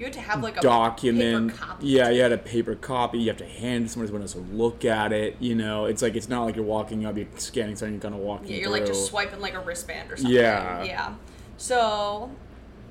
You 0.03 0.07
had 0.07 0.13
to 0.15 0.19
have 0.19 0.43
like 0.43 0.57
a 0.57 0.61
document. 0.61 1.53
Yeah, 1.79 2.09
you 2.09 2.21
had 2.21 2.33
a 2.33 2.37
paper 2.37 2.75
copy. 2.75 3.19
You 3.19 3.29
have 3.29 3.37
to 3.37 3.47
hand 3.47 3.85
it 3.85 3.87
to 3.87 3.93
somebody 3.93 4.11
who 4.11 4.17
wants 4.17 4.33
to 4.33 4.39
look 4.39 4.83
at 4.83 5.13
it. 5.13 5.37
You 5.39 5.55
know, 5.55 5.85
it's 5.85 6.01
like 6.01 6.17
it's 6.17 6.27
not 6.27 6.43
like 6.43 6.57
you're 6.57 6.65
walking 6.65 7.05
up, 7.05 7.15
you're 7.15 7.25
scanning 7.37 7.77
something, 7.77 7.93
you're 7.93 8.01
kind 8.01 8.13
of 8.13 8.19
walking 8.19 8.49
Yeah, 8.49 8.55
you're 8.55 8.63
through. 8.63 8.79
like 8.79 8.85
just 8.85 9.05
swiping 9.05 9.39
like 9.39 9.53
a 9.53 9.61
wristband 9.61 10.11
or 10.11 10.17
something. 10.17 10.35
Yeah. 10.35 10.83
Yeah. 10.83 11.13
So, 11.55 12.31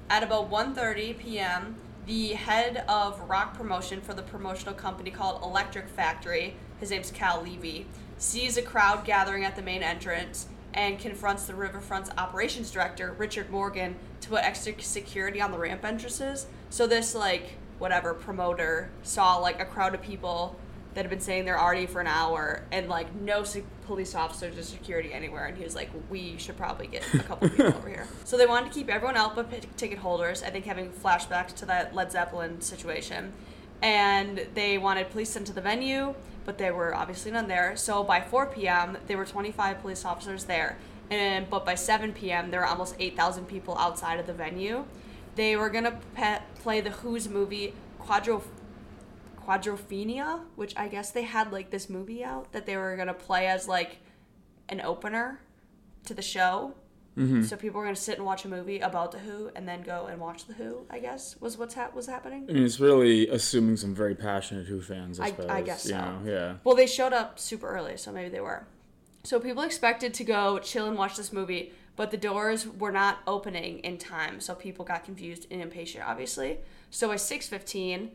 at 0.09 0.23
about 0.23 0.51
1:30 0.51 1.19
p.m., 1.19 1.77
the 2.07 2.29
head 2.29 2.83
of 2.89 3.21
rock 3.29 3.53
promotion 3.59 4.01
for 4.01 4.15
the 4.15 4.23
promotional 4.23 4.73
company 4.73 5.11
called 5.11 5.43
Electric 5.43 5.91
Factory, 5.91 6.57
his 6.81 6.91
name's 6.93 7.11
Cal 7.11 7.43
Levy, 7.43 7.85
sees 8.17 8.57
a 8.57 8.63
crowd 8.63 9.05
gathering 9.05 9.45
at 9.45 9.55
the 9.55 9.61
main 9.63 9.83
entrance 9.83 10.47
and 10.73 10.99
confronts 10.99 11.45
the 11.45 11.53
Riverfront's 11.53 12.09
operations 12.17 12.71
director, 12.71 13.15
Richard 13.19 13.51
Morgan, 13.51 13.97
to 14.23 14.31
put 14.31 14.43
extra 14.43 14.81
security 14.81 15.43
on 15.43 15.51
the 15.53 15.59
ramp 15.59 15.85
entrances. 15.85 16.47
So 16.73 16.87
this 16.87 17.15
like 17.15 17.53
whatever 17.79 18.15
promoter 18.15 18.89
saw 19.03 19.37
like 19.37 19.61
a 19.61 19.67
crowd 19.67 19.95
of 19.95 20.01
people 20.01 20.57
that 20.95 21.03
had 21.03 21.11
been 21.11 21.21
sitting 21.21 21.45
there 21.45 21.61
already 21.61 21.85
for 21.85 22.01
an 22.01 22.07
hour 22.07 22.63
and 22.73 22.89
like 22.89 23.15
no 23.15 23.43
se- 23.43 23.65
police 23.87 24.15
officers 24.15 24.57
or 24.57 24.63
security 24.63 25.13
anywhere 25.13 25.45
and 25.45 25.59
he 25.59 25.65
was 25.65 25.75
like 25.75 25.91
we 26.09 26.39
should 26.39 26.57
probably 26.57 26.87
get 26.87 27.05
a 27.13 27.19
couple 27.19 27.51
people 27.51 27.67
over 27.67 27.89
here. 27.91 28.09
So 28.25 28.39
they 28.39 28.47
wanted 28.47 28.73
to 28.73 28.79
keep 28.79 28.89
everyone 28.89 29.19
out 29.19 29.37
but 29.37 29.51
p- 29.51 29.69
ticket 29.77 29.99
holders 29.99 30.43
i 30.43 30.49
think 30.49 30.65
having 30.65 30.91
flashbacks 30.91 31.55
to 31.57 31.67
that 31.67 31.95
led 31.95 32.11
zeppelin 32.11 32.63
situation. 32.63 33.35
And 33.83 34.47
they 34.55 34.79
wanted 34.79 35.11
police 35.11 35.37
into 35.37 35.53
the 35.53 35.61
venue 35.61 36.15
but 36.47 36.57
there 36.57 36.75
were 36.75 36.95
obviously 36.95 37.33
none 37.33 37.49
there. 37.49 37.77
So 37.77 38.03
by 38.03 38.23
4 38.23 38.47
p.m 38.47 38.97
there 39.09 39.19
were 39.19 39.27
25 39.27 39.83
police 39.83 40.07
officers 40.07 40.45
there. 40.45 40.79
And 41.11 41.51
but 41.51 41.67
by 41.67 41.75
7 41.75 42.15
p.m 42.15 42.51
there 42.51 42.61
were 42.61 42.67
almost 42.67 42.95
8000 42.99 43.45
people 43.45 43.77
outside 43.77 44.19
of 44.19 44.27
the 44.27 44.33
venue 44.33 44.87
they 45.35 45.57
were 45.57 45.71
gonna 45.71 45.99
pe- 46.15 46.43
play 46.57 46.81
the 46.81 46.91
who's 46.91 47.29
movie 47.29 47.75
quadro 48.01 48.43
Quadrophenia, 49.47 50.41
which 50.55 50.77
I 50.77 50.89
guess 50.89 51.11
they 51.11 51.23
had 51.23 51.53
like 51.53 51.71
this 51.71 51.91
movie 51.91 52.23
out 52.23 52.53
that 52.53 52.67
they 52.67 52.77
were 52.77 52.97
gonna 52.97 53.15
play 53.15 53.47
as 53.47 53.67
like 53.67 53.99
an 54.69 54.81
opener 54.81 55.41
to 56.07 56.15
the 56.15 56.23
show. 56.23 56.75
Mm-hmm. 57.17 57.43
So 57.43 57.57
people 57.57 57.81
were 57.81 57.85
gonna 57.85 57.97
sit 57.97 58.17
and 58.17 58.25
watch 58.25 58.45
a 58.45 58.49
movie 58.49 58.79
about 58.81 59.13
the 59.13 59.19
Who 59.19 59.51
and 59.55 59.69
then 59.69 59.83
go 59.83 60.07
and 60.07 60.21
watch 60.21 60.47
the 60.47 60.55
Who. 60.55 60.87
I 60.89 60.99
guess 61.01 61.37
was 61.41 61.59
what's 61.59 61.75
hap- 61.75 61.95
was 61.95 62.07
happening. 62.07 62.47
I 62.49 62.53
mean, 62.53 62.63
it's 62.65 62.81
really 62.81 63.29
assuming 63.29 63.77
some 63.77 63.95
very 63.95 64.15
passionate 64.15 64.67
Who 64.67 64.81
fans. 64.81 65.19
I, 65.21 65.25
I- 65.25 65.31
suppose. 65.31 65.51
I 65.51 65.63
guess 65.63 65.85
you 65.85 65.91
so. 65.91 65.99
know, 65.99 66.19
yeah. 66.25 66.55
Well, 66.65 66.77
they 66.77 66.87
showed 66.87 67.13
up 67.13 67.39
super 67.39 67.69
early, 67.69 67.97
so 67.97 68.13
maybe 68.13 68.29
they 68.31 68.41
were. 68.41 68.65
So 69.25 69.39
people 69.41 69.63
expected 69.63 70.15
to 70.15 70.25
go 70.25 70.59
chill 70.61 70.87
and 70.87 70.97
watch 70.97 71.17
this 71.17 71.33
movie, 71.33 71.73
but 71.97 72.11
the 72.11 72.17
doors 72.17 72.67
were 72.67 72.93
not 72.93 73.19
opening 73.27 73.81
in 73.81 73.99
time, 73.99 74.41
so 74.41 74.55
people 74.55 74.85
got 74.85 75.05
confused 75.05 75.47
and 75.51 75.61
impatient, 75.61 76.05
obviously. 76.07 76.59
So 76.91 77.15
six 77.17 77.49
fifteen, 77.49 78.13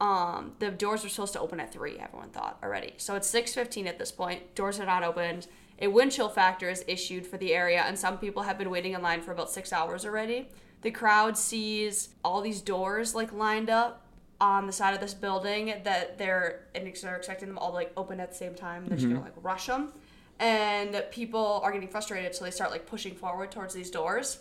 um, 0.00 0.52
the 0.58 0.70
doors 0.70 1.02
were 1.02 1.08
supposed 1.08 1.32
to 1.34 1.40
open 1.40 1.60
at 1.60 1.72
three. 1.72 1.98
Everyone 1.98 2.30
thought 2.30 2.58
already. 2.62 2.94
So 2.96 3.14
it's 3.16 3.28
six 3.28 3.54
fifteen 3.54 3.86
at 3.86 3.98
this 3.98 4.12
point. 4.12 4.54
Doors 4.54 4.80
are 4.80 4.86
not 4.86 5.02
opened. 5.02 5.46
A 5.80 5.88
wind 5.88 6.12
chill 6.12 6.28
factor 6.28 6.68
is 6.68 6.84
issued 6.86 7.26
for 7.26 7.38
the 7.38 7.54
area, 7.54 7.82
and 7.86 7.98
some 7.98 8.18
people 8.18 8.42
have 8.42 8.58
been 8.58 8.70
waiting 8.70 8.92
in 8.92 9.02
line 9.02 9.20
for 9.20 9.32
about 9.32 9.50
six 9.50 9.72
hours 9.72 10.04
already. 10.04 10.48
The 10.82 10.90
crowd 10.90 11.36
sees 11.36 12.10
all 12.24 12.40
these 12.40 12.60
doors 12.60 13.14
like 13.14 13.32
lined 13.32 13.70
up 13.70 14.06
on 14.40 14.66
the 14.66 14.72
side 14.72 14.94
of 14.94 15.00
this 15.00 15.14
building 15.14 15.72
that 15.84 16.18
they're 16.18 16.66
and 16.74 16.92
they're 17.00 17.16
expecting 17.16 17.48
them 17.48 17.58
all 17.58 17.70
to 17.70 17.74
like 17.74 17.92
open 17.96 18.18
at 18.18 18.30
the 18.30 18.36
same 18.36 18.54
time. 18.54 18.86
They're 18.86 18.96
just 18.96 19.08
gonna 19.08 19.20
like 19.20 19.34
rush 19.36 19.66
them, 19.66 19.92
and 20.38 21.04
people 21.10 21.60
are 21.62 21.72
getting 21.72 21.88
frustrated, 21.88 22.34
so 22.34 22.44
they 22.44 22.50
start 22.50 22.70
like 22.70 22.86
pushing 22.86 23.14
forward 23.14 23.50
towards 23.50 23.74
these 23.74 23.90
doors. 23.90 24.38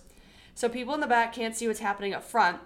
So 0.56 0.68
people 0.68 0.94
in 0.94 1.00
the 1.00 1.08
back 1.08 1.34
can't 1.34 1.56
see 1.56 1.68
what's 1.68 1.80
happening 1.80 2.14
up 2.14 2.24
front, 2.24 2.60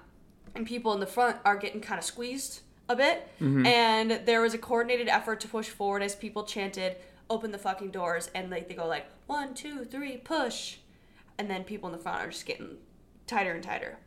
and 0.55 0.65
people 0.65 0.93
in 0.93 0.99
the 0.99 1.07
front 1.07 1.37
are 1.45 1.57
getting 1.57 1.81
kind 1.81 1.99
of 1.99 2.05
squeezed 2.05 2.61
a 2.87 2.95
bit. 2.95 3.27
Mm-hmm. 3.39 3.65
And 3.65 4.11
there 4.25 4.41
was 4.41 4.53
a 4.53 4.57
coordinated 4.57 5.07
effort 5.07 5.39
to 5.41 5.47
push 5.47 5.69
forward 5.69 6.01
as 6.01 6.15
people 6.15 6.43
chanted, 6.43 6.97
"Open 7.29 7.51
the 7.51 7.57
fucking 7.57 7.91
doors!" 7.91 8.29
and 8.33 8.49
like 8.49 8.67
they 8.67 8.75
go 8.75 8.87
like 8.87 9.07
one, 9.27 9.53
two, 9.53 9.83
three, 9.83 10.17
push, 10.17 10.77
and 11.37 11.49
then 11.49 11.63
people 11.63 11.89
in 11.89 11.93
the 11.93 12.01
front 12.01 12.21
are 12.21 12.29
just 12.31 12.45
getting 12.45 12.77
tighter 13.27 13.53
and 13.53 13.63
tighter. 13.63 13.97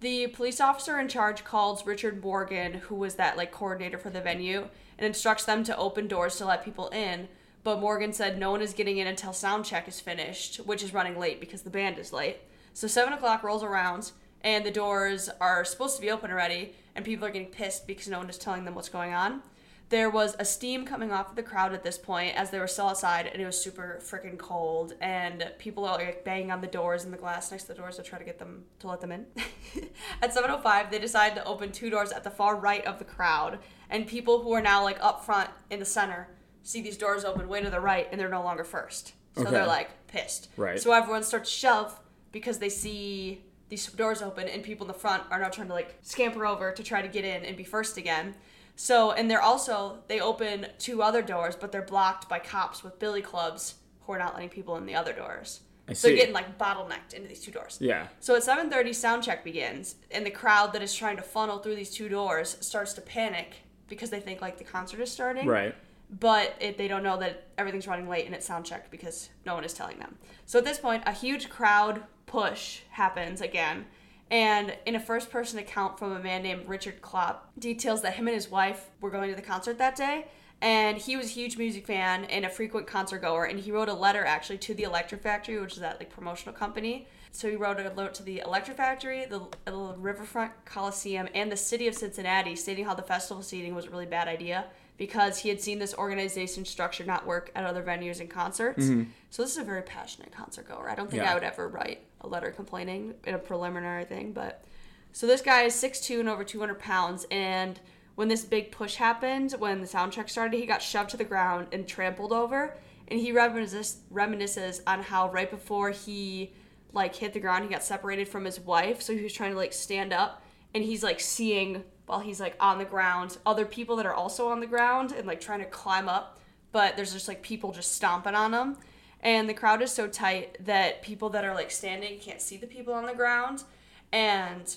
The 0.00 0.26
police 0.26 0.60
officer 0.60 0.98
in 0.98 1.08
charge 1.08 1.44
calls 1.44 1.86
Richard 1.86 2.22
Morgan, 2.22 2.74
who 2.74 2.96
was 2.96 3.14
that 3.14 3.36
like 3.36 3.52
coordinator 3.52 3.98
for 3.98 4.10
the 4.10 4.20
venue, 4.20 4.68
and 4.98 5.06
instructs 5.06 5.44
them 5.44 5.64
to 5.64 5.76
open 5.76 6.08
doors 6.08 6.36
to 6.36 6.44
let 6.44 6.64
people 6.64 6.88
in. 6.88 7.28
But 7.64 7.80
Morgan 7.80 8.12
said 8.12 8.38
no 8.38 8.50
one 8.50 8.60
is 8.60 8.74
getting 8.74 8.98
in 8.98 9.06
until 9.06 9.32
sound 9.32 9.64
check 9.64 9.88
is 9.88 9.98
finished, 9.98 10.58
which 10.58 10.82
is 10.82 10.92
running 10.92 11.18
late 11.18 11.40
because 11.40 11.62
the 11.62 11.70
band 11.70 11.98
is 11.98 12.12
late. 12.12 12.36
So 12.74 12.86
seven 12.86 13.14
o'clock 13.14 13.42
rolls 13.42 13.64
around, 13.64 14.12
and 14.42 14.66
the 14.66 14.70
doors 14.70 15.30
are 15.40 15.64
supposed 15.64 15.96
to 15.96 16.02
be 16.02 16.10
open 16.10 16.30
already, 16.30 16.74
and 16.94 17.04
people 17.04 17.26
are 17.26 17.30
getting 17.30 17.48
pissed 17.48 17.86
because 17.86 18.06
no 18.06 18.18
one 18.18 18.28
is 18.28 18.36
telling 18.36 18.66
them 18.66 18.74
what's 18.74 18.90
going 18.90 19.14
on. 19.14 19.40
There 19.88 20.10
was 20.10 20.36
a 20.38 20.44
steam 20.44 20.84
coming 20.84 21.10
off 21.10 21.30
of 21.30 21.36
the 21.36 21.42
crowd 21.42 21.72
at 21.72 21.82
this 21.82 21.96
point 21.96 22.36
as 22.36 22.50
they 22.50 22.58
were 22.58 22.66
still 22.66 22.88
outside, 22.88 23.28
and 23.28 23.40
it 23.40 23.46
was 23.46 23.62
super 23.62 23.98
freaking 24.02 24.36
cold. 24.36 24.94
And 25.00 25.50
people 25.58 25.86
are 25.86 25.98
like 25.98 26.24
banging 26.24 26.50
on 26.50 26.60
the 26.60 26.66
doors 26.66 27.04
and 27.04 27.12
the 27.12 27.18
glass 27.18 27.50
next 27.50 27.64
to 27.64 27.68
the 27.68 27.74
doors 27.78 27.96
to 27.96 28.02
try 28.02 28.18
to 28.18 28.24
get 28.24 28.38
them 28.38 28.64
to 28.80 28.88
let 28.88 29.00
them 29.00 29.12
in. 29.12 29.26
at 30.22 30.34
7:05, 30.34 30.90
they 30.90 30.98
decided 30.98 31.36
to 31.36 31.44
open 31.44 31.72
two 31.72 31.88
doors 31.88 32.12
at 32.12 32.24
the 32.24 32.30
far 32.30 32.56
right 32.56 32.84
of 32.84 32.98
the 32.98 33.04
crowd, 33.04 33.58
and 33.88 34.06
people 34.06 34.42
who 34.42 34.52
are 34.52 34.62
now 34.62 34.82
like 34.82 34.98
up 35.00 35.24
front 35.24 35.48
in 35.70 35.78
the 35.78 35.86
center 35.86 36.28
see 36.64 36.80
these 36.80 36.96
doors 36.96 37.24
open 37.24 37.46
way 37.46 37.62
to 37.62 37.70
the 37.70 37.78
right, 37.80 38.08
and 38.10 38.20
they're 38.20 38.28
no 38.28 38.42
longer 38.42 38.64
first. 38.64 39.12
So 39.36 39.42
Okay. 39.42 39.50
they're 39.52 39.66
like 39.66 39.90
pissed. 40.08 40.48
Right. 40.56 40.80
So 40.80 40.92
everyone 40.92 41.22
starts 41.22 41.50
to 41.50 41.56
shove 41.56 42.00
because 42.32 42.58
they 42.58 42.68
see 42.68 43.44
these 43.68 43.86
doors 43.86 44.22
open 44.22 44.48
and 44.48 44.62
people 44.62 44.84
in 44.86 44.88
the 44.92 44.98
front 44.98 45.22
are 45.30 45.38
now 45.40 45.48
trying 45.48 45.68
to 45.68 45.74
like 45.74 45.96
scamper 46.02 46.44
over 46.46 46.72
to 46.72 46.82
try 46.82 47.02
to 47.02 47.08
get 47.08 47.24
in 47.24 47.44
and 47.44 47.56
be 47.56 47.64
first 47.64 47.96
again. 47.96 48.34
So 48.76 49.12
and 49.12 49.30
they're 49.30 49.42
also 49.42 49.98
they 50.08 50.20
open 50.20 50.66
two 50.78 51.02
other 51.02 51.22
doors, 51.22 51.54
but 51.56 51.70
they're 51.72 51.82
blocked 51.82 52.28
by 52.28 52.38
cops 52.40 52.82
with 52.82 52.98
billy 52.98 53.22
clubs 53.22 53.74
who 54.02 54.12
are 54.12 54.18
not 54.18 54.34
letting 54.34 54.48
people 54.50 54.76
in 54.76 54.86
the 54.86 54.94
other 54.94 55.12
doors. 55.12 55.60
I 55.88 55.92
so 55.92 56.08
see. 56.08 56.16
getting 56.16 56.34
like 56.34 56.56
bottlenecked 56.58 57.12
into 57.14 57.28
these 57.28 57.40
two 57.40 57.50
doors. 57.50 57.78
Yeah. 57.80 58.06
So 58.20 58.34
at 58.36 58.42
7:30 58.42 58.94
sound 58.94 59.22
check 59.22 59.44
begins 59.44 59.96
and 60.10 60.24
the 60.24 60.30
crowd 60.30 60.72
that 60.72 60.82
is 60.82 60.94
trying 60.94 61.16
to 61.16 61.22
funnel 61.22 61.58
through 61.58 61.76
these 61.76 61.90
two 61.90 62.08
doors 62.08 62.56
starts 62.60 62.92
to 62.94 63.00
panic 63.00 63.56
because 63.88 64.10
they 64.10 64.20
think 64.20 64.40
like 64.40 64.58
the 64.58 64.64
concert 64.64 65.00
is 65.00 65.10
starting. 65.10 65.46
Right. 65.46 65.74
But 66.10 66.54
it, 66.60 66.78
they 66.78 66.88
don't 66.88 67.02
know 67.02 67.18
that 67.18 67.48
everything's 67.58 67.86
running 67.86 68.08
late 68.08 68.26
and 68.26 68.34
it's 68.34 68.46
sound 68.46 68.64
checked 68.64 68.90
because 68.90 69.30
no 69.44 69.54
one 69.54 69.64
is 69.64 69.72
telling 69.72 69.98
them. 69.98 70.16
So 70.46 70.58
at 70.58 70.64
this 70.64 70.78
point, 70.78 71.02
a 71.06 71.12
huge 71.12 71.48
crowd 71.48 72.02
push 72.26 72.80
happens 72.90 73.40
again. 73.40 73.86
And 74.30 74.76
in 74.86 74.94
a 74.94 75.00
first 75.00 75.30
person 75.30 75.58
account 75.58 75.98
from 75.98 76.12
a 76.12 76.18
man 76.18 76.42
named 76.42 76.68
Richard 76.68 77.00
Klopp, 77.02 77.50
details 77.58 78.02
that 78.02 78.14
him 78.14 78.26
and 78.26 78.34
his 78.34 78.50
wife 78.50 78.90
were 79.00 79.10
going 79.10 79.30
to 79.30 79.36
the 79.36 79.42
concert 79.42 79.78
that 79.78 79.96
day. 79.96 80.26
And 80.60 80.96
he 80.96 81.16
was 81.16 81.26
a 81.26 81.30
huge 81.30 81.58
music 81.58 81.86
fan 81.86 82.24
and 82.24 82.44
a 82.44 82.48
frequent 82.48 82.86
concert 82.86 83.20
goer. 83.20 83.44
And 83.44 83.60
he 83.60 83.70
wrote 83.70 83.88
a 83.88 83.94
letter 83.94 84.24
actually 84.24 84.58
to 84.58 84.74
the 84.74 84.84
Electric 84.84 85.22
Factory, 85.22 85.60
which 85.60 85.74
is 85.74 85.80
that 85.80 85.98
like 85.98 86.10
promotional 86.10 86.54
company. 86.54 87.06
So 87.32 87.50
he 87.50 87.56
wrote 87.56 87.78
a 87.78 87.92
note 87.94 88.14
to 88.14 88.22
the 88.22 88.40
Electric 88.46 88.76
Factory, 88.76 89.26
the, 89.26 89.46
the 89.64 89.94
Riverfront 89.98 90.52
Coliseum, 90.64 91.28
and 91.34 91.50
the 91.50 91.56
city 91.56 91.88
of 91.88 91.94
Cincinnati, 91.94 92.56
stating 92.56 92.84
how 92.84 92.94
the 92.94 93.02
festival 93.02 93.42
seating 93.42 93.74
was 93.74 93.86
a 93.86 93.90
really 93.90 94.06
bad 94.06 94.28
idea 94.28 94.66
because 94.96 95.38
he 95.38 95.48
had 95.48 95.60
seen 95.60 95.78
this 95.78 95.94
organization 95.94 96.64
structure 96.64 97.04
not 97.04 97.26
work 97.26 97.50
at 97.54 97.64
other 97.64 97.82
venues 97.82 98.20
and 98.20 98.30
concerts. 98.30 98.84
Mm-hmm. 98.84 99.10
So 99.30 99.42
this 99.42 99.52
is 99.52 99.58
a 99.58 99.64
very 99.64 99.82
passionate 99.82 100.32
concert 100.32 100.68
goer. 100.68 100.88
I 100.88 100.94
don't 100.94 101.10
think 101.10 101.22
Yeah. 101.22 101.32
I 101.32 101.34
would 101.34 101.42
ever 101.42 101.68
write 101.68 102.06
a 102.20 102.28
letter 102.28 102.50
complaining 102.50 103.14
in 103.24 103.34
a 103.34 103.38
preliminary 103.38 104.04
thing, 104.04 104.32
but 104.32 104.64
so 105.12 105.26
this 105.26 105.40
guy 105.42 105.62
is 105.62 105.74
6'2 105.74 106.20
and 106.20 106.28
over 106.28 106.44
200 106.44 106.78
pounds, 106.78 107.26
and 107.30 107.78
when 108.14 108.28
this 108.28 108.44
big 108.44 108.70
push 108.70 108.94
happened, 108.96 109.52
when 109.58 109.80
the 109.80 109.86
sound 109.86 110.12
check 110.12 110.28
started, 110.28 110.58
he 110.58 110.66
got 110.66 110.82
shoved 110.82 111.10
to 111.10 111.16
the 111.16 111.24
ground 111.24 111.66
and 111.72 111.86
trampled 111.86 112.32
over. 112.32 112.76
And 113.08 113.20
he 113.20 113.32
reminisces, 113.32 113.96
reminisces 114.12 114.80
on 114.86 115.02
how 115.02 115.30
right 115.30 115.50
before 115.50 115.90
he 115.90 116.52
like 116.92 117.14
hit 117.14 117.32
the 117.32 117.40
ground, 117.40 117.64
he 117.64 117.70
got 117.70 117.82
separated 117.82 118.28
from 118.28 118.44
his 118.44 118.58
wife, 118.60 119.02
so 119.02 119.12
he 119.12 119.22
was 119.22 119.32
trying 119.32 119.50
to 119.50 119.56
like 119.56 119.72
stand 119.72 120.12
up, 120.12 120.42
and 120.74 120.82
he's 120.84 121.02
like 121.02 121.20
seeing 121.20 121.82
while 122.06 122.20
he's 122.20 122.40
like 122.40 122.54
on 122.60 122.78
the 122.78 122.84
ground 122.84 123.38
other 123.46 123.64
people 123.64 123.96
that 123.96 124.06
are 124.06 124.14
also 124.14 124.48
on 124.48 124.60
the 124.60 124.66
ground 124.66 125.12
and 125.12 125.26
like 125.26 125.40
trying 125.40 125.60
to 125.60 125.64
climb 125.66 126.08
up, 126.08 126.38
but 126.72 126.96
there's 126.96 127.12
just 127.12 127.28
like 127.28 127.42
people 127.42 127.72
just 127.72 127.92
stomping 127.92 128.34
on 128.34 128.52
him. 128.52 128.76
And 129.20 129.48
the 129.48 129.54
crowd 129.54 129.80
is 129.80 129.90
so 129.90 130.06
tight 130.06 130.58
that 130.66 131.02
people 131.02 131.30
that 131.30 131.44
are 131.44 131.54
like 131.54 131.70
standing 131.70 132.18
can't 132.18 132.42
see 132.42 132.58
the 132.58 132.66
people 132.66 132.92
on 132.92 133.06
the 133.06 133.14
ground. 133.14 133.64
And 134.12 134.76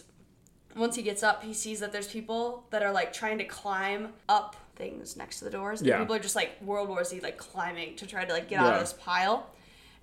once 0.75 0.95
he 0.95 1.01
gets 1.01 1.21
up, 1.21 1.43
he 1.43 1.53
sees 1.53 1.79
that 1.81 1.91
there's 1.91 2.07
people 2.07 2.65
that 2.69 2.81
are 2.81 2.91
like 2.91 3.11
trying 3.11 3.37
to 3.39 3.43
climb 3.43 4.13
up 4.29 4.55
things 4.75 5.17
next 5.17 5.39
to 5.39 5.45
the 5.45 5.51
doors. 5.51 5.81
And 5.81 5.89
Yeah. 5.89 5.99
people 5.99 6.15
are 6.15 6.19
just 6.19 6.35
like 6.35 6.61
World 6.61 6.87
War 6.87 7.03
Z, 7.03 7.19
like 7.19 7.37
climbing 7.37 7.95
to 7.97 8.05
try 8.05 8.23
to 8.23 8.31
like 8.33 8.47
get 8.47 8.59
out 8.59 8.73
of 8.75 8.79
this 8.79 8.93
pile. 8.93 9.47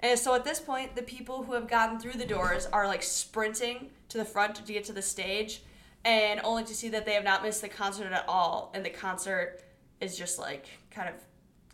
And 0.01 0.19
so 0.19 0.35
at 0.35 0.45
this 0.45 0.61
point, 0.61 0.97
the 0.97 1.03
people 1.03 1.45
who 1.45 1.55
have 1.55 1.67
gotten 1.69 1.99
through 1.99 2.19
the 2.19 2.27
doors 2.27 2.67
are 2.67 2.87
like 2.87 3.03
sprinting 3.03 3.91
to 4.11 4.19
the 4.19 4.25
front 4.25 4.57
to 4.57 4.63
get 4.63 4.85
to 4.85 4.93
the 4.93 5.01
stage, 5.01 5.63
and 6.05 6.41
only 6.45 6.65
to 6.65 6.75
see 6.75 6.89
that 6.91 7.07
they 7.07 7.15
have 7.15 7.25
not 7.25 7.43
missed 7.43 7.63
the 7.63 7.69
concert 7.69 8.13
at 8.13 8.25
all. 8.29 8.71
And 8.75 8.85
the 8.85 8.91
concert 8.91 9.63
is 10.01 10.17
just 10.17 10.39
like 10.39 10.67
kind 10.91 11.09
of 11.09 11.15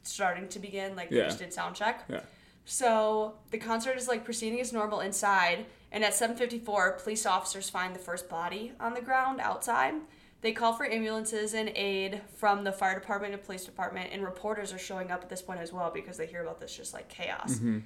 starting 0.03 0.49
to 0.49 0.59
begin, 0.59 0.97
like 0.97 1.11
they 1.11 1.17
just 1.17 1.39
did 1.39 1.53
sound 1.53 1.77
check. 1.77 2.05
Yeah. 2.09 2.21
So 2.65 3.35
the 3.51 3.59
concert 3.59 3.97
is 3.97 4.07
like 4.07 4.25
proceeding 4.25 4.61
as 4.61 4.73
normal 4.73 5.01
inside, 5.01 5.67
and 5.91 6.05
at 6.05 6.13
7:54, 6.13 7.03
police 7.03 7.27
officers 7.27 7.69
find 7.69 7.95
the 7.95 7.99
first 7.99 8.29
body 8.29 8.73
on 8.79 8.95
the 8.95 9.01
ground 9.01 9.41
outside. 9.41 9.95
They 10.43 10.53
call 10.53 10.73
for 10.73 10.87
ambulances 10.87 11.53
and 11.53 11.69
aid 11.75 12.23
from 12.37 12.65
the 12.65 12.73
fire 12.73 12.99
department 12.99 13.35
and 13.35 13.43
police 13.43 13.65
department, 13.65 14.11
and 14.13 14.23
reporters 14.23 14.73
are 14.73 14.79
showing 14.79 15.11
up 15.11 15.23
at 15.23 15.29
this 15.29 15.43
point 15.43 15.61
as 15.61 15.73
well 15.73 15.91
because 15.93 16.17
they 16.17 16.27
hear 16.27 16.43
about 16.43 16.61
this 16.61 16.75
just 16.75 16.95
like 16.95 17.09
chaos. 17.09 17.59
Hmm. 17.59 17.79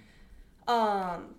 Um, 0.68 1.34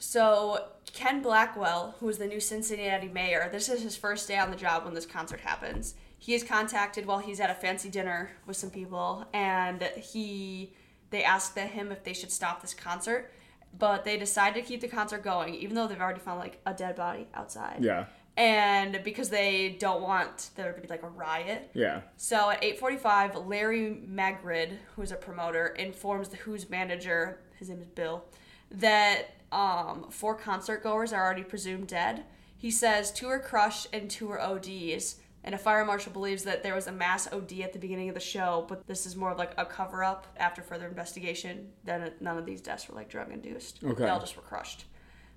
so 0.00 0.64
Ken 0.92 1.22
Blackwell, 1.22 1.94
who 2.00 2.08
is 2.08 2.18
the 2.18 2.26
new 2.26 2.40
Cincinnati 2.40 3.06
mayor, 3.08 3.48
this 3.52 3.68
is 3.68 3.82
his 3.82 3.96
first 3.96 4.26
day 4.26 4.38
on 4.38 4.50
the 4.50 4.56
job 4.56 4.84
when 4.84 4.94
this 4.94 5.06
concert 5.06 5.40
happens. 5.40 5.94
He 6.18 6.34
is 6.34 6.42
contacted 6.42 7.06
while 7.06 7.18
he's 7.20 7.38
at 7.38 7.48
a 7.50 7.54
fancy 7.54 7.88
dinner 7.88 8.30
with 8.46 8.56
some 8.56 8.70
people, 8.70 9.24
and 9.32 9.82
he 9.96 10.74
they 11.10 11.22
asked 11.24 11.56
him 11.58 11.90
if 11.92 12.02
they 12.04 12.12
should 12.12 12.30
stop 12.30 12.60
this 12.62 12.72
concert, 12.74 13.32
but 13.78 14.04
they 14.04 14.16
decide 14.16 14.54
to 14.54 14.62
keep 14.62 14.80
the 14.80 14.88
concert 14.88 15.22
going, 15.22 15.54
even 15.54 15.74
though 15.74 15.86
they've 15.86 16.00
already 16.00 16.20
found 16.20 16.38
like 16.40 16.60
a 16.66 16.72
dead 16.74 16.96
body 16.96 17.26
outside. 17.34 17.78
Yeah. 17.80 18.06
And 18.36 19.00
because 19.02 19.28
they 19.28 19.76
don't 19.80 20.02
want 20.02 20.50
there 20.56 20.72
to 20.72 20.80
be 20.80 20.86
like 20.88 21.02
a 21.02 21.08
riot, 21.08 21.70
Yeah. 21.74 22.02
so 22.16 22.50
at 22.50 22.62
8:45, 22.62 23.46
Larry 23.48 24.02
Magid, 24.08 24.78
who's 24.96 25.10
a 25.12 25.16
promoter, 25.16 25.66
informs 25.68 26.28
the 26.28 26.36
Who's 26.38 26.70
manager, 26.70 27.40
his 27.58 27.68
name 27.68 27.80
is 27.80 27.88
Bill, 27.88 28.24
that 28.70 29.34
um, 29.52 30.06
four 30.10 30.34
concert 30.34 30.82
goers 30.82 31.12
are 31.12 31.24
already 31.24 31.42
presumed 31.44 31.88
dead. 31.88 32.24
He 32.56 32.70
says 32.70 33.10
two 33.10 33.28
are 33.28 33.38
crushed 33.38 33.88
and 33.92 34.10
two 34.10 34.30
are 34.30 34.40
ODs, 34.40 35.16
and 35.42 35.54
a 35.54 35.58
fire 35.58 35.84
marshal 35.84 36.12
believes 36.12 36.44
that 36.44 36.62
there 36.62 36.74
was 36.74 36.86
a 36.86 36.92
mass 36.92 37.26
OD 37.32 37.60
at 37.60 37.72
the 37.72 37.78
beginning 37.78 38.08
of 38.08 38.14
the 38.14 38.20
show, 38.20 38.66
but 38.68 38.86
this 38.86 39.06
is 39.06 39.16
more 39.16 39.30
of 39.30 39.38
like 39.38 39.52
a 39.56 39.64
cover 39.64 40.04
up 40.04 40.26
after 40.36 40.62
further 40.62 40.86
investigation. 40.86 41.68
Then 41.84 42.12
none 42.20 42.36
of 42.36 42.44
these 42.44 42.60
deaths 42.60 42.88
were 42.88 42.94
like 42.94 43.08
drug 43.08 43.32
induced. 43.32 43.82
Okay. 43.82 44.04
They 44.04 44.08
all 44.08 44.20
just 44.20 44.36
were 44.36 44.42
crushed. 44.42 44.84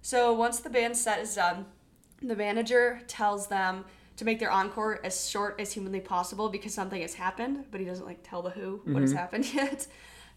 So 0.02 0.34
once 0.34 0.60
the 0.60 0.70
band 0.70 0.98
set 0.98 1.20
is 1.20 1.36
done, 1.36 1.66
the 2.22 2.36
manager 2.36 3.02
tells 3.08 3.48
them 3.48 3.86
to 4.18 4.26
make 4.26 4.40
their 4.40 4.52
encore 4.52 5.00
as 5.04 5.30
short 5.30 5.60
as 5.60 5.72
humanly 5.72 6.02
possible 6.02 6.50
because 6.50 6.74
something 6.74 7.02
has 7.02 7.14
happened, 7.14 7.66
but 7.72 7.80
he 7.80 7.86
doesn't 7.86 8.06
like 8.06 8.20
tell 8.22 8.42
the 8.42 8.50
who 8.50 8.82
what 8.86 9.02
has 9.02 9.14
happened 9.14 9.46
yet. 9.54 9.88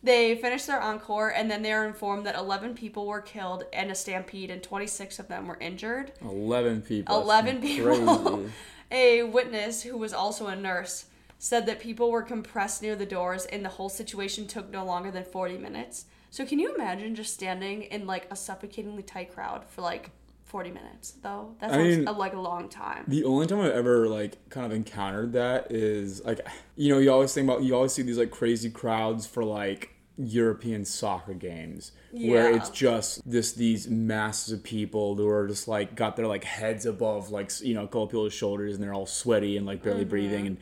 They 0.02 0.36
finish 0.36 0.64
their 0.64 0.80
encore 0.80 1.30
and 1.30 1.50
then 1.50 1.62
they 1.62 1.72
are 1.72 1.86
informed 1.86 2.26
that 2.26 2.36
11 2.36 2.74
people 2.74 3.06
were 3.06 3.20
killed 3.20 3.64
in 3.72 3.90
a 3.90 3.94
stampede 3.94 4.50
and 4.50 4.62
26 4.62 5.18
of 5.18 5.28
them 5.28 5.46
were 5.46 5.58
injured. 5.60 6.12
Eleven 6.22 6.82
people. 6.82 7.16
That's 7.16 7.24
11 7.24 7.60
people. 7.60 8.36
crazy. 8.38 8.52
a 8.90 9.22
witness 9.24 9.82
who 9.82 9.96
was 9.96 10.12
also 10.12 10.46
a 10.46 10.56
nurse 10.56 11.06
said 11.38 11.66
that 11.66 11.80
people 11.80 12.10
were 12.10 12.22
compressed 12.22 12.82
near 12.82 12.96
the 12.96 13.06
doors 13.06 13.44
and 13.46 13.64
the 13.64 13.70
whole 13.70 13.88
situation 13.88 14.46
took 14.46 14.70
no 14.70 14.84
longer 14.84 15.10
than 15.10 15.24
40 15.24 15.58
minutes. 15.58 16.06
So 16.30 16.44
can 16.46 16.58
you 16.58 16.74
imagine 16.74 17.14
just 17.14 17.34
standing 17.34 17.82
in 17.82 18.06
like 18.06 18.26
a 18.30 18.36
suffocatingly 18.36 19.02
tight 19.02 19.34
crowd 19.34 19.64
for 19.64 19.82
like 19.82 20.10
40 20.56 20.70
minutes 20.70 21.10
though? 21.22 21.54
That 21.60 21.70
I 21.70 21.74
sounds 21.74 21.96
mean- 21.98 22.08
a, 22.08 22.12
like 22.12 22.32
a 22.32 22.40
long 22.40 22.70
time. 22.70 23.04
The 23.08 23.24
only 23.24 23.46
time 23.46 23.60
I've 23.60 23.72
ever 23.72 24.08
like 24.08 24.48
kind 24.48 24.64
of 24.64 24.72
encountered 24.72 25.34
that 25.34 25.70
is 25.70 26.24
like 26.24 26.40
you 26.76 26.88
know 26.90 26.98
you 26.98 27.12
always 27.12 27.34
think 27.34 27.46
about 27.48 27.62
you 27.62 27.74
always 27.74 27.92
see 27.92 28.00
these 28.00 28.16
like 28.16 28.30
crazy 28.30 28.70
crowds 28.70 29.26
for 29.26 29.44
like 29.44 29.90
European 30.16 30.86
soccer 30.86 31.34
games 31.34 31.92
where 32.10 32.50
it's 32.50 32.70
just 32.70 33.30
this 33.30 33.52
these 33.52 33.86
masses 33.90 34.50
of 34.54 34.62
people 34.64 35.14
who 35.14 35.28
are 35.28 35.46
just 35.46 35.68
like 35.68 35.94
got 35.94 36.16
their 36.16 36.26
like 36.26 36.42
heads 36.44 36.86
above 36.86 37.28
like 37.30 37.50
you 37.60 37.74
know 37.74 37.82
a 37.84 37.86
couple 37.86 38.06
people's 38.06 38.32
shoulders 38.32 38.74
and 38.76 38.82
they're 38.82 38.94
all 38.94 39.04
sweaty 39.04 39.58
and 39.58 39.66
like 39.66 39.82
barely 39.82 40.00
Mm-hmm. 40.00 40.08
breathing 40.08 40.46
and 40.46 40.56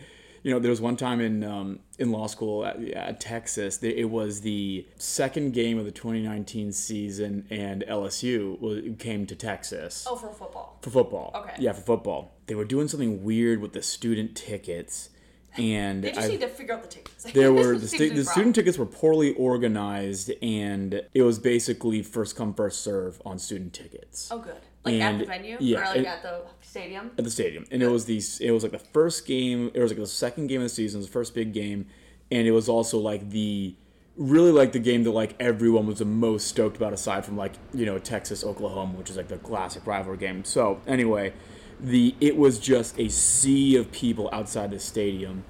you 0.45 0.53
know 0.53 0.61
there 0.61 0.71
was 0.71 0.81
one 0.81 0.97
time 0.97 1.21
in 1.21 1.43
um, 1.43 1.81
in 1.99 2.13
law 2.13 2.29
school 2.29 2.65
at, 2.65 2.81
at 2.91 3.19
Texas 3.19 3.83
it 3.83 4.09
was 4.11 4.43
the 4.43 4.87
second 4.99 5.53
game 5.55 5.79
of 5.79 5.85
the 5.87 5.91
2019 5.91 6.71
season 6.71 7.47
and 7.51 7.83
LSU 7.89 8.61
was, 8.61 8.83
came 8.99 9.27
to 9.27 9.35
Texas 9.35 10.07
oh, 10.09 10.15
for 10.15 10.29
football. 10.29 10.79
for 10.83 10.91
football. 10.91 11.33
Okay. 11.35 11.55
Yeah, 11.59 11.73
for 11.73 11.81
football. 11.81 12.33
They 12.47 12.55
were 12.55 12.65
doing 12.67 12.89
something 12.89 13.25
weird 13.25 13.61
with 13.61 13.73
the 13.73 13.83
student 13.83 14.37
tickets, 14.37 15.09
and 15.57 16.05
They 16.05 16.13
just 16.13 16.27
I- 16.27 16.29
need 16.29 16.41
to 16.43 16.49
figure 16.49 16.75
out 16.75 16.83
the 16.83 16.89
tickets. 16.89 17.25
there 17.33 17.53
were 17.53 17.79
the, 17.79 17.89
Seems 17.89 17.91
stu- 17.95 17.99
to 17.99 18.05
be 18.05 18.09
the 18.11 18.23
the 18.23 18.31
student 18.31 18.55
tickets 18.55 18.77
were 18.77 18.87
poorly 18.87 19.33
organized, 19.35 20.31
and 20.43 21.03
it 21.15 21.23
was 21.23 21.39
basically 21.39 22.03
first 22.03 22.37
come 22.37 22.53
first 22.53 22.83
serve 22.83 23.21
on 23.25 23.39
student 23.39 23.73
tickets 23.73 24.29
Oh, 24.31 24.39
good. 24.39 24.61
Like 24.85 25.01
at 25.01 25.19
the 25.19 25.25
venue 25.25 25.57
yeah, 25.61 25.79
or 25.79 25.85
like 25.85 25.97
and- 25.97 26.07
at 26.07 26.23
the 26.23 26.43
stadium. 26.61 27.11
at 27.17 27.25
the 27.25 27.31
stadium, 27.31 27.65
and 27.71 27.83
it 27.83 27.89
was 27.89 28.05
the 28.05 28.21
It 28.41 28.51
was 28.51 28.63
like 28.63 28.73
the 28.73 28.79
first 28.79 29.27
game. 29.27 29.71
It 29.73 29.81
was 29.81 29.91
like 29.91 29.99
the 29.99 30.07
second 30.07 30.49
game 30.49 30.61
of 30.61 30.67
the 30.67 30.69
season. 30.69 30.99
It 30.99 31.03
was 31.03 31.07
the 31.07 31.13
first 31.13 31.35
big 31.35 31.53
game, 31.55 31.87
and 32.31 32.47
it 32.47 32.53
was 32.53 32.69
also 32.69 32.99
like 32.99 33.31
the 33.31 33.75
really 34.17 34.53
like 34.53 34.73
the 34.73 34.79
game 34.79 35.03
that 35.05 35.11
like 35.11 35.35
everyone 35.41 35.87
was 35.87 35.99
the 35.99 36.05
most 36.05 36.47
stoked 36.47 36.77
about 36.77 36.93
aside 36.93 37.25
from 37.25 37.37
like 37.37 37.53
you 37.73 37.87
know 37.87 37.99
Texas 37.99 38.45
Oklahoma, 38.45 38.93
which 38.99 39.09
is 39.09 39.17
like 39.17 39.29
the 39.29 39.39
classic 39.39 39.87
rivalry 39.87 40.19
game. 40.19 40.45
So 40.45 40.81
anyway, 40.87 41.33
the 41.81 42.15
it 42.21 42.37
was 42.37 42.59
just 42.59 42.99
a 42.99 43.09
sea 43.09 43.77
of 43.77 43.91
people 43.91 44.29
outside 44.33 44.71
the 44.71 44.81
stadium, 44.81 45.45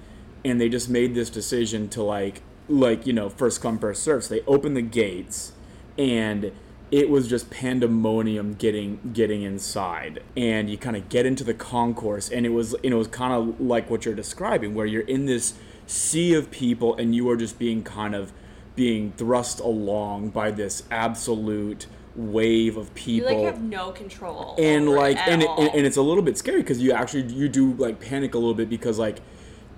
and 0.45 0.61
they 0.61 0.69
just 0.69 0.89
made 0.89 1.13
this 1.13 1.29
decision 1.29 1.89
to 1.89 2.03
like 2.03 2.41
like 2.69 3.05
you 3.05 3.13
know 3.13 3.29
first 3.29 3.61
come 3.61 3.79
first 3.79 4.01
serve. 4.01 4.23
So 4.23 4.35
they 4.35 4.41
opened 4.41 4.77
the 4.77 4.81
gates, 4.81 5.51
and 5.97 6.51
it 6.91 7.09
was 7.09 7.27
just 7.27 7.49
pandemonium 7.49 8.53
getting 8.53 8.99
getting 9.13 9.41
inside 9.41 10.21
and 10.37 10.69
you 10.69 10.77
kind 10.77 10.95
of 10.95 11.09
get 11.09 11.25
into 11.25 11.43
the 11.43 11.53
concourse 11.53 12.29
and 12.29 12.45
it 12.45 12.49
was 12.49 12.73
and 12.75 12.85
it 12.85 12.95
was 12.95 13.07
kind 13.07 13.33
of 13.33 13.59
like 13.59 13.89
what 13.89 14.05
you're 14.05 14.15
describing 14.15 14.75
where 14.75 14.85
you're 14.85 15.01
in 15.03 15.25
this 15.25 15.55
sea 15.87 16.33
of 16.33 16.51
people 16.51 16.95
and 16.95 17.15
you 17.15 17.29
are 17.29 17.35
just 17.35 17.57
being 17.57 17.83
kind 17.83 18.15
of 18.15 18.31
being 18.75 19.11
thrust 19.13 19.59
along 19.59 20.29
by 20.29 20.51
this 20.51 20.83
absolute 20.91 21.87
wave 22.15 22.77
of 22.77 22.87
You 22.87 22.93
people 22.93 23.43
like 23.43 23.53
have 23.53 23.61
no 23.61 23.91
control. 23.91 24.55
and 24.57 24.87
like 24.89 25.17
and, 25.27 25.43
it, 25.43 25.49
and 25.57 25.69
and 25.75 25.85
it's 25.85 25.97
a 25.97 26.01
little 26.01 26.23
bit 26.23 26.37
scary 26.37 26.61
because 26.61 26.81
you 26.81 26.91
actually 26.93 27.23
you 27.33 27.49
do 27.49 27.73
like 27.73 27.99
panic 27.99 28.35
a 28.35 28.37
little 28.37 28.53
bit 28.53 28.69
because 28.69 28.97
like 28.97 29.19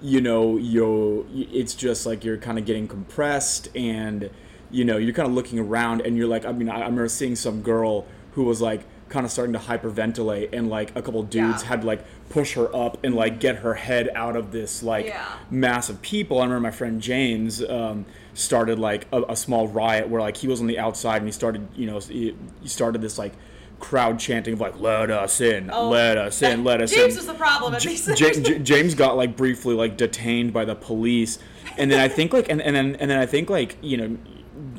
you 0.02 0.22
know 0.22 0.58
you 0.58 1.28
it's 1.34 1.74
just 1.74 2.06
like 2.06 2.24
you're 2.24 2.38
kind 2.38 2.60
of 2.60 2.66
getting 2.66 2.88
compressed 2.88 3.70
and 3.76 4.30
you 4.72 4.84
know 4.86 4.98
you're 4.98 5.14
kind 5.14 5.28
of 5.28 5.34
looking 5.34 5.60
around 5.60 6.02
and 6.02 6.18
you're 6.18 6.28
like 6.28 6.46
i 6.46 6.52
mean 6.52 6.70
i, 6.70 6.76
I 6.78 6.80
remember 6.82 7.08
seeing 7.08 7.36
some 7.36 7.62
girl 7.62 8.06
who 8.34 8.44
was 8.44 8.62
like 8.62 8.82
kind 9.10 9.26
of 9.26 9.32
starting 9.32 9.54
to 9.54 9.60
hyperventilate, 9.60 10.50
and 10.52 10.70
like 10.70 10.90
a 10.94 11.02
couple 11.02 11.24
dudes 11.24 11.64
Yeah. 11.64 11.70
had 11.70 11.82
to 11.82 11.88
like 11.88 12.04
push 12.30 12.56
her 12.56 12.76
up 12.76 12.98
and 13.06 13.16
like 13.16 13.40
get 13.40 13.56
her 13.58 13.74
head 13.74 14.10
out 14.14 14.36
of 14.36 14.52
this 14.52 14.84
like 14.84 15.06
Yeah. 15.06 15.26
mass 15.50 15.88
of 15.88 16.02
people. 16.02 16.40
I 16.40 16.44
remember 16.44 16.60
my 16.68 16.72
friend 16.72 17.02
James 17.02 17.64
um, 17.64 18.06
started 18.34 18.78
like 18.80 19.08
a, 19.14 19.22
a 19.30 19.36
small 19.38 19.70
riot 19.70 20.10
where 20.10 20.20
like 20.22 20.36
he 20.36 20.50
was 20.50 20.60
on 20.60 20.68
the 20.68 20.78
outside 20.78 21.18
and 21.22 21.26
he 21.26 21.32
started, 21.32 21.66
you 21.74 21.86
know, 21.86 22.00
he, 22.00 22.36
he 22.62 22.68
started 22.68 23.02
this 23.02 23.18
like 23.18 23.32
crowd 23.80 24.20
chanting 24.20 24.54
of 24.56 24.60
like 24.60 24.78
"Let 24.78 25.10
us 25.10 25.40
in, 25.40 25.70
Oh, 25.72 25.88
let 25.90 26.18
us 26.18 26.42
in, 26.42 26.66
let 26.66 26.82
us 26.82 26.92
James 26.92 27.00
in." 27.02 27.08
James 27.12 27.16
was 27.18 27.28
the 27.28 27.34
problem 27.36 27.80
J- 27.80 27.96
J- 28.14 28.42
J- 28.42 28.60
James 28.60 28.94
got 28.94 29.16
like 29.16 29.38
briefly 29.38 29.74
like 29.74 29.96
detained 29.96 30.52
by 30.52 30.66
the 30.66 30.76
police, 30.76 31.40
and 31.78 31.90
then 31.90 32.02
I 32.02 32.10
think 32.10 32.34
like 32.34 32.50
and, 32.50 32.62
and 32.62 32.76
then 32.76 32.98
and 32.98 33.10
then 33.10 33.18
I 33.20 33.26
think 33.26 33.50
like 33.50 33.78
you 33.82 33.96
know. 33.96 34.18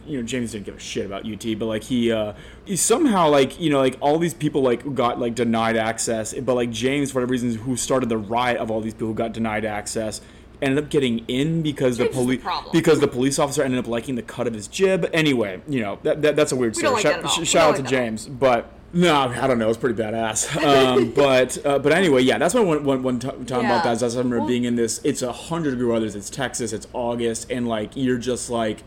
You 0.07 0.19
know, 0.19 0.23
James 0.27 0.53
didn't 0.53 0.67
give 0.67 0.77
a 0.77 0.81
shit 0.81 1.07
about 1.07 1.25
UT, 1.31 1.45
but 1.59 1.67
like 1.67 1.85
he, 1.85 2.11
uh, 2.11 2.33
he 2.65 2.77
somehow 2.77 3.29
like 3.29 3.61
you 3.61 3.71
know 3.71 3.79
like 3.79 3.97
all 4.01 4.19
these 4.19 4.35
people 4.35 4.63
like 4.63 4.95
got 4.95 5.21
like 5.21 5.35
denied 5.35 5.77
access, 5.77 6.35
but 6.35 6.55
like 6.55 6.71
James 6.71 7.11
for 7.13 7.17
whatever 7.19 7.33
reasons 7.33 7.57
who 7.57 7.77
started 7.77 8.09
the 8.09 8.19
riot 8.19 8.57
of 8.59 8.71
all 8.71 8.81
these 8.81 8.95
people 8.95 9.09
who 9.09 9.15
got 9.15 9.33
denied 9.33 9.65
access 9.65 10.21
ended 10.61 10.83
up 10.83 10.91
getting 10.91 11.21
in 11.29 11.63
because 11.63 11.99
James 11.99 12.11
the 12.11 12.15
police 12.15 12.41
because 12.73 12.99
the 12.99 13.07
police 13.07 13.39
officer 13.39 13.63
ended 13.63 13.79
up 13.79 13.87
liking 13.87 14.17
the 14.17 14.23
cut 14.23 14.47
of 14.49 14.55
his 14.55 14.67
jib. 14.67 15.09
Anyway, 15.13 15.61
you 15.69 15.81
know 15.81 15.99
that, 16.03 16.23
that 16.23 16.35
that's 16.35 16.51
a 16.53 16.57
weird 16.57 16.75
We 16.75 16.81
story. 16.81 16.95
like 16.95 17.03
Shout- 17.03 17.13
that 17.13 17.19
at 17.21 17.25
all. 17.39 17.45
sh- 17.45 17.49
shout 17.49 17.63
out 17.63 17.67
like 17.69 17.77
to 17.89 17.95
at 17.97 18.01
all. 18.01 18.07
James, 18.07 18.27
but 18.27 18.71
no, 18.93 19.15
I 19.15 19.47
don't 19.47 19.59
know. 19.59 19.69
It's 19.69 19.79
pretty 19.79 20.03
badass. 20.03 20.49
Um, 20.65 21.11
but 21.13 21.65
uh, 21.65 21.79
but 21.79 21.93
anyway, 21.93 22.23
yeah, 22.23 22.39
that's 22.39 22.55
one 22.55 22.67
one 22.67 22.83
one, 22.85 23.03
one 23.05 23.19
t- 23.21 23.29
time 23.29 23.63
Yeah. 23.63 23.67
about 23.81 23.85
that. 23.85 24.03
is 24.03 24.17
I 24.17 24.19
remember 24.19 24.39
Well- 24.39 24.49
being 24.49 24.65
in 24.65 24.75
this. 24.77 25.01
It's 25.05 25.23
a 25.23 25.31
hundred 25.33 25.73
degree 25.73 25.87
weather. 25.87 26.07
It's 26.07 26.31
Texas. 26.31 26.73
It's 26.73 26.89
August, 26.93 27.51
and 27.53 27.69
like 27.69 27.91
you're 27.95 28.19
just 28.19 28.51
like 28.51 28.83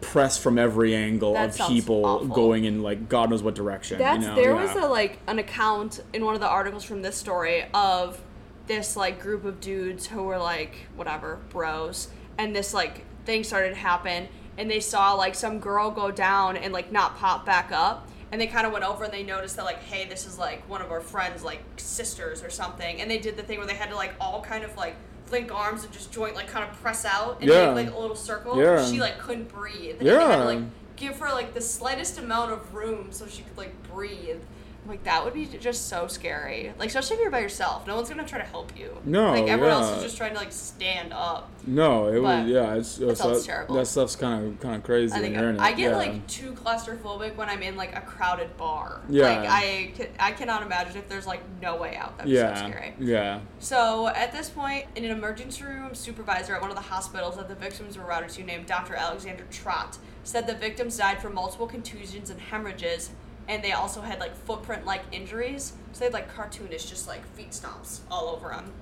pressed 0.00 0.40
from 0.40 0.58
every 0.58 0.94
angle 0.94 1.34
That 1.34 1.58
of 1.60 1.68
people 1.68 2.04
awful. 2.06 2.26
going 2.28 2.64
in 2.64 2.82
like 2.82 3.08
God 3.08 3.30
knows 3.30 3.42
what 3.42 3.54
direction. 3.54 3.98
That's 3.98 4.22
you 4.22 4.28
know? 4.28 4.34
there 4.34 4.54
Yeah. 4.54 4.62
was 4.74 4.84
a 4.84 4.86
like 4.88 5.18
an 5.26 5.38
account 5.38 6.00
in 6.12 6.24
one 6.24 6.34
of 6.34 6.40
the 6.40 6.48
articles 6.48 6.84
from 6.84 7.02
this 7.02 7.16
story 7.16 7.64
of 7.74 8.20
this 8.66 8.96
like 8.96 9.20
group 9.20 9.44
of 9.44 9.60
dudes 9.60 10.06
who 10.06 10.22
were 10.22 10.38
like 10.38 10.86
whatever 10.96 11.38
bros, 11.50 12.08
and 12.38 12.54
this 12.56 12.72
like 12.72 13.04
thing 13.26 13.44
started 13.44 13.70
to 13.70 13.76
happen, 13.76 14.28
and 14.56 14.70
they 14.70 14.80
saw 14.80 15.12
like 15.14 15.34
some 15.34 15.58
girl 15.58 15.90
go 15.90 16.10
down 16.10 16.56
and 16.56 16.72
like 16.72 16.90
not 16.92 17.18
pop 17.18 17.44
back 17.44 17.70
up. 17.72 18.06
And 18.32 18.40
they 18.40 18.46
kind 18.46 18.64
of 18.64 18.72
went 18.72 18.84
over 18.84 19.02
and 19.02 19.12
they 19.12 19.24
noticed 19.24 19.56
that 19.56 19.64
like, 19.64 19.82
hey, 19.82 20.04
this 20.08 20.24
is 20.24 20.38
like 20.38 20.62
one 20.70 20.80
of 20.80 20.92
our 20.92 21.00
friends, 21.00 21.42
like 21.42 21.60
sisters 21.78 22.44
or 22.44 22.48
something. 22.50 23.00
And 23.00 23.10
they 23.10 23.18
did 23.18 23.36
the 23.36 23.42
thing 23.42 23.58
where 23.58 23.66
they 23.66 23.74
had 23.74 23.90
to 23.90 23.96
like 23.96 24.14
all 24.20 24.40
kind 24.40 24.62
of 24.62 24.76
like 24.76 24.94
link 25.30 25.52
arms 25.54 25.84
and 25.84 25.92
just 25.92 26.12
joint 26.12 26.34
like 26.34 26.48
kind 26.48 26.68
of 26.68 26.74
press 26.82 27.04
out 27.04 27.38
and 27.40 27.48
Yeah. 27.48 27.72
make 27.72 27.86
like 27.86 27.94
a 27.94 27.98
little 27.98 28.16
circle. 28.16 28.58
Yeah. 28.60 28.84
She 28.84 29.00
like 29.00 29.18
couldn't 29.18 29.52
breathe. 29.52 29.96
And 29.98 30.06
they 30.08 30.12
had 30.14 30.26
to 30.26 30.38
Yeah. 30.38 30.44
like 30.44 30.58
give 30.96 31.18
her 31.20 31.28
like 31.30 31.54
the 31.54 31.60
slightest 31.60 32.18
amount 32.18 32.52
of 32.52 32.74
room 32.74 33.08
so 33.10 33.26
she 33.26 33.42
could 33.42 33.56
like 33.56 33.72
breathe. 33.92 34.40
Like 34.86 35.04
that 35.04 35.24
would 35.24 35.34
be 35.34 35.46
just 35.46 35.88
so 35.88 36.06
scary. 36.06 36.72
Like 36.78 36.88
especially 36.88 37.16
if 37.16 37.22
you're 37.22 37.30
by 37.30 37.40
yourself, 37.40 37.86
no 37.86 37.96
one's 37.96 38.08
gonna 38.08 38.24
try 38.26 38.38
to 38.38 38.44
help 38.44 38.76
you. 38.78 38.96
No, 39.04 39.32
like 39.32 39.48
everyone 39.48 39.72
else 39.72 39.96
is 39.98 40.02
just 40.02 40.16
trying 40.16 40.32
to 40.32 40.38
like 40.38 40.52
stand 40.52 41.12
up. 41.12 41.50
no, 41.66 42.08
it 42.08 42.14
but 42.14 42.44
was 42.44 42.48
yeah. 42.48 42.74
It's, 42.74 42.96
that 42.96 43.10
it's 43.10 43.20
sounds 43.20 43.40
that, 43.40 43.52
terrible. 43.52 43.74
that 43.76 43.86
stuff's 43.86 44.16
kind 44.16 44.46
of 44.46 44.60
kind 44.60 44.76
of 44.76 44.82
crazy. 44.82 45.14
I 45.14 45.20
think 45.20 45.36
in. 45.36 45.58
I 45.58 45.72
get 45.72 45.90
yeah. 45.90 45.96
like 45.96 46.26
too 46.26 46.52
claustrophobic 46.52 47.36
when 47.36 47.48
I'm 47.48 47.62
in 47.62 47.76
like 47.76 47.94
a 47.94 48.00
crowded 48.00 48.56
bar. 48.56 49.02
Yeah. 49.08 49.24
Like 49.24 49.48
I 49.48 49.92
I 50.18 50.32
cannot 50.32 50.62
imagine 50.62 50.96
if 50.96 51.08
there's 51.08 51.26
like 51.26 51.42
no 51.60 51.76
way 51.76 51.96
out. 51.96 52.16
That'd 52.16 52.30
be 52.30 52.36
yeah 52.36 52.54
so 52.54 52.70
scary. 52.70 52.94
yeah 52.98 53.40
So 53.58 54.08
at 54.08 54.32
this 54.32 54.48
point, 54.48 54.86
in 54.96 55.04
an 55.04 55.10
emergency 55.10 55.62
room 55.64 55.94
supervisor 55.94 56.54
at 56.54 56.60
one 56.60 56.70
of 56.70 56.76
the 56.76 56.82
hospitals 56.82 57.36
that 57.36 57.48
the 57.48 57.54
victims 57.54 57.98
were 57.98 58.04
routed 58.04 58.30
to, 58.30 58.42
named 58.42 58.66
Dr. 58.66 58.94
Alexander 58.94 59.44
Trott, 59.50 59.98
said 60.24 60.46
the 60.46 60.54
victims 60.54 60.96
died 60.96 61.20
from 61.20 61.34
multiple 61.34 61.66
contusions 61.66 62.30
and 62.30 62.40
hemorrhages, 62.40 63.10
and 63.50 63.64
they 63.64 63.72
also 63.72 64.00
had 64.00 64.20
like 64.20 64.34
footprint-like 64.46 65.02
injuries. 65.10 65.72
So 65.92 65.98
they 65.98 66.04
had 66.06 66.14
like 66.14 66.32
cartoonish, 66.32 66.88
just 66.88 67.08
like 67.08 67.26
feet 67.34 67.50
stomps 67.50 67.98
all 68.08 68.28
over 68.28 68.50
them. 68.50 68.72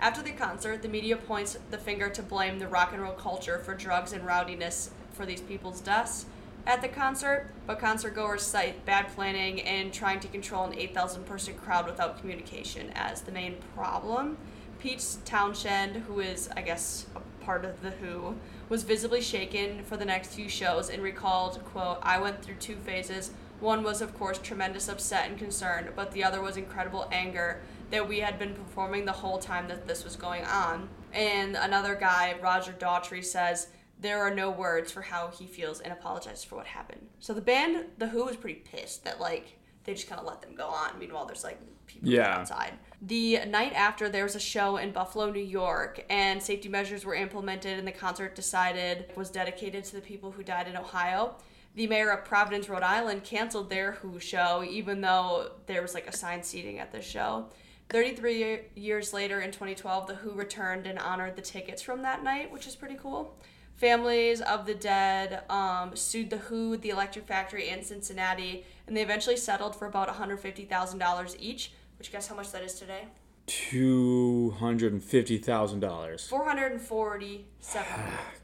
After 0.00 0.20
the 0.20 0.32
concert, 0.32 0.82
the 0.82 0.88
media 0.88 1.16
points 1.16 1.56
the 1.70 1.78
finger 1.78 2.10
to 2.10 2.22
blame 2.22 2.58
the 2.58 2.66
rock 2.66 2.92
and 2.92 3.00
roll 3.00 3.12
culture 3.12 3.60
for 3.60 3.74
drugs 3.74 4.12
and 4.12 4.26
rowdiness 4.26 4.90
for 5.12 5.24
these 5.24 5.40
people's 5.40 5.80
deaths 5.80 6.26
at 6.66 6.82
the 6.82 6.88
concert, 6.88 7.46
but 7.66 7.78
concert 7.78 8.16
goers 8.16 8.42
cite 8.42 8.84
bad 8.84 9.06
planning 9.14 9.62
and 9.62 9.92
trying 9.92 10.18
to 10.18 10.26
control 10.26 10.64
an 10.64 10.76
8,000 10.76 11.24
person 11.24 11.54
crowd 11.54 11.86
without 11.86 12.18
communication 12.18 12.90
as 12.96 13.20
the 13.22 13.30
main 13.30 13.54
problem. 13.76 14.36
Pete 14.80 15.04
Townshend, 15.24 15.96
who 15.96 16.18
is, 16.18 16.50
I 16.56 16.62
guess, 16.62 17.06
a 17.14 17.20
part 17.44 17.64
of 17.64 17.80
The 17.82 17.90
Who, 17.90 18.34
was 18.68 18.82
visibly 18.82 19.22
shaken 19.22 19.84
for 19.84 19.96
the 19.96 20.04
next 20.04 20.34
few 20.34 20.48
shows 20.48 20.90
and 20.90 21.02
recalled, 21.02 21.64
quote, 21.66 21.98
I 22.02 22.20
went 22.20 22.42
through 22.42 22.56
two 22.56 22.76
phases. 22.76 23.30
One 23.60 23.82
was, 23.82 24.02
of 24.02 24.14
course, 24.14 24.38
tremendous 24.38 24.88
upset 24.88 25.28
and 25.28 25.38
concern, 25.38 25.92
but 25.96 26.12
the 26.12 26.24
other 26.24 26.42
was 26.42 26.56
incredible 26.56 27.08
anger 27.10 27.62
that 27.90 28.06
we 28.08 28.20
had 28.20 28.38
been 28.38 28.54
performing 28.54 29.04
the 29.04 29.12
whole 29.12 29.38
time 29.38 29.68
that 29.68 29.86
this 29.86 30.04
was 30.04 30.16
going 30.16 30.44
on. 30.44 30.88
And 31.12 31.56
another 31.56 31.94
guy, 31.94 32.34
Roger 32.42 32.72
Daltrey, 32.72 33.24
says, 33.24 33.68
there 33.98 34.20
are 34.22 34.34
no 34.34 34.50
words 34.50 34.92
for 34.92 35.00
how 35.00 35.28
he 35.28 35.46
feels 35.46 35.80
and 35.80 35.92
apologizes 35.92 36.44
for 36.44 36.56
what 36.56 36.66
happened. 36.66 37.06
So 37.18 37.32
the 37.32 37.40
band, 37.40 37.86
The 37.96 38.08
Who, 38.08 38.24
was 38.26 38.36
pretty 38.36 38.60
pissed 38.60 39.04
that, 39.04 39.20
like, 39.20 39.58
they 39.84 39.94
just 39.94 40.08
kind 40.08 40.20
of 40.20 40.26
let 40.26 40.42
them 40.42 40.54
go 40.54 40.66
on. 40.66 40.98
Meanwhile, 40.98 41.24
there's, 41.26 41.44
like, 41.44 41.58
people 41.86 42.10
Yeah. 42.10 42.40
outside. 42.40 42.74
The 43.00 43.44
night 43.46 43.72
after, 43.72 44.08
there 44.08 44.24
was 44.24 44.34
a 44.34 44.40
show 44.40 44.76
in 44.76 44.90
Buffalo, 44.92 45.30
New 45.30 45.40
York, 45.40 46.04
and 46.10 46.42
safety 46.42 46.68
measures 46.68 47.06
were 47.06 47.14
implemented, 47.14 47.78
and 47.78 47.86
the 47.88 47.92
concert 47.92 48.34
decided 48.34 49.12
was 49.16 49.30
dedicated 49.30 49.84
to 49.84 49.94
the 49.94 50.02
people 50.02 50.32
who 50.32 50.42
died 50.42 50.66
in 50.68 50.76
Ohio. 50.76 51.36
The 51.76 51.86
mayor 51.86 52.10
of 52.10 52.24
Providence, 52.24 52.70
Rhode 52.70 52.82
Island, 52.82 53.22
canceled 53.22 53.68
their 53.68 53.92
Who 53.92 54.18
show, 54.18 54.64
even 54.68 55.02
though 55.02 55.52
there 55.66 55.82
was 55.82 55.92
like 55.92 56.06
assigned 56.06 56.44
seating 56.44 56.78
at 56.78 56.90
the 56.90 57.02
show. 57.02 57.50
33 57.90 58.60
years 58.74 59.12
later, 59.12 59.40
in 59.40 59.52
2012, 59.52 60.06
The 60.06 60.14
Who 60.14 60.32
returned 60.32 60.86
and 60.86 60.98
honored 60.98 61.36
the 61.36 61.42
tickets 61.42 61.82
from 61.82 62.00
that 62.02 62.24
night, 62.24 62.50
which 62.50 62.66
is 62.66 62.74
pretty 62.74 62.96
cool. 62.96 63.36
Families 63.76 64.40
of 64.40 64.64
the 64.64 64.74
dead 64.74 65.42
um, 65.50 65.94
sued 65.94 66.30
The 66.30 66.38
Who, 66.38 66.78
the 66.78 66.88
Electric 66.88 67.26
Factory, 67.26 67.68
and 67.68 67.84
Cincinnati, 67.84 68.64
and 68.86 68.96
they 68.96 69.02
eventually 69.02 69.36
settled 69.36 69.76
for 69.76 69.86
about 69.86 70.08
$150,000 70.08 71.36
each, 71.38 71.72
which 71.98 72.10
guess 72.10 72.26
how 72.26 72.34
much 72.34 72.52
that 72.52 72.62
is 72.62 72.78
today? 72.78 73.04
two 73.46 74.56
hundred 74.58 74.92
and 74.92 75.02
fifty 75.02 75.38
thousand 75.38 75.78
dollars. 75.78 76.26
447 76.26 77.86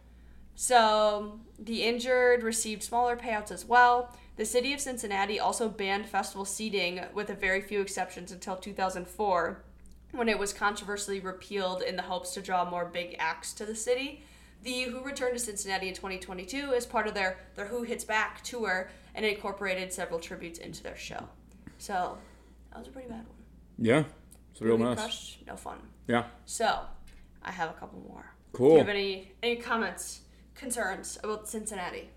So 0.62 1.40
the 1.59 1.83
injured 1.83 2.44
received 2.44 2.85
smaller 2.85 3.16
payouts 3.16 3.51
as 3.51 3.64
well. 3.64 4.16
The 4.37 4.44
city 4.44 4.72
of 4.72 4.79
Cincinnati 4.79 5.40
also 5.40 5.68
banned 5.68 6.07
festival 6.07 6.44
seating 6.44 7.01
with 7.12 7.31
a 7.31 7.35
very 7.35 7.61
few 7.61 7.81
exceptions 7.81 8.31
until 8.31 8.55
2004 8.55 9.64
when 10.12 10.29
it 10.29 10.38
was 10.38 10.53
controversially 10.53 11.18
repealed 11.18 11.83
in 11.83 11.96
the 11.96 12.03
hopes 12.03 12.33
to 12.35 12.40
draw 12.40 12.64
more 12.64 12.85
big 12.85 13.16
acts 13.18 13.53
to 13.55 13.66
the 13.66 13.75
city. 13.75 14.22
The 14.62 14.83
Who 14.83 15.03
returned 15.03 15.37
to 15.37 15.40
Cincinnati 15.40 15.88
in 15.88 15.94
2022 15.94 16.72
as 16.75 16.87
part 16.87 17.09
of 17.09 17.14
their, 17.14 17.38
their 17.57 17.66
Who 17.66 17.83
Hits 17.83 18.05
Back 18.05 18.44
tour 18.44 18.88
and 19.16 19.27
incorporated 19.27 19.92
several 19.92 20.20
tributes 20.20 20.61
into 20.61 20.81
their 20.85 20.96
show. 20.96 21.29
So 21.79 22.18
that 22.70 22.79
was 22.79 22.87
a 22.87 22.92
pretty 22.92 23.09
bad 23.09 23.27
one. 23.27 23.37
Yeah, 23.79 24.05
it's 24.53 24.61
a 24.61 24.64
real 24.64 24.79
mess. 24.79 25.01
Crush, 25.01 25.38
no 25.44 25.57
fun. 25.57 25.79
Yeah, 26.07 26.27
So, 26.44 26.83
I 27.42 27.51
have 27.51 27.70
a 27.70 27.75
couple 27.75 27.98
more. 28.09 28.33
Cool. 28.53 28.68
Do 28.68 28.72
you 28.75 28.79
have 28.79 28.88
any 28.88 29.33
any 29.42 29.57
comments, 29.57 30.22
concerns 30.55 31.19
about 31.23 31.49
Cincinnati? 31.49 32.11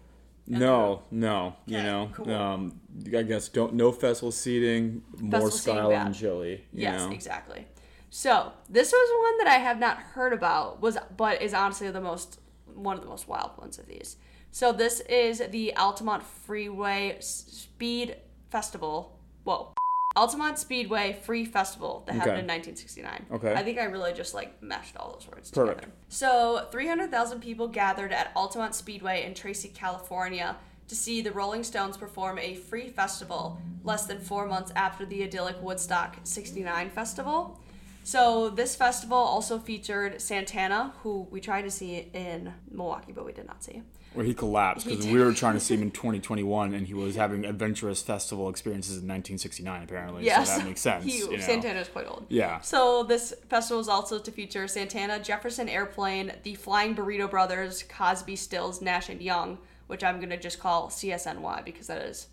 no, 0.48 1.02
no, 1.10 1.56
you 1.66 1.78
Okay, 1.78 1.86
know, 1.88 2.10
cool. 2.14 2.32
um, 2.32 2.80
I 3.18 3.24
guess 3.24 3.48
don't 3.50 3.74
no 3.74 3.92
festival 3.92 4.32
seating, 4.32 5.02
more 5.20 5.50
Festival 5.50 5.52
seating 5.52 5.74
style 5.78 5.90
bad. 5.90 6.06
and 6.08 6.16
chili. 6.16 6.52
You 6.72 6.82
yes, 6.84 7.02
know? 7.02 7.12
exactly. 7.12 7.68
So 8.12 8.52
this 8.70 8.92
was 8.92 9.24
one 9.24 9.38
that 9.46 9.48
I 9.48 9.58
have 9.60 9.80
not 9.80 9.98
heard 9.98 10.34
about, 10.34 10.82
was 10.82 10.98
but 11.18 11.42
is 11.42 11.54
honestly 11.54 11.90
the 11.90 12.00
most 12.02 12.40
one 12.74 12.96
of 12.98 13.04
the 13.04 13.10
most 13.10 13.28
wild 13.28 13.58
ones 13.58 13.80
of 13.80 13.88
these. 13.88 14.18
So 14.52 14.72
this 14.72 15.00
is 15.02 15.42
the 15.50 15.76
Altamont 15.76 16.24
Freeway 16.24 17.18
Speed 17.20 18.18
Festival. 18.52 19.20
Whoa. 19.44 19.74
Altamont 20.16 20.58
Speedway 20.58 21.20
Free 21.24 21.44
Festival 21.46 22.04
that 22.08 22.14
happened 22.14 22.32
Okay. 22.34 22.40
in 22.42 22.48
1969. 22.48 23.26
Okay. 23.34 23.54
I 23.54 23.64
think 23.64 23.78
I 23.80 23.84
really 23.86 24.14
just 24.14 24.34
like 24.34 24.62
meshed 24.62 24.96
all 24.98 25.12
those 25.14 25.28
words 25.28 25.52
Perfect. 25.52 25.80
together. 25.82 25.94
So 26.10 26.68
300,000 26.72 27.42
people 27.42 27.68
gathered 27.68 28.14
at 28.14 28.32
Altamont 28.36 28.76
Speedway 28.76 29.26
in 29.26 29.34
Tracy, 29.34 29.70
California 29.70 30.56
to 30.88 30.96
see 30.96 31.22
the 31.22 31.32
Rolling 31.32 31.64
Stones 31.64 31.98
perform 31.98 32.38
a 32.38 32.56
free 32.56 32.90
festival 32.90 33.60
less 33.84 34.06
than 34.06 34.20
four 34.20 34.46
months 34.46 34.72
after 34.76 35.06
the 35.06 35.24
idyllic 35.24 35.62
Woodstock 35.62 36.18
69 36.24 36.90
festival. 36.92 37.60
So 38.04 38.50
this 38.52 38.76
festival 38.76 39.18
also 39.18 39.58
featured 39.58 40.22
Santana, 40.22 40.94
who 41.02 41.28
we 41.32 41.42
tried 41.42 41.64
to 41.64 41.72
see 41.72 42.08
in 42.14 42.54
Milwaukee, 42.70 43.12
but 43.12 43.26
we 43.26 43.34
did 43.34 43.48
not 43.48 43.64
see. 43.64 43.82
Where 44.16 44.26
he 44.26 44.34
collapsed 44.34 44.86
because 44.88 45.06
we 45.06 45.20
were 45.20 45.34
trying 45.34 45.56
to 45.56 45.60
see 45.60 45.74
him 45.76 45.82
in 45.82 45.92
2021, 45.92 46.74
and 46.74 46.88
he 46.88 46.94
was 46.94 47.16
having 47.16 47.46
adventurous 47.46 48.02
festival 48.02 48.50
experiences 48.50 48.94
in 48.94 49.08
1969. 49.08 49.84
Apparently, 49.84 50.24
Yes, 50.24 50.50
so 50.50 50.58
that 50.58 50.66
makes 50.66 50.82
sense. 50.82 51.04
He, 51.06 51.18
you 51.20 51.32
know? 51.32 51.40
Santana 51.40 51.80
is 51.80 51.88
quite 51.88 52.08
old. 52.08 52.26
Yeah. 52.30 52.62
So 52.62 53.04
this 53.04 53.34
festival 53.50 53.82
is 53.82 53.88
also 53.88 54.20
to 54.20 54.32
feature 54.32 54.68
Santana, 54.68 55.20
Jefferson 55.20 55.68
Airplane, 55.70 56.32
the 56.44 56.56
Flying 56.56 56.96
Burrito 56.96 57.30
Brothers, 57.30 57.84
Crosby, 57.84 58.36
Stills, 58.36 58.82
Nash 58.82 59.10
and 59.10 59.22
Young, 59.22 59.58
which 59.88 60.04
I'm 60.04 60.20
gonna 60.20 60.38
just 60.38 60.60
call 60.60 60.90
CSNY 60.90 61.64
because 61.66 61.88
that 61.88 62.02
is 62.02 62.28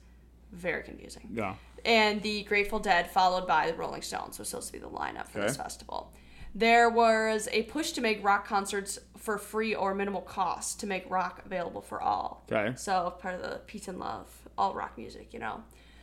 Very 0.53 0.83
confusing. 0.83 1.29
Yeah. 1.33 1.55
And 1.85 2.23
the 2.23 2.45
Grateful 2.45 2.79
Dead, 2.79 3.11
followed 3.11 3.47
by 3.47 3.67
the 3.71 3.75
Rolling 3.75 4.03
Stones, 4.03 4.39
was 4.39 4.49
supposed 4.49 4.69
to 4.69 4.73
be 4.75 4.79
the 4.79 4.89
lineup 4.89 5.29
for 5.29 5.41
this 5.41 5.57
festival. 5.57 6.13
There 6.55 6.91
was 6.91 7.49
a 7.53 7.63
push 7.65 7.93
to 7.93 8.01
make 8.01 8.23
rock 8.25 8.47
concerts 8.47 8.99
for 9.17 9.39
free 9.39 9.75
or 9.75 9.95
minimal 9.95 10.21
cost 10.21 10.81
to 10.81 10.87
make 10.87 11.09
rock 11.11 11.43
available 11.47 11.81
for 11.81 12.03
all. 12.03 12.45
Okay. 12.51 12.75
So 12.77 13.15
part 13.21 13.35
of 13.35 13.43
the 13.43 13.61
peace 13.67 13.89
and 13.89 13.99
love, 13.99 14.27
all 14.59 14.75
rock 14.75 14.99
music, 14.99 15.33
you 15.33 15.39
know. 15.39 15.63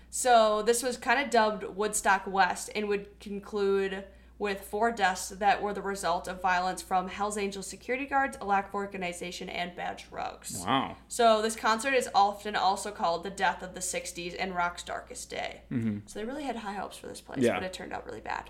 So 0.09 0.63
this 0.63 0.81
was 0.81 0.97
kind 0.97 1.21
of 1.21 1.29
dubbed 1.29 1.63
Woodstock 1.63 2.25
West 2.25 2.69
and 2.75 2.88
would 2.88 3.19
conclude 3.19 4.05
with 4.39 4.62
four 4.62 4.89
deaths 4.89 5.29
that 5.29 5.62
were 5.62 5.73
the 5.73 5.81
result 5.81 6.27
of 6.29 6.41
violence 6.41 6.81
from 6.81 7.09
Hell's 7.09 7.38
Angels 7.38 7.67
security 7.67 8.05
guards, 8.05 8.38
a 8.39 8.45
lack 8.45 8.69
of 8.69 8.73
organization, 8.73 9.49
and 9.49 9.75
bad 9.75 10.01
drugs. 10.09 10.63
Wow. 10.65 10.95
So 11.09 11.41
this 11.41 11.57
concert 11.57 11.93
is 11.93 12.09
often 12.15 12.55
also 12.55 12.89
called 12.89 13.23
the 13.23 13.29
death 13.29 13.62
of 13.62 13.73
the 13.75 13.81
60s 13.81 14.35
and 14.39 14.55
rock's 14.55 14.81
darkest 14.81 15.29
day. 15.29 15.62
Mm-hmm. 15.69 15.99
So 16.05 16.19
they 16.19 16.25
really 16.25 16.43
had 16.45 16.55
high 16.55 16.73
hopes 16.73 16.97
for 16.97 17.07
this 17.07 17.19
place, 17.19 17.39
Yeah. 17.43 17.55
but 17.55 17.63
it 17.63 17.73
turned 17.73 17.91
out 17.91 18.05
really 18.05 18.21
bad. 18.21 18.49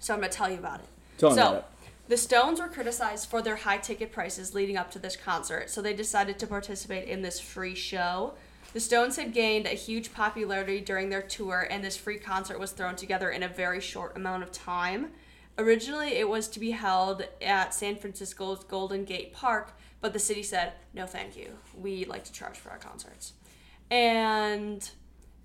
So 0.00 0.12
I'm 0.12 0.20
going 0.20 0.30
to 0.30 0.36
tell 0.36 0.50
you 0.50 0.58
about 0.58 0.80
it. 0.80 0.86
Tell 1.18 1.34
so, 1.34 1.64
the 2.08 2.16
Stones 2.16 2.60
were 2.60 2.68
criticized 2.68 3.28
for 3.28 3.42
their 3.42 3.56
high 3.56 3.78
ticket 3.78 4.12
prices 4.12 4.54
leading 4.54 4.76
up 4.76 4.90
to 4.92 4.98
this 4.98 5.16
concert, 5.16 5.70
so 5.70 5.82
they 5.82 5.94
decided 5.94 6.38
to 6.38 6.46
participate 6.46 7.08
in 7.08 7.22
this 7.22 7.40
free 7.40 7.74
show. 7.74 8.34
The 8.72 8.80
Stones 8.80 9.16
had 9.16 9.32
gained 9.32 9.66
a 9.66 9.70
huge 9.70 10.12
popularity 10.12 10.80
during 10.80 11.08
their 11.08 11.22
tour, 11.22 11.66
and 11.68 11.82
this 11.82 11.96
free 11.96 12.18
concert 12.18 12.60
was 12.60 12.72
thrown 12.72 12.94
together 12.94 13.30
in 13.30 13.42
a 13.42 13.48
very 13.48 13.80
short 13.80 14.16
amount 14.16 14.42
of 14.42 14.52
time. 14.52 15.12
Originally, 15.58 16.10
it 16.10 16.28
was 16.28 16.46
to 16.48 16.60
be 16.60 16.72
held 16.72 17.26
at 17.40 17.72
San 17.72 17.96
Francisco's 17.96 18.62
Golden 18.64 19.04
Gate 19.04 19.32
Park, 19.32 19.72
but 20.00 20.12
the 20.12 20.18
city 20.18 20.42
said, 20.42 20.74
no, 20.92 21.06
thank 21.06 21.36
you. 21.36 21.58
We 21.74 22.04
like 22.04 22.24
to 22.24 22.32
charge 22.32 22.58
for 22.58 22.70
our 22.70 22.78
concerts. 22.78 23.32
And 23.90 24.88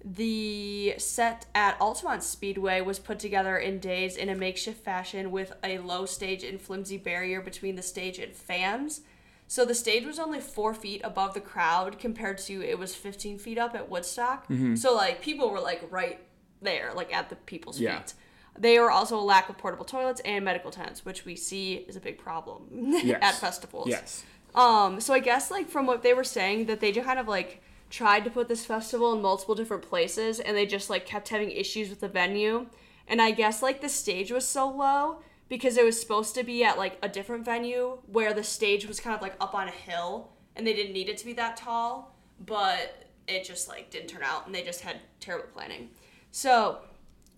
the 0.03 0.95
set 0.97 1.45
at 1.53 1.79
Altamont 1.79 2.23
Speedway 2.23 2.81
was 2.81 2.99
put 2.99 3.19
together 3.19 3.57
in 3.57 3.79
days 3.79 4.17
in 4.17 4.29
a 4.29 4.35
makeshift 4.35 4.83
fashion 4.83 5.31
with 5.31 5.53
a 5.63 5.77
low 5.79 6.05
stage 6.05 6.43
and 6.43 6.59
flimsy 6.59 6.97
barrier 6.97 7.41
between 7.41 7.75
the 7.75 7.81
stage 7.81 8.17
and 8.19 8.33
fans. 8.33 9.01
So 9.47 9.65
the 9.65 9.75
stage 9.75 10.05
was 10.05 10.17
only 10.17 10.39
four 10.39 10.73
feet 10.73 11.01
above 11.03 11.33
the 11.33 11.41
crowd 11.41 11.99
compared 11.99 12.37
to 12.39 12.61
it 12.63 12.79
was 12.79 12.95
15 12.95 13.37
feet 13.37 13.57
up 13.57 13.75
at 13.75 13.89
Woodstock. 13.89 14.45
So 14.75 14.95
like 14.95 15.21
people 15.21 15.51
were 15.51 15.59
like 15.59 15.83
right 15.91 16.19
there, 16.61 16.93
like 16.95 17.13
at 17.13 17.29
the 17.29 17.35
people's 17.35 17.79
Yeah. 17.79 17.99
feet. 17.99 18.13
They 18.57 18.79
were 18.79 18.91
also 18.91 19.17
a 19.17 19.21
lack 19.21 19.49
of 19.49 19.57
portable 19.57 19.85
toilets 19.85 20.21
and 20.25 20.43
medical 20.43 20.71
tents, 20.71 21.05
which 21.05 21.25
we 21.25 21.35
see 21.35 21.75
is 21.75 21.95
a 21.95 21.99
big 22.01 22.17
problem 22.17 22.67
Yes. 22.71 23.19
at 23.21 23.35
festivals. 23.35 23.87
Yes. 23.87 24.23
Um, 24.55 24.99
so 24.99 25.13
I 25.13 25.19
guess 25.19 25.51
like 25.51 25.69
from 25.69 25.85
what 25.85 26.01
they 26.03 26.13
were 26.13 26.23
saying 26.25 26.65
that 26.65 26.79
they 26.79 26.91
just 26.91 27.05
kind 27.05 27.19
of 27.19 27.27
like 27.27 27.61
tried 27.91 28.23
to 28.23 28.31
put 28.31 28.47
this 28.47 28.65
festival 28.65 29.13
in 29.13 29.21
multiple 29.21 29.53
different 29.53 29.83
places 29.83 30.39
and 30.39 30.57
they 30.57 30.65
just 30.65 30.89
like 30.89 31.05
kept 31.05 31.29
having 31.29 31.51
issues 31.51 31.89
with 31.89 31.99
the 31.99 32.07
venue. 32.07 32.65
And 33.07 33.21
I 33.21 33.31
guess 33.31 33.61
like 33.61 33.81
the 33.81 33.89
stage 33.89 34.31
was 34.31 34.47
so 34.47 34.67
low 34.67 35.21
because 35.49 35.77
it 35.77 35.83
was 35.83 35.99
supposed 35.99 36.33
to 36.35 36.43
be 36.43 36.63
at 36.63 36.77
like 36.77 36.97
a 37.03 37.09
different 37.09 37.43
venue 37.43 37.99
where 38.07 38.33
the 38.33 38.43
stage 38.43 38.87
was 38.87 38.99
kind 38.99 39.15
of 39.15 39.21
like 39.21 39.35
up 39.41 39.53
on 39.53 39.67
a 39.67 39.71
hill 39.71 40.31
and 40.55 40.65
they 40.65 40.73
didn't 40.73 40.93
need 40.93 41.09
it 41.09 41.17
to 41.17 41.25
be 41.25 41.33
that 41.33 41.57
tall, 41.57 42.15
but 42.45 43.05
it 43.27 43.43
just 43.43 43.67
like 43.67 43.91
didn't 43.91 44.07
turn 44.07 44.23
out 44.23 44.45
and 44.45 44.55
they 44.55 44.63
just 44.63 44.81
had 44.81 44.97
terrible 45.19 45.49
planning. 45.53 45.89
So 46.31 46.79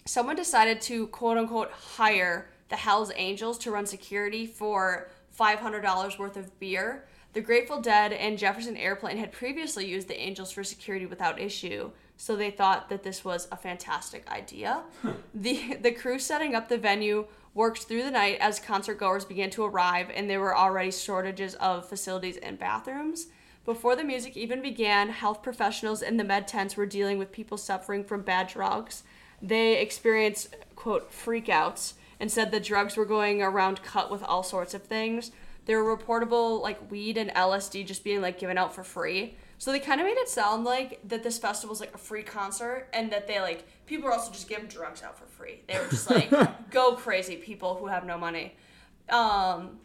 someone 0.06 0.36
decided 0.36 0.80
to 0.82 1.08
quote 1.08 1.38
unquote 1.38 1.72
hire 1.72 2.50
the 2.70 2.76
Hells 2.76 3.12
Angels 3.16 3.58
to 3.60 3.72
run 3.72 3.88
security 3.88 4.46
for 4.46 5.10
$500 5.38 6.20
worth 6.20 6.38
of 6.38 6.60
beer. 6.60 7.06
The 7.34 7.42
Grateful 7.42 7.82
Dead 7.82 8.14
and 8.14 8.38
Jefferson 8.38 8.78
Airplane 8.78 9.18
had 9.18 9.32
previously 9.32 9.88
used 9.88 10.08
the 10.08 10.20
Angels 10.20 10.52
for 10.52 10.64
security 10.64 11.08
without 11.08 11.40
issue, 11.40 11.90
so 12.16 12.36
they 12.36 12.52
thought 12.52 12.90
that 12.90 13.02
this 13.02 13.26
was 13.26 13.48
a 13.52 13.58
fantastic 13.58 14.30
idea. 14.30 14.84
the 15.34 15.78
The 15.82 15.92
crew 15.92 16.20
setting 16.20 16.54
up 16.54 16.70
the 16.70 16.78
venue 16.78 17.26
worked 17.56 17.84
through 17.84 18.04
the 18.04 18.12
night 18.12 18.38
as 18.40 18.60
concert 18.60 19.00
goers 19.00 19.26
began 19.26 19.50
to 19.52 19.64
arrive, 19.64 20.12
and 20.14 20.30
there 20.30 20.40
were 20.40 20.56
already 20.56 20.92
shortages 20.92 21.56
of 21.56 21.90
facilities 21.90 22.38
and 22.38 22.60
bathrooms. 22.60 23.28
Before 23.66 23.96
the 23.96 24.04
music 24.04 24.38
even 24.38 24.62
began, 24.62 25.10
health 25.10 25.42
professionals 25.42 26.04
in 26.04 26.18
the 26.18 26.24
med 26.24 26.48
tents 26.48 26.78
were 26.78 26.86
dealing 26.86 27.18
with 27.18 27.32
people 27.32 27.58
suffering 27.58 28.04
from 28.04 28.22
bad 28.22 28.48
drugs. 28.48 29.04
They 29.42 29.82
experienced, 29.82 30.56
quote, 30.76 31.12
freakouts 31.12 31.94
and 32.20 32.32
said 32.32 32.52
the 32.52 32.60
drugs 32.60 32.96
were 32.96 33.06
going 33.06 33.42
around 33.42 33.84
cut 33.84 34.12
with 34.12 34.22
all 34.24 34.44
sorts 34.44 34.74
of 34.74 34.84
things. 34.84 35.32
There 35.66 35.84
were 35.84 35.98
reportable, 35.98 36.62
like, 36.62 36.92
weed 36.92 37.18
and 37.18 37.30
LSD 37.32 37.86
just 37.86 38.04
being, 38.04 38.22
like, 38.22 38.40
given 38.40 38.58
out 38.58 38.76
for 38.76 38.84
free. 38.84 39.38
So 39.58 39.72
they 39.72 39.80
kind 39.80 40.02
of 40.02 40.08
made 40.08 40.18
it 40.18 40.28
sound 40.28 40.66
like 40.66 41.00
that 41.08 41.24
this 41.24 41.38
festival's, 41.38 41.80
like, 41.80 41.94
a 41.96 41.98
free 41.98 42.24
concert 42.24 42.88
and 42.94 43.12
that 43.12 43.28
they, 43.28 43.40
like, 43.40 43.66
people 43.86 44.06
were 44.06 44.14
also 44.14 44.32
just 44.32 44.50
giving 44.50 44.68
drugs 44.68 45.04
out 45.04 45.18
for 45.18 45.26
free. 45.26 45.62
They 45.68 45.80
were 45.80 45.88
just 45.90 46.10
like, 46.10 46.30
go 46.72 46.96
crazy, 46.96 47.38
people 47.38 47.76
who 47.76 47.88
have 47.88 48.06
no 48.06 48.18
money. 48.18 48.56
Um, 49.10 49.80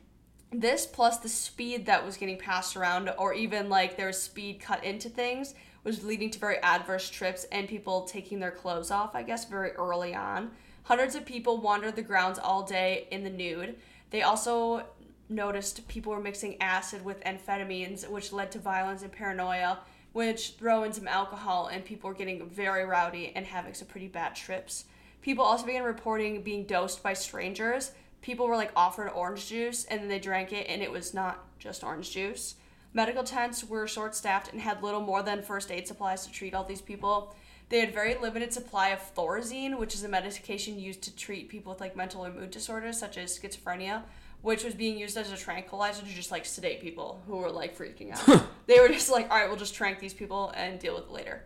this 0.52 0.86
plus 0.86 1.18
the 1.18 1.28
speed 1.28 1.86
that 1.86 2.04
was 2.04 2.16
getting 2.16 2.38
passed 2.38 2.76
around 2.76 3.10
or 3.18 3.34
even 3.34 3.68
like 3.68 3.96
there 3.96 4.06
was 4.06 4.20
speed 4.20 4.60
cut 4.60 4.82
into 4.82 5.08
things 5.08 5.54
was 5.84 6.04
leading 6.04 6.30
to 6.30 6.38
very 6.38 6.58
adverse 6.62 7.10
trips 7.10 7.44
and 7.52 7.68
people 7.68 8.02
taking 8.02 8.40
their 8.40 8.50
clothes 8.50 8.90
off 8.90 9.14
i 9.14 9.22
guess 9.22 9.44
very 9.44 9.72
early 9.72 10.14
on 10.14 10.50
hundreds 10.84 11.14
of 11.14 11.24
people 11.26 11.58
wandered 11.58 11.96
the 11.96 12.02
grounds 12.02 12.38
all 12.38 12.62
day 12.62 13.06
in 13.10 13.24
the 13.24 13.30
nude 13.30 13.76
they 14.10 14.22
also 14.22 14.84
noticed 15.28 15.86
people 15.88 16.12
were 16.12 16.20
mixing 16.20 16.60
acid 16.60 17.04
with 17.04 17.22
amphetamines 17.24 18.08
which 18.08 18.32
led 18.32 18.50
to 18.52 18.58
violence 18.58 19.02
and 19.02 19.12
paranoia 19.12 19.78
which 20.12 20.54
throw 20.58 20.84
in 20.84 20.92
some 20.92 21.08
alcohol 21.08 21.68
and 21.68 21.84
people 21.84 22.08
were 22.08 22.14
getting 22.14 22.48
very 22.48 22.84
rowdy 22.84 23.32
and 23.36 23.46
having 23.46 23.74
some 23.74 23.88
pretty 23.88 24.08
bad 24.08 24.34
trips 24.34 24.84
people 25.22 25.44
also 25.44 25.66
began 25.66 25.82
reporting 25.82 26.42
being 26.42 26.64
dosed 26.64 27.02
by 27.02 27.12
strangers 27.12 27.92
people 28.20 28.46
were 28.46 28.56
like 28.56 28.72
offered 28.74 29.08
orange 29.08 29.48
juice 29.48 29.84
and 29.84 30.00
then 30.00 30.08
they 30.08 30.18
drank 30.18 30.52
it 30.52 30.66
and 30.68 30.82
it 30.82 30.90
was 30.90 31.14
not 31.14 31.44
just 31.58 31.84
orange 31.84 32.10
juice. 32.10 32.54
Medical 32.92 33.22
tents 33.22 33.64
were 33.64 33.86
short 33.86 34.14
staffed 34.14 34.52
and 34.52 34.60
had 34.60 34.82
little 34.82 35.00
more 35.00 35.22
than 35.22 35.42
first 35.42 35.70
aid 35.70 35.86
supplies 35.86 36.26
to 36.26 36.32
treat 36.32 36.54
all 36.54 36.64
these 36.64 36.80
people. 36.80 37.34
They 37.68 37.80
had 37.80 37.92
very 37.92 38.14
limited 38.14 38.52
supply 38.52 38.88
of 38.88 39.14
Thorazine, 39.14 39.78
which 39.78 39.94
is 39.94 40.02
a 40.02 40.08
medication 40.08 40.78
used 40.78 41.02
to 41.02 41.14
treat 41.14 41.50
people 41.50 41.72
with 41.72 41.80
like 41.80 41.96
mental 41.96 42.24
or 42.24 42.32
mood 42.32 42.50
disorders 42.50 42.98
such 42.98 43.18
as 43.18 43.38
schizophrenia, 43.38 44.02
which 44.42 44.64
was 44.64 44.74
being 44.74 44.98
used 44.98 45.16
as 45.16 45.32
a 45.32 45.36
tranquilizer 45.36 46.02
to 46.02 46.08
just 46.08 46.30
like 46.30 46.46
sedate 46.46 46.80
people 46.80 47.20
who 47.26 47.36
were 47.36 47.50
like 47.50 47.76
freaking 47.76 48.12
out. 48.12 48.44
they 48.66 48.78
were 48.80 48.88
just 48.88 49.10
like, 49.10 49.30
all 49.30 49.36
right, 49.36 49.48
we'll 49.48 49.58
just 49.58 49.74
trank 49.74 49.98
these 49.98 50.14
people 50.14 50.52
and 50.56 50.78
deal 50.78 50.94
with 50.94 51.04
it 51.04 51.10
later. 51.10 51.44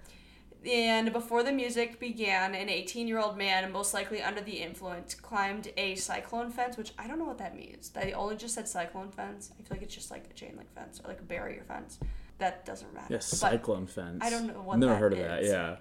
And 0.70 1.12
before 1.12 1.42
the 1.42 1.50
music 1.50 1.98
began, 1.98 2.54
an 2.54 2.68
18 2.68 3.08
year 3.08 3.18
old 3.18 3.36
man, 3.36 3.72
most 3.72 3.92
likely 3.92 4.22
under 4.22 4.40
the 4.40 4.52
influence, 4.52 5.14
climbed 5.14 5.72
a 5.76 5.96
cyclone 5.96 6.50
fence, 6.50 6.76
which 6.76 6.92
I 6.98 7.08
don't 7.08 7.18
know 7.18 7.24
what 7.24 7.38
that 7.38 7.56
means. 7.56 7.88
They 7.88 8.12
only 8.12 8.36
just 8.36 8.54
said 8.54 8.68
cyclone 8.68 9.10
fence. 9.10 9.50
I 9.58 9.62
feel 9.62 9.68
like 9.70 9.82
it's 9.82 9.94
just 9.94 10.10
like 10.12 10.24
a 10.30 10.34
chain 10.34 10.54
link 10.56 10.72
fence 10.72 11.00
or 11.02 11.08
like 11.08 11.20
a 11.20 11.24
barrier 11.24 11.64
fence. 11.66 11.98
That 12.38 12.64
doesn't 12.64 12.92
matter. 12.94 13.06
Yes, 13.10 13.30
But, 13.30 13.38
cyclone 13.38 13.86
fence. 13.86 14.18
I 14.20 14.30
don't 14.30 14.46
know 14.46 14.62
what 14.62 14.78
Never 14.78 14.92
that 14.92 14.98
heard 15.00 15.12
of 15.14 15.18
that. 15.18 15.44
Yeah. 15.44 15.76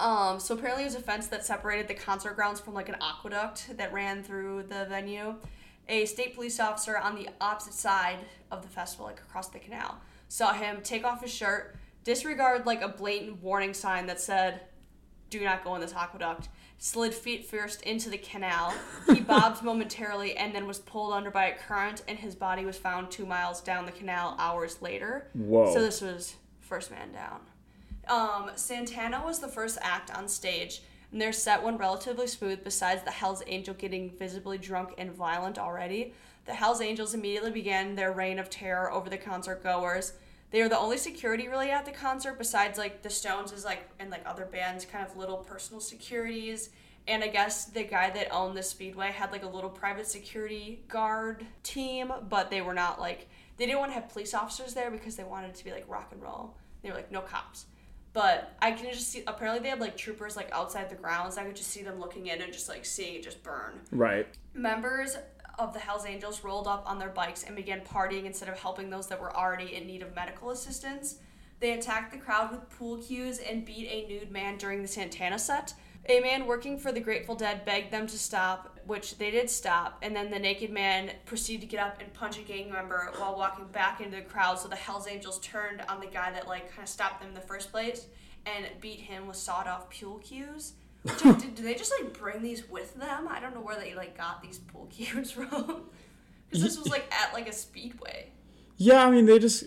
um, 0.00 0.40
so 0.40 0.54
apparently 0.54 0.82
it 0.82 0.86
was 0.86 0.94
a 0.96 1.00
fence 1.00 1.28
that 1.28 1.44
separated 1.46 1.86
the 1.86 1.94
concert 1.94 2.34
grounds 2.34 2.58
from 2.58 2.74
like 2.74 2.88
an 2.88 2.96
aqueduct 3.00 3.76
that 3.76 3.92
ran 3.92 4.24
through 4.24 4.64
the 4.64 4.86
venue. 4.88 5.36
A 5.88 6.04
state 6.06 6.34
police 6.34 6.58
officer 6.58 6.98
on 6.98 7.14
the 7.14 7.28
opposite 7.40 7.74
side 7.74 8.18
of 8.50 8.62
the 8.62 8.68
festival, 8.68 9.06
like 9.06 9.20
across 9.20 9.48
the 9.48 9.58
canal, 9.58 9.98
saw 10.28 10.52
him 10.52 10.80
take 10.82 11.04
off 11.04 11.22
his 11.22 11.32
shirt, 11.32 11.76
disregard 12.04 12.66
like 12.66 12.82
a 12.82 12.88
blatant 12.88 13.42
warning 13.42 13.72
sign 13.74 14.06
that 14.06 14.20
said, 14.20 14.62
"Do 15.30 15.42
not 15.44 15.62
go 15.64 15.74
in 15.74 15.80
this 15.80 15.94
aqueduct." 15.94 16.48
Slid 16.78 17.14
feet 17.14 17.46
first 17.46 17.82
into 17.82 18.10
the 18.10 18.18
canal. 18.18 18.74
He 19.06 19.20
bobbed 19.20 19.62
momentarily 19.62 20.36
and 20.36 20.54
then 20.54 20.66
was 20.66 20.78
pulled 20.78 21.12
under 21.12 21.30
by 21.30 21.46
a 21.46 21.56
current, 21.56 22.02
and 22.06 22.18
his 22.18 22.34
body 22.34 22.66
was 22.66 22.76
found 22.76 23.10
two 23.10 23.24
miles 23.24 23.60
down 23.62 23.86
the 23.86 23.92
canal 23.92 24.36
hours 24.38 24.82
later. 24.82 25.28
Whoa. 25.32 25.72
So 25.72 25.80
this 25.80 26.00
was 26.02 26.34
first 26.60 26.90
man 26.90 27.12
down. 27.12 27.40
Um, 28.08 28.50
Santana 28.56 29.22
was 29.24 29.40
the 29.40 29.48
first 29.48 29.78
act 29.80 30.16
on 30.16 30.28
stage, 30.28 30.82
and 31.12 31.20
their 31.20 31.32
set 31.32 31.62
went 31.62 31.78
relatively 31.78 32.26
smooth. 32.26 32.64
Besides 32.64 33.02
the 33.02 33.10
Hell's 33.10 33.42
Angel 33.46 33.74
getting 33.74 34.10
visibly 34.10 34.58
drunk 34.58 34.94
and 34.98 35.12
violent 35.12 35.58
already, 35.58 36.12
the 36.44 36.54
Hell's 36.54 36.80
Angels 36.80 37.14
immediately 37.14 37.50
began 37.50 37.94
their 37.94 38.12
reign 38.12 38.38
of 38.38 38.50
terror 38.50 38.90
over 38.92 39.10
the 39.10 39.18
concert 39.18 39.62
goers. 39.62 40.12
They 40.50 40.62
were 40.62 40.68
the 40.68 40.78
only 40.78 40.96
security 40.96 41.48
really 41.48 41.70
at 41.70 41.84
the 41.84 41.90
concert, 41.90 42.38
besides 42.38 42.78
like 42.78 43.02
the 43.02 43.10
Stones 43.10 43.52
is 43.52 43.64
like 43.64 43.88
and 43.98 44.10
like 44.10 44.22
other 44.24 44.44
bands, 44.44 44.84
kind 44.84 45.06
of 45.06 45.16
little 45.16 45.38
personal 45.38 45.80
securities. 45.80 46.70
And 47.08 47.22
I 47.22 47.28
guess 47.28 47.66
the 47.66 47.84
guy 47.84 48.10
that 48.10 48.32
owned 48.32 48.56
the 48.56 48.62
speedway 48.62 49.12
had 49.12 49.32
like 49.32 49.44
a 49.44 49.48
little 49.48 49.70
private 49.70 50.06
security 50.06 50.82
guard 50.88 51.46
team, 51.62 52.12
but 52.28 52.50
they 52.50 52.62
were 52.62 52.74
not 52.74 53.00
like 53.00 53.28
they 53.56 53.66
didn't 53.66 53.78
want 53.78 53.90
to 53.90 53.94
have 53.94 54.08
police 54.08 54.34
officers 54.34 54.74
there 54.74 54.90
because 54.90 55.16
they 55.16 55.24
wanted 55.24 55.50
it 55.50 55.56
to 55.56 55.64
be 55.64 55.70
like 55.70 55.84
rock 55.88 56.10
and 56.12 56.22
roll. 56.22 56.54
They 56.82 56.90
were 56.90 56.96
like 56.96 57.12
no 57.12 57.20
cops. 57.20 57.66
But 58.16 58.56
I 58.62 58.72
can 58.72 58.90
just 58.90 59.08
see 59.10 59.22
apparently 59.26 59.62
they 59.62 59.68
had 59.68 59.78
like 59.78 59.94
troopers 59.94 60.36
like 60.36 60.48
outside 60.50 60.88
the 60.88 60.94
grounds. 60.94 61.36
I 61.36 61.44
could 61.44 61.54
just 61.54 61.68
see 61.68 61.82
them 61.82 62.00
looking 62.00 62.28
in 62.28 62.40
and 62.40 62.50
just 62.50 62.66
like 62.66 62.86
seeing 62.86 63.16
it 63.16 63.22
just 63.22 63.42
burn. 63.42 63.78
Right. 63.92 64.26
Members 64.54 65.18
of 65.58 65.74
the 65.74 65.78
Hells 65.78 66.06
Angels 66.06 66.42
rolled 66.42 66.66
up 66.66 66.82
on 66.86 66.98
their 66.98 67.10
bikes 67.10 67.44
and 67.44 67.54
began 67.54 67.82
partying 67.82 68.24
instead 68.24 68.48
of 68.48 68.58
helping 68.58 68.88
those 68.88 69.06
that 69.08 69.20
were 69.20 69.36
already 69.36 69.74
in 69.74 69.86
need 69.86 70.00
of 70.00 70.14
medical 70.14 70.48
assistance. 70.48 71.16
They 71.60 71.74
attacked 71.74 72.10
the 72.10 72.16
crowd 72.16 72.52
with 72.52 72.70
pool 72.70 72.96
cues 72.96 73.38
and 73.38 73.66
beat 73.66 73.86
a 73.90 74.08
nude 74.08 74.32
man 74.32 74.56
during 74.56 74.80
the 74.80 74.88
Santana 74.88 75.38
set. 75.38 75.74
A 76.08 76.20
man 76.20 76.46
working 76.46 76.78
for 76.78 76.92
the 76.92 77.00
Grateful 77.00 77.34
Dead 77.34 77.64
begged 77.64 77.90
them 77.90 78.06
to 78.06 78.18
stop, 78.18 78.78
which 78.86 79.18
they 79.18 79.32
did 79.32 79.50
stop, 79.50 79.98
and 80.02 80.14
then 80.14 80.30
the 80.30 80.38
naked 80.38 80.70
man 80.70 81.10
proceeded 81.24 81.62
to 81.62 81.66
get 81.66 81.80
up 81.80 82.00
and 82.00 82.12
punch 82.14 82.38
a 82.38 82.42
gang 82.42 82.70
member 82.70 83.10
while 83.16 83.36
walking 83.36 83.66
back 83.66 84.00
into 84.00 84.16
the 84.16 84.22
crowd. 84.22 84.58
So 84.58 84.68
the 84.68 84.76
Hells 84.76 85.08
Angels 85.08 85.40
turned 85.40 85.82
on 85.88 85.98
the 85.98 86.06
guy 86.06 86.30
that 86.30 86.46
like 86.46 86.70
kind 86.70 86.84
of 86.84 86.88
stopped 86.88 87.20
them 87.20 87.30
in 87.30 87.34
the 87.34 87.40
first 87.40 87.72
place 87.72 88.06
and 88.46 88.66
beat 88.80 89.00
him 89.00 89.26
with 89.26 89.36
sawed-off 89.36 89.90
pool 89.90 90.18
cues. 90.18 90.74
Which, 91.02 91.22
do, 91.22 91.32
do 91.32 91.62
they 91.62 91.74
just 91.74 91.92
like 92.00 92.16
bring 92.18 92.42
these 92.42 92.68
with 92.68 92.94
them? 92.94 93.26
I 93.28 93.40
don't 93.40 93.54
know 93.54 93.60
where 93.60 93.78
they 93.78 93.94
like 93.94 94.16
got 94.16 94.42
these 94.42 94.58
pool 94.58 94.86
cues 94.90 95.32
from. 95.32 95.82
Because 96.48 96.62
this 96.62 96.78
was 96.78 96.88
like 96.88 97.12
at 97.12 97.32
like 97.32 97.48
a 97.48 97.52
speedway. 97.52 98.30
Yeah, 98.76 99.04
I 99.04 99.10
mean 99.10 99.26
they 99.26 99.40
just. 99.40 99.64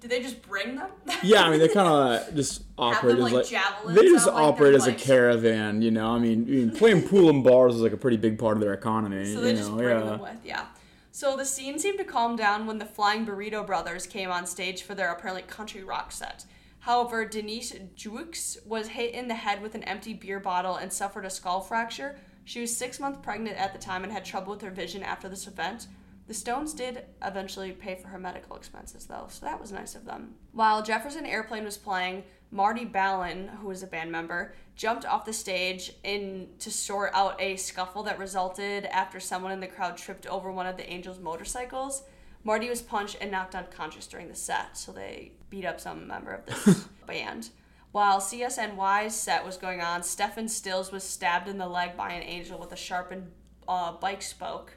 Did 0.00 0.10
they 0.10 0.22
just 0.22 0.40
bring 0.42 0.76
them? 0.76 0.90
Yeah, 1.22 1.42
I 1.42 1.50
mean 1.50 1.58
they 1.58 1.68
kind 1.68 1.88
of 1.88 2.34
just 2.36 2.62
operate 2.78 3.16
them, 3.16 3.26
as 3.26 3.32
like, 3.32 3.52
like 3.84 3.96
they 3.96 4.02
just 4.02 4.28
operate 4.28 4.74
as 4.74 4.86
a 4.86 4.92
caravan. 4.92 5.82
You 5.82 5.90
know, 5.90 6.10
I 6.14 6.18
mean, 6.18 6.44
I 6.44 6.50
mean, 6.50 6.70
playing 6.70 7.08
pool 7.08 7.28
and 7.30 7.42
bars 7.42 7.74
is 7.74 7.80
like 7.80 7.92
a 7.92 7.96
pretty 7.96 8.16
big 8.16 8.38
part 8.38 8.56
of 8.56 8.60
their 8.60 8.74
economy. 8.74 9.24
So 9.24 9.30
you 9.30 9.40
they 9.40 9.52
know, 9.54 9.58
just 9.58 9.76
bring 9.76 9.98
yeah. 9.98 10.04
them 10.04 10.20
with, 10.20 10.40
yeah. 10.44 10.66
So 11.10 11.36
the 11.36 11.44
scene 11.44 11.80
seemed 11.80 11.98
to 11.98 12.04
calm 12.04 12.36
down 12.36 12.66
when 12.66 12.78
the 12.78 12.84
Flying 12.84 13.26
Burrito 13.26 13.66
Brothers 13.66 14.06
came 14.06 14.30
on 14.30 14.46
stage 14.46 14.82
for 14.82 14.94
their 14.94 15.10
apparently 15.10 15.42
country 15.42 15.82
rock 15.82 16.12
set. 16.12 16.44
However, 16.80 17.24
Denise 17.24 17.74
Jewkes 17.96 18.56
was 18.64 18.88
hit 18.88 19.14
in 19.14 19.26
the 19.26 19.34
head 19.34 19.60
with 19.60 19.74
an 19.74 19.82
empty 19.82 20.14
beer 20.14 20.38
bottle 20.38 20.76
and 20.76 20.92
suffered 20.92 21.24
a 21.24 21.30
skull 21.30 21.60
fracture. 21.60 22.20
She 22.44 22.60
was 22.60 22.76
six 22.76 23.00
months 23.00 23.18
pregnant 23.20 23.58
at 23.58 23.72
the 23.72 23.78
time 23.78 24.04
and 24.04 24.12
had 24.12 24.24
trouble 24.24 24.52
with 24.52 24.62
her 24.62 24.70
vision 24.70 25.02
after 25.02 25.28
this 25.28 25.48
event. 25.48 25.88
The 26.28 26.34
Stones 26.34 26.74
did 26.74 27.06
eventually 27.22 27.72
pay 27.72 27.94
for 27.94 28.08
her 28.08 28.18
medical 28.18 28.54
expenses, 28.54 29.06
though, 29.06 29.26
so 29.30 29.46
that 29.46 29.58
was 29.58 29.72
nice 29.72 29.94
of 29.94 30.04
them. 30.04 30.34
While 30.52 30.82
Jefferson 30.82 31.24
Airplane 31.24 31.64
was 31.64 31.78
playing, 31.78 32.24
Marty 32.50 32.84
Balin, 32.84 33.48
who 33.48 33.68
was 33.68 33.82
a 33.82 33.86
band 33.86 34.12
member, 34.12 34.54
jumped 34.76 35.06
off 35.06 35.24
the 35.24 35.32
stage 35.32 35.94
in 36.04 36.50
to 36.58 36.70
sort 36.70 37.12
out 37.14 37.40
a 37.40 37.56
scuffle 37.56 38.02
that 38.02 38.18
resulted 38.18 38.84
after 38.84 39.18
someone 39.18 39.52
in 39.52 39.60
the 39.60 39.66
crowd 39.66 39.96
tripped 39.96 40.26
over 40.26 40.52
one 40.52 40.66
of 40.66 40.76
the 40.76 40.88
Angels' 40.88 41.18
motorcycles. 41.18 42.02
Marty 42.44 42.68
was 42.68 42.82
punched 42.82 43.16
and 43.22 43.30
knocked 43.30 43.54
unconscious 43.54 44.06
during 44.06 44.28
the 44.28 44.34
set, 44.34 44.76
so 44.76 44.92
they 44.92 45.32
beat 45.48 45.64
up 45.64 45.80
some 45.80 46.06
member 46.06 46.32
of 46.32 46.44
this 46.44 46.84
band. 47.06 47.48
While 47.90 48.20
CSNY's 48.20 49.14
set 49.14 49.46
was 49.46 49.56
going 49.56 49.80
on, 49.80 50.02
Stephen 50.02 50.48
Stills 50.48 50.92
was 50.92 51.04
stabbed 51.04 51.48
in 51.48 51.56
the 51.56 51.66
leg 51.66 51.96
by 51.96 52.12
an 52.12 52.22
angel 52.22 52.58
with 52.58 52.72
a 52.72 52.76
sharpened 52.76 53.30
uh, 53.66 53.92
bike 53.92 54.20
spoke, 54.20 54.74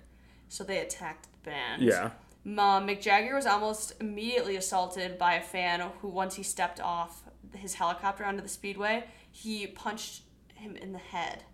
so 0.51 0.65
they 0.65 0.79
attacked 0.79 1.29
the 1.31 1.49
band. 1.49 1.81
Yeah. 1.81 2.11
Ma 2.43 2.81
Mick 2.81 2.99
Jagger 2.99 3.35
was 3.35 3.45
almost 3.45 3.93
immediately 4.01 4.57
assaulted 4.57 5.17
by 5.17 5.35
a 5.35 5.41
fan 5.41 5.81
who, 6.01 6.09
once 6.09 6.35
he 6.35 6.43
stepped 6.43 6.81
off 6.81 7.23
his 7.55 7.75
helicopter 7.75 8.25
onto 8.25 8.41
the 8.41 8.49
speedway, 8.49 9.05
he 9.31 9.65
punched 9.65 10.23
him 10.55 10.75
in 10.75 10.91
the 10.91 10.99
head. 10.99 11.45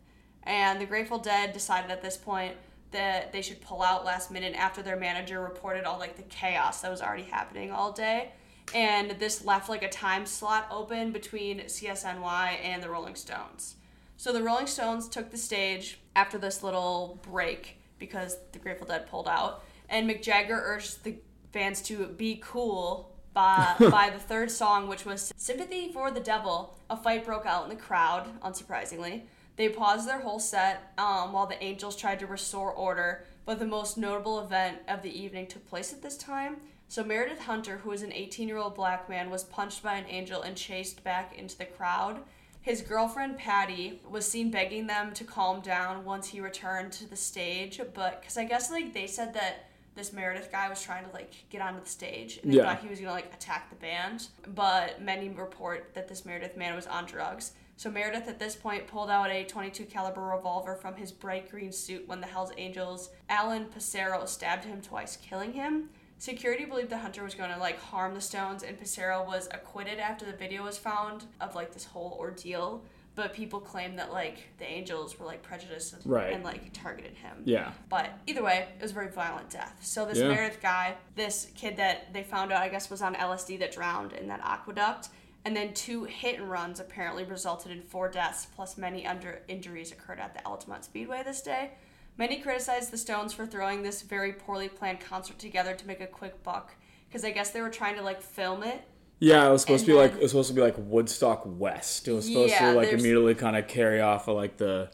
And 0.44 0.82
the 0.82 0.88
Grateful 0.88 1.20
Dead 1.20 1.54
decided 1.54 1.92
at 1.92 2.02
this 2.02 2.18
point 2.18 2.56
that 2.90 3.32
they 3.32 3.44
should 3.44 3.62
pull 3.62 3.84
out 3.84 4.04
last 4.04 4.32
minute 4.32 4.56
after 4.56 4.82
their 4.82 4.98
manager 4.98 5.42
reported 5.42 5.84
all 5.84 6.00
like 6.00 6.18
the 6.18 6.24
chaos 6.24 6.82
that 6.82 6.90
was 6.90 7.02
already 7.02 7.24
happening 7.24 7.72
all 7.72 7.92
day. 7.92 8.32
And 8.74 9.12
this 9.20 9.46
left 9.46 9.70
like 9.70 9.84
a 9.84 9.90
time 9.90 10.26
slot 10.26 10.68
open 10.72 11.12
between 11.12 11.60
CSNY 11.60 12.58
and 12.64 12.82
the 12.82 12.90
Rolling 12.90 13.16
Stones. 13.16 13.76
So 14.16 14.34
the 14.34 14.42
Rolling 14.42 14.66
Stones 14.66 15.08
took 15.08 15.30
the 15.30 15.38
stage 15.38 16.00
after 16.16 16.40
this 16.40 16.64
little 16.64 17.20
break 17.22 17.77
because 18.00 18.38
the 18.52 18.60
Grateful 18.60 18.88
Dead 18.88 19.10
pulled 19.10 19.28
out, 19.28 19.64
and 19.90 20.10
Mick 20.10 20.22
Jagger 20.22 20.62
urged 20.64 21.04
the 21.04 21.16
fans 21.52 21.82
to 21.84 22.08
be 22.08 22.42
cool 22.44 23.12
by, 23.34 23.76
by 23.80 24.10
the 24.10 24.20
third 24.20 24.52
song, 24.52 24.88
which 24.88 25.06
was 25.06 25.32
Sympathy 25.38 25.92
for 25.92 26.12
the 26.12 26.20
Devil. 26.20 26.78
A 26.90 26.98
fight 26.98 27.26
broke 27.26 27.46
out 27.46 27.64
in 27.64 27.70
the 27.70 27.76
crowd, 27.76 28.28
unsurprisingly. 28.42 29.24
They 29.56 29.70
paused 29.70 30.08
their 30.08 30.22
whole 30.22 30.40
set 30.40 30.94
um, 30.98 31.34
while 31.34 31.48
the 31.48 31.62
Angels 31.64 31.96
tried 31.96 32.20
to 32.20 32.28
restore 32.28 32.72
order, 32.72 33.26
but 33.46 33.60
the 33.60 33.66
most 33.66 33.98
notable 33.98 34.40
event 34.40 34.78
of 34.88 35.02
the 35.02 35.20
evening 35.20 35.48
took 35.48 35.68
place 35.68 35.92
at 35.92 36.02
this 36.02 36.18
time. 36.18 36.58
So 36.88 37.04
Meredith 37.04 37.42
Hunter, 37.42 37.78
who 37.78 37.90
was 37.90 38.02
an 38.02 38.12
18-year-old 38.12 38.76
black 38.76 39.10
man, 39.10 39.30
was 39.30 39.44
punched 39.44 39.84
by 39.84 39.96
an 39.96 40.06
angel 40.08 40.42
and 40.42 40.56
chased 40.56 41.04
back 41.04 41.38
into 41.38 41.58
the 41.58 41.66
crowd. 41.66 42.22
His 42.62 42.82
girlfriend 42.82 43.38
Patty 43.38 44.02
was 44.10 44.28
seen 44.30 44.52
begging 44.52 44.88
them 44.88 45.14
to 45.14 45.24
calm 45.24 45.62
down 45.62 46.04
once 46.04 46.28
he 46.28 46.42
returned 46.42 46.92
to 46.94 47.10
the 47.10 47.16
stage, 47.16 47.80
but 47.94 48.22
because 48.22 48.38
I 48.38 48.44
guess 48.44 48.70
like 48.72 48.94
they 48.94 49.08
said 49.08 49.34
that 49.36 49.70
this 49.96 50.12
Meredith 50.14 50.52
guy 50.52 50.70
was 50.70 50.82
trying 50.82 51.06
to 51.06 51.12
like 51.12 51.34
get 51.50 51.62
onto 51.62 51.80
the 51.82 51.90
stage 51.90 52.40
and 52.44 52.52
they 52.52 52.58
Yeah. 52.58 52.66
thought 52.66 52.84
he 52.84 52.90
was 52.90 53.00
gonna 53.00 53.14
like 53.14 53.34
attack 53.34 53.70
the 53.70 53.76
band, 53.78 54.28
but 54.48 55.02
many 55.02 55.30
report 55.30 55.94
that 55.96 56.08
this 56.08 56.26
Meredith 56.26 56.58
man 56.58 56.76
was 56.76 56.86
on 56.88 57.06
drugs. 57.06 57.54
So 57.78 57.90
Meredith 57.90 58.28
at 58.28 58.38
this 58.40 58.56
point 58.56 58.88
pulled 58.88 59.10
out 59.10 59.30
a 59.30 59.44
22 59.46 59.86
caliber 59.86 60.22
revolver 60.22 60.76
from 60.76 60.96
his 60.96 61.12
bright 61.12 61.50
green 61.50 61.72
suit 61.72 62.08
when 62.08 62.20
the 62.22 62.28
Hell's 62.28 62.52
Angels 62.58 63.12
Alan 63.30 63.66
Passaro 63.66 64.26
stabbed 64.28 64.66
him 64.66 64.82
twice, 64.82 65.16
killing 65.18 65.54
him. 65.54 65.90
Security 66.20 66.66
believed 66.66 66.90
the 66.90 66.98
hunter 66.98 67.24
was 67.24 67.36
going 67.36 67.52
to 67.52 67.58
like 67.60 67.80
harm 67.80 68.14
the 68.16 68.22
Stones, 68.22 68.64
and 68.64 68.80
Passaro 68.80 69.26
was 69.26 69.48
acquitted 69.52 70.00
after 70.00 70.26
the 70.26 70.32
video 70.34 70.64
was 70.64 70.78
found 70.78 71.26
of 71.40 71.54
like 71.56 71.74
this 71.74 71.86
whole 71.86 72.18
ordeal. 72.20 72.84
But 73.16 73.34
people 73.34 73.60
claim 73.60 73.96
that 73.96 74.12
like 74.12 74.38
the 74.60 74.66
Angels 74.66 75.18
were 75.20 75.26
like 75.26 75.42
prejudiced 75.42 75.94
and, 75.94 76.06
Right. 76.06 76.34
and 76.34 76.44
like 76.44 76.72
targeted 76.74 77.16
him. 77.16 77.42
Yeah. 77.46 77.72
But 77.90 78.12
either 78.28 78.44
way, 78.44 78.68
it 78.78 78.82
was 78.82 78.92
a 78.92 78.94
very 78.94 79.10
violent 79.10 79.50
death. 79.50 79.80
So 79.82 80.06
this 80.06 80.20
Yeah. 80.20 80.28
Meredith 80.28 80.62
guy, 80.62 80.96
this 81.16 81.48
kid 81.56 81.78
that 81.78 82.14
they 82.14 82.24
found 82.24 82.52
out, 82.52 82.62
I 82.62 82.70
guess, 82.70 82.90
was 82.92 83.02
on 83.02 83.16
LSD 83.16 83.58
that 83.58 83.72
drowned 83.72 84.14
in 84.14 84.28
that 84.28 84.42
aqueduct, 84.44 85.10
and 85.46 85.56
then 85.56 85.74
two 85.74 86.04
hit 86.04 86.40
and 86.40 86.50
runs 86.50 86.80
apparently 86.80 87.24
resulted 87.24 87.72
in 87.72 87.82
four 87.82 88.08
deaths, 88.08 88.46
plus 88.56 88.78
many 88.78 89.08
under 89.08 89.42
injuries 89.48 89.92
occurred 89.92 90.20
at 90.20 90.36
the 90.36 90.46
Altamont 90.46 90.86
Speedway 90.86 91.24
this 91.24 91.42
day. 91.42 91.72
Many 92.18 92.40
criticized 92.40 92.92
the 92.92 92.98
Stones 92.98 93.34
for 93.34 93.46
throwing 93.46 93.84
this 93.84 94.02
very 94.02 94.34
poorly 94.34 94.70
planned 94.70 95.00
concert 95.00 95.38
together 95.38 95.76
to 95.76 95.88
make 95.88 96.02
a 96.02 96.08
quick 96.08 96.42
buck, 96.44 96.74
because 97.08 97.24
I 97.24 97.32
guess 97.32 97.52
they 97.52 97.62
were 97.62 97.70
trying 97.70 97.96
to 97.96 98.02
like 98.02 98.22
film 98.22 98.64
it. 98.64 98.82
Yeah, 99.20 99.48
it 99.48 99.52
was 99.52 99.62
supposed 99.62 99.86
to 99.86 99.92
be 99.92 99.98
like 99.98 100.14
it 100.14 100.22
was 100.22 100.32
supposed 100.32 100.50
to 100.50 100.54
be 100.56 100.62
like 100.62 100.76
Woodstock 100.78 101.44
West. 101.46 102.08
It 102.08 102.14
was 102.14 102.26
supposed 102.26 102.52
Yeah, 102.52 102.72
to 102.72 102.78
like 102.78 102.90
immediately 102.90 103.36
kind 103.36 103.56
of 103.56 103.68
carry 103.68 104.02
off 104.02 104.28
of 104.28 104.36
like 104.36 104.58
the 104.58 104.90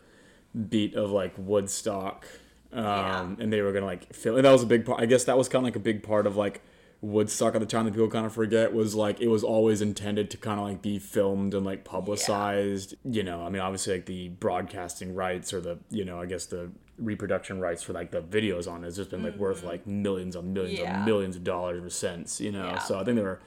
beat 0.70 0.96
of 0.96 1.12
like 1.12 1.34
Woodstock, 1.38 2.26
um, 2.72 2.84
Yeah. 2.86 3.36
and 3.40 3.52
they 3.52 3.62
were 3.62 3.72
gonna 3.74 3.86
like 3.86 4.14
film. 4.14 4.38
And 4.38 4.46
that 4.46 4.52
was 4.52 4.64
a 4.64 4.68
big 4.68 4.86
part. 4.86 5.02
I 5.02 5.06
guess 5.06 5.24
that 5.26 5.38
was 5.38 5.50
kind 5.50 5.62
of 5.64 5.66
like 5.66 5.76
a 5.76 5.80
big 5.80 6.04
part 6.04 6.26
of 6.28 6.36
like 6.38 6.62
Woodstock 7.02 7.54
at 7.54 7.60
the 7.60 7.68
time 7.68 7.84
that 7.84 7.92
people 7.92 8.08
kind 8.10 8.26
of 8.26 8.34
forget 8.34 8.74
was 8.74 8.96
like 8.96 9.20
it 9.20 9.28
was 9.28 9.44
always 9.44 9.82
intended 9.82 10.30
to 10.32 10.38
kind 10.38 10.58
of 10.60 10.66
like 10.66 10.82
be 10.82 11.00
filmed 11.00 11.54
and 11.54 11.66
like 11.66 11.84
publicized. 11.84 12.96
You 13.04 13.24
know, 13.24 13.46
I 13.46 13.50
mean, 13.50 13.62
obviously 13.62 13.94
like 13.96 14.06
the 14.06 14.30
broadcasting 14.30 15.14
rights 15.16 15.54
or 15.54 15.60
the 15.60 15.80
you 15.90 16.06
know 16.06 16.20
I 16.22 16.28
guess 16.28 16.46
the 16.46 16.72
reproduction 16.98 17.60
rights 17.60 17.82
for 17.84 17.94
like 17.94 18.12
the 18.12 18.22
videos 18.22 18.72
on 18.72 18.84
it 18.84 18.86
has 18.86 18.96
just 18.96 19.10
been 19.10 19.24
like 19.24 19.36
worth 19.38 19.64
like 19.64 19.88
millions 19.88 20.36
and 20.36 20.54
millions 20.54 20.80
Mm-hmm. 20.80 20.88
Yeah. 20.88 21.00
on 21.00 21.06
millions 21.06 21.36
of 21.36 21.44
dollars 21.44 21.78
ever 21.80 21.90
since. 21.90 22.40
You 22.40 22.52
know, 22.52 22.66
Yeah. 22.66 22.78
so 22.80 23.00
I 23.00 23.04
think 23.04 23.18
they 23.18 23.24
were 23.24 23.40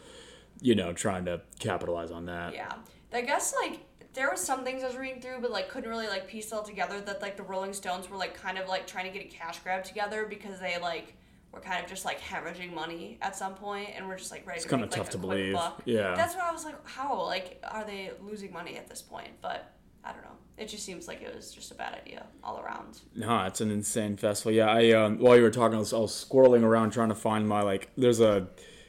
you 0.62 0.74
know, 0.74 0.92
trying 0.94 1.26
to 1.26 1.40
capitalize 1.59 2.11
on 2.11 2.24
that. 2.26 2.55
Yeah. 2.55 2.72
I 3.12 3.20
guess 3.20 3.55
like 3.62 3.80
there 4.14 4.30
was 4.30 4.40
some 4.40 4.64
things 4.64 4.82
I 4.82 4.86
was 4.86 4.97
reading 4.97 5.20
through, 5.20 5.40
but 5.42 5.51
like 5.51 5.68
couldn't 5.68 5.88
really 5.90 6.09
like 6.09 6.26
piece 6.26 6.47
it 6.47 6.53
all 6.55 6.62
together 6.62 7.01
that 7.03 7.20
like 7.20 7.36
the 7.36 7.42
Rolling 7.42 7.72
Stones 7.74 8.09
were 8.09 8.16
like 8.16 8.34
kind 8.34 8.57
of 8.59 8.66
like 8.68 8.86
trying 8.86 9.05
to 9.05 9.16
get 9.16 9.26
a 9.26 9.28
cash 9.28 9.59
grab 9.61 9.84
together 9.84 10.26
because 10.26 10.59
they 10.59 10.78
like 10.80 11.12
were 11.53 11.61
kind 11.61 11.84
of 11.84 11.88
just 11.88 12.05
like 12.07 12.18
hemorrhaging 12.20 12.72
money 12.74 13.18
at 13.20 13.36
some 13.36 13.55
point 13.55 13.90
and 13.94 14.09
we're 14.09 14.16
just 14.16 14.30
like 14.30 14.47
ready 14.47 14.57
It's 14.57 14.64
to 14.64 14.70
kinda 14.70 14.86
make, 14.86 14.92
like, 14.92 14.99
tough 14.99 15.09
a 15.09 15.12
to 15.12 15.18
believe. 15.18 15.53
buck. 15.55 15.82
Yeah. 15.84 16.14
That's 16.14 16.34
why 16.34 16.49
I 16.49 16.53
was 16.53 16.64
like, 16.64 16.86
how? 16.88 17.22
Like, 17.24 17.62
are 17.70 17.84
they 17.84 18.12
losing 18.22 18.51
money 18.53 18.76
at 18.78 18.88
this 18.88 19.03
point? 19.03 19.28
But 19.42 19.76
I 20.07 20.13
don't 20.13 20.23
know. 20.23 20.31
It 20.57 20.69
just 20.69 20.85
seems 20.87 21.07
like 21.07 21.21
it 21.21 21.35
was 21.35 21.53
just 21.53 21.71
a 21.71 21.75
bad 21.75 21.95
idea 22.03 22.25
all 22.43 22.59
around. 22.61 23.01
No, 23.15 23.45
it's 23.45 23.61
an 23.61 23.71
insane 23.71 24.17
festival. 24.17 24.53
Yeah, 24.53 24.69
I 24.71 24.93
um, 24.93 25.19
while 25.19 25.37
you 25.37 25.43
were 25.43 25.51
talking, 25.51 25.77
I 25.77 25.81
was, 25.81 25.93
I 25.93 25.99
was 25.99 26.13
squirreling 26.13 26.63
around 26.63 26.93
trying 26.93 27.11
to 27.11 27.15
find 27.15 27.47
my 27.47 27.61
like. 27.61 27.91
There's 27.99 28.21
a 28.21 28.47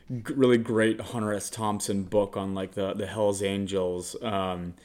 g- 0.10 0.34
really 0.34 0.58
great 0.58 1.02
Hunter 1.02 1.34
S. 1.34 1.50
Thompson 1.50 2.04
book 2.04 2.38
on 2.38 2.54
like 2.54 2.74
the 2.76 2.94
the 2.94 3.06
Hell's 3.08 3.44
Angels, 3.44 4.16
um, 4.22 4.76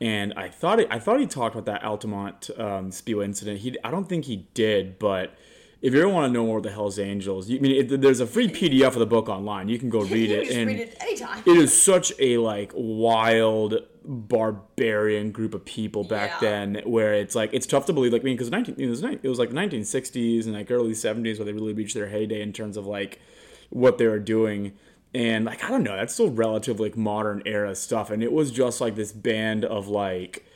and 0.00 0.32
I 0.36 0.48
thought 0.48 0.78
it, 0.78 0.86
I 0.92 1.00
thought 1.00 1.18
he 1.18 1.26
talked 1.26 1.56
about 1.56 1.64
that 1.66 1.82
Altamont 1.84 2.50
um, 2.56 2.92
Speedway 2.92 3.24
incident. 3.24 3.58
He 3.60 3.76
I 3.82 3.90
don't 3.90 4.08
think 4.08 4.26
he 4.26 4.46
did, 4.54 5.00
but 5.00 5.34
if 5.82 5.92
you 5.92 6.00
ever 6.00 6.08
want 6.08 6.28
to 6.28 6.32
know 6.32 6.44
more 6.46 6.58
of 6.58 6.62
the 6.64 6.70
Hell's 6.72 6.98
Angels, 7.00 7.48
you, 7.48 7.58
I 7.58 7.60
mean, 7.60 7.72
it, 7.92 8.00
there's 8.00 8.20
a 8.20 8.26
free 8.26 8.48
PDF 8.48 8.88
of 8.88 8.94
the 9.00 9.06
book 9.06 9.28
online. 9.28 9.68
You 9.68 9.78
can 9.80 9.90
go 9.90 10.00
read 10.02 10.30
you 10.30 10.36
it. 10.36 10.40
can 10.40 10.44
just 10.46 10.56
and 10.58 10.66
read 10.68 10.80
it 10.80 10.96
anytime. 11.00 11.42
it 11.46 11.56
is 11.56 11.82
such 11.82 12.12
a 12.20 12.38
like 12.38 12.70
wild 12.76 13.74
barbarian 14.08 15.30
group 15.32 15.52
of 15.52 15.62
people 15.66 16.02
back 16.02 16.40
Yeah. 16.40 16.50
then 16.50 16.82
where 16.86 17.12
it's 17.12 17.34
like 17.34 17.50
it's 17.52 17.66
tough 17.66 17.84
to 17.86 17.92
believe 17.92 18.10
like 18.10 18.22
I 18.22 18.24
mean 18.24 18.36
because 18.36 18.50
19 18.50 18.76
it 18.78 18.88
was, 18.88 19.02
it 19.02 19.22
was 19.28 19.38
like 19.38 19.50
1960s 19.50 20.46
and 20.46 20.54
like 20.54 20.70
early 20.70 20.92
70s 20.92 21.38
where 21.38 21.44
they 21.44 21.52
really 21.52 21.74
reached 21.74 21.92
their 21.94 22.08
heyday 22.08 22.40
in 22.40 22.54
terms 22.54 22.78
of 22.78 22.86
like 22.86 23.20
what 23.68 23.98
they 23.98 24.06
were 24.06 24.18
doing 24.18 24.72
and 25.14 25.44
like 25.44 25.62
I 25.62 25.68
don't 25.68 25.82
know 25.82 25.94
that's 25.94 26.14
still 26.14 26.30
relatively 26.30 26.88
like 26.88 26.96
modern 26.96 27.42
era 27.44 27.74
stuff 27.74 28.10
and 28.10 28.22
it 28.22 28.32
was 28.32 28.50
just 28.50 28.80
like 28.80 28.94
this 28.94 29.12
band 29.12 29.66
of 29.66 29.88
like 29.88 30.46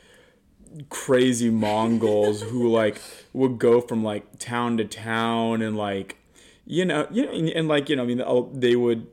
crazy 0.88 1.50
Mongols 1.50 2.40
who 2.40 2.68
like 2.72 3.02
would 3.34 3.58
go 3.58 3.82
from 3.82 4.02
like 4.02 4.38
town 4.38 4.78
to 4.78 4.86
town 4.86 5.60
and 5.60 5.76
like 5.76 6.16
you 6.64 6.86
know 6.86 7.06
you 7.10 7.26
know 7.26 7.32
and, 7.32 7.50
and, 7.50 7.68
like 7.68 7.90
you 7.90 7.96
know 7.96 8.04
I 8.04 8.06
mean 8.06 8.58
they 8.58 8.76
would 8.76 9.06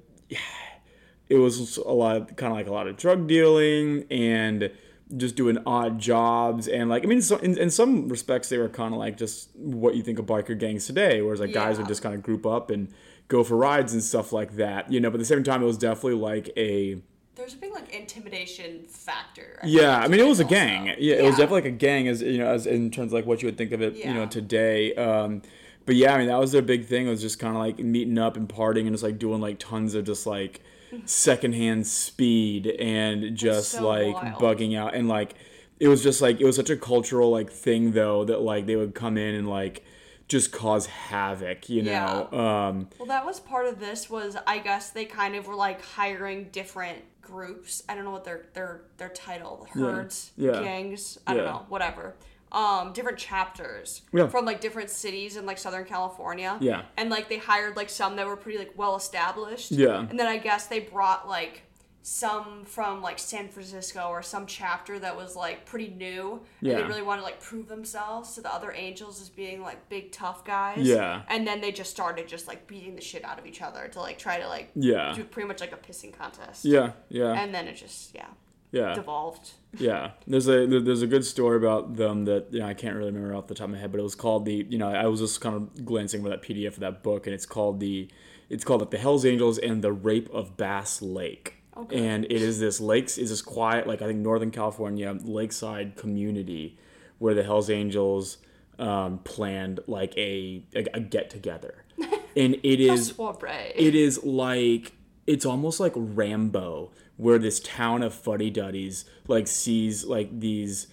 it 1.30 1.38
was 1.38 1.78
a 1.78 1.92
lot 1.92 2.36
kind 2.38 2.52
of 2.52 2.58
like 2.58 2.68
a 2.68 2.72
lot 2.72 2.88
of 2.88 2.98
drug 2.98 3.28
dealing 3.28 4.04
and 4.12 4.72
just 5.18 5.36
doing 5.36 5.58
odd 5.66 5.98
jobs 6.00 6.68
and 6.68 6.90
like 6.90 7.04
I 7.04 7.08
mean 7.08 7.22
so 7.22 7.38
in, 7.38 7.58
in 7.58 7.70
some 7.72 8.10
respects 8.10 8.50
they 8.50 8.58
were 8.58 8.70
kind 8.70 8.94
of 8.94 9.00
like 9.00 9.18
just 9.18 9.50
what 9.56 9.96
you 9.96 10.04
think 10.04 10.20
of 10.20 10.26
biker 10.26 10.58
gangs 10.58 10.86
today 10.86 11.22
whereas 11.22 11.40
like 11.40 11.52
guys 11.54 11.76
Yeah. 11.76 11.82
would 11.84 11.88
just 11.88 12.02
kind 12.04 12.14
of 12.14 12.22
group 12.22 12.46
up 12.46 12.70
and 12.70 12.90
go 13.28 13.44
for 13.44 13.56
rides 13.58 13.94
and 13.94 14.04
stuff 14.04 14.32
like 14.34 14.56
that 14.58 14.92
you 14.92 15.00
know 15.00 15.10
but 15.10 15.16
at 15.16 15.20
the 15.20 15.26
same 15.26 15.44
time 15.44 15.64
it 15.64 15.66
was 15.66 15.78
definitely 15.78 16.20
like 16.20 16.50
a 16.58 17.02
There's 17.36 17.54
a 17.56 17.58
big 17.58 17.72
like 17.74 17.92
intimidation 17.94 18.86
factor. 18.88 19.60
yeah, 19.64 19.98
I 20.00 20.08
mean, 20.08 20.20
it 20.20 20.28
was 20.28 20.40
a 20.40 20.46
gang. 20.46 20.88
Yeah, 21.00 21.16
it 21.16 21.24
was 21.24 21.38
definitely 21.38 21.62
like 21.62 21.66
a 21.74 21.78
gang, 21.78 22.08
as 22.08 22.22
you 22.22 22.38
know, 22.38 22.48
as 22.50 22.66
in 22.68 22.92
terms 22.92 23.08
of 23.12 23.14
like 23.14 23.26
what 23.26 23.42
you 23.42 23.48
would 23.48 23.58
think 23.58 23.72
of 23.72 23.82
it, 23.82 23.94
you 23.96 24.14
know, 24.14 24.26
today. 24.28 24.94
Um, 24.96 25.42
but 25.86 25.96
yeah, 25.96 26.14
I 26.14 26.18
mean, 26.20 26.28
that 26.28 26.38
was 26.40 26.52
their 26.52 26.62
big 26.62 26.86
thing. 26.86 27.08
It 27.08 27.10
was 27.10 27.22
just 27.22 27.40
kind 27.40 27.56
of 27.56 27.62
like 27.62 27.80
meeting 27.80 28.18
up 28.20 28.36
and 28.38 28.48
partying 28.50 28.82
and 28.82 28.92
just 28.92 29.04
like 29.04 29.18
doing 29.18 29.40
like 29.42 29.58
tons 29.58 29.96
of 29.96 30.04
just 30.06 30.28
like 30.28 30.62
secondhand 31.06 31.86
speed 31.88 32.68
and 32.68 33.36
just 33.36 33.72
so 33.72 33.88
like 33.88 34.14
wild. 34.16 34.36
bugging 34.42 34.78
out 34.78 34.96
and 34.96 35.08
like 35.08 35.36
it 35.80 35.88
was 35.88 36.04
just 36.04 36.22
like 36.22 36.40
it 36.42 36.46
was 36.46 36.56
such 36.56 36.70
a 36.70 36.78
cultural 36.78 37.30
like 37.32 37.50
thing 37.52 37.92
though 37.94 38.26
that 38.26 38.42
like 38.42 38.66
they 38.66 38.76
would 38.76 38.94
come 38.96 39.18
in 39.18 39.36
and 39.36 39.48
like 39.50 39.84
just 40.28 40.52
cause 40.52 40.86
havoc, 40.86 41.70
you 41.70 41.82
know. 41.82 42.28
Um, 42.32 42.88
Well, 43.00 43.08
that 43.08 43.26
was 43.26 43.40
part 43.40 43.66
of 43.66 43.80
this. 43.80 44.12
Was 44.12 44.38
I 44.46 44.60
guess 44.60 44.92
they 44.92 45.06
kind 45.06 45.36
of 45.36 45.48
were 45.48 45.56
like 45.56 45.82
hiring 45.84 46.50
different 46.52 47.00
groups. 47.22 47.82
I 47.90 47.96
don't 47.96 48.04
know 48.04 48.12
what 48.12 48.26
their 48.26 48.46
their 48.54 48.82
their 48.98 49.10
title 49.10 49.68
herds, 49.72 50.32
Yeah. 50.38 50.62
gangs. 50.62 51.18
I 51.26 51.34
don't 51.34 51.46
know, 51.46 51.66
whatever. 51.70 52.16
Um, 52.52 52.94
different 52.94 53.20
chapters 53.20 54.02
Yeah. 54.12 54.28
from 54.28 54.46
like 54.46 54.60
different 54.60 54.90
cities 54.90 55.36
in 55.38 55.46
like 55.46 55.58
Southern 55.60 55.86
California. 55.86 56.58
Yeah. 56.60 56.82
and 56.98 57.10
like 57.10 57.30
they 57.30 57.38
hired 57.38 57.76
like 57.76 57.90
some 57.90 58.16
that 58.16 58.26
were 58.26 58.38
pretty 58.38 58.58
like 58.58 58.74
well 58.76 58.96
established. 58.96 59.72
Yeah. 59.72 60.00
and 60.10 60.20
then 60.20 60.28
I 60.28 60.38
guess 60.38 60.66
they 60.68 60.80
brought 60.80 61.28
like 61.28 61.64
some 62.02 62.64
from 62.66 63.02
like 63.02 63.20
San 63.20 63.50
Francisco 63.50 64.08
or 64.08 64.24
some 64.24 64.46
chapter 64.48 64.98
that 65.00 65.16
was 65.16 65.36
like 65.36 65.66
pretty 65.66 65.90
new 65.90 66.42
Yeah. 66.62 66.74
and 66.74 66.84
they 66.84 66.88
really 66.88 67.02
wanted 67.04 67.22
to 67.22 67.26
like 67.26 67.40
prove 67.42 67.68
themselves 67.68 68.34
to 68.36 68.42
the 68.42 68.52
other 68.52 68.72
angels 68.72 69.22
as 69.22 69.30
being 69.30 69.62
like 69.62 69.88
big 69.90 70.12
tough 70.12 70.44
guys 70.46 70.80
Yeah. 70.88 71.22
and 71.28 71.46
then 71.46 71.62
they 71.62 71.72
just 71.72 71.92
started 71.92 72.28
just 72.28 72.48
like 72.48 72.66
beating 72.68 72.96
the 72.96 73.02
shit 73.02 73.24
out 73.26 73.38
of 73.38 73.46
each 73.46 73.62
other 73.62 73.88
to 73.90 74.00
like 74.00 74.18
try 74.18 74.40
to 74.40 74.48
like 74.48 74.72
Yeah. 74.76 75.14
do 75.14 75.24
pretty 75.24 75.48
much 75.48 75.60
like 75.60 75.74
a 75.74 75.78
pissing 75.78 76.12
contest 76.18 76.66
yeah, 76.66 76.94
yeah, 77.10 77.34
and 77.34 77.54
then 77.54 77.68
it 77.68 77.76
just 77.76 78.16
yeah 78.16 78.28
yeah. 78.72 78.94
devolved. 78.94 79.52
Yeah, 79.78 80.12
there's 80.26 80.48
a 80.48 80.66
there's 80.66 81.02
a 81.04 81.08
good 81.08 81.24
story 81.26 81.58
about 81.58 81.96
them 81.96 82.26
that 82.26 82.48
you 82.52 82.60
know, 82.60 82.66
I 82.68 82.74
can't 82.74 82.96
really 82.96 83.12
remember 83.12 83.36
off 83.36 83.48
the 83.48 83.54
top 83.56 83.66
of 83.66 83.72
my 83.72 83.78
head, 83.78 83.92
but 83.92 84.00
it 84.00 84.04
was 84.04 84.16
called 84.16 84.46
the 84.46 84.66
you 84.70 84.78
know 84.78 84.90
I 84.90 85.06
was 85.08 85.20
just 85.20 85.42
kind 85.42 85.56
of 85.56 85.86
glancing 85.86 86.22
over 86.22 86.30
that 86.30 86.42
PDF 86.42 86.70
of 86.74 86.80
that 86.80 87.04
book, 87.04 87.28
and 87.28 87.34
it's 87.34 87.46
called 87.46 87.80
the 87.80 88.10
it's 88.50 88.64
called 88.64 88.82
like 88.82 88.90
the 88.92 88.98
Hell's 88.98 89.26
Angels 89.26 89.58
and 89.60 89.84
the 89.84 89.92
Rape 89.94 90.28
of 90.34 90.58
Bass 90.58 91.02
Lake, 91.04 91.58
Okay. 91.78 92.04
and 92.04 92.26
it 92.26 92.32
is 92.42 92.60
this 92.60 92.80
lakes 92.80 93.18
is 93.20 93.30
this 93.30 93.42
quiet 93.44 93.86
like 93.88 94.02
I 94.02 94.08
think 94.08 94.20
Northern 94.20 94.50
California 94.52 95.16
lakeside 95.24 95.96
community 95.96 96.78
where 97.20 97.36
the 97.36 97.44
Hell's 97.44 97.70
Angels 97.70 98.38
um, 98.80 99.20
planned 99.20 99.82
like 99.86 100.18
a 100.18 100.64
a, 100.76 100.86
a 100.96 101.00
get 101.00 101.30
together, 101.30 101.84
and 102.36 102.56
it 102.64 102.80
is 102.80 103.14
it 103.20 103.94
is 103.94 104.24
like 104.24 104.94
it's 105.28 105.46
almost 105.46 105.80
like 105.80 105.94
Rambo, 105.96 106.92
where 107.20 107.38
this 107.38 107.60
town 107.60 108.02
of 108.02 108.14
fuddy 108.14 108.50
duddies 108.50 109.04
like 109.28 109.46
sees 109.46 110.06
like 110.06 110.40
these, 110.40 110.88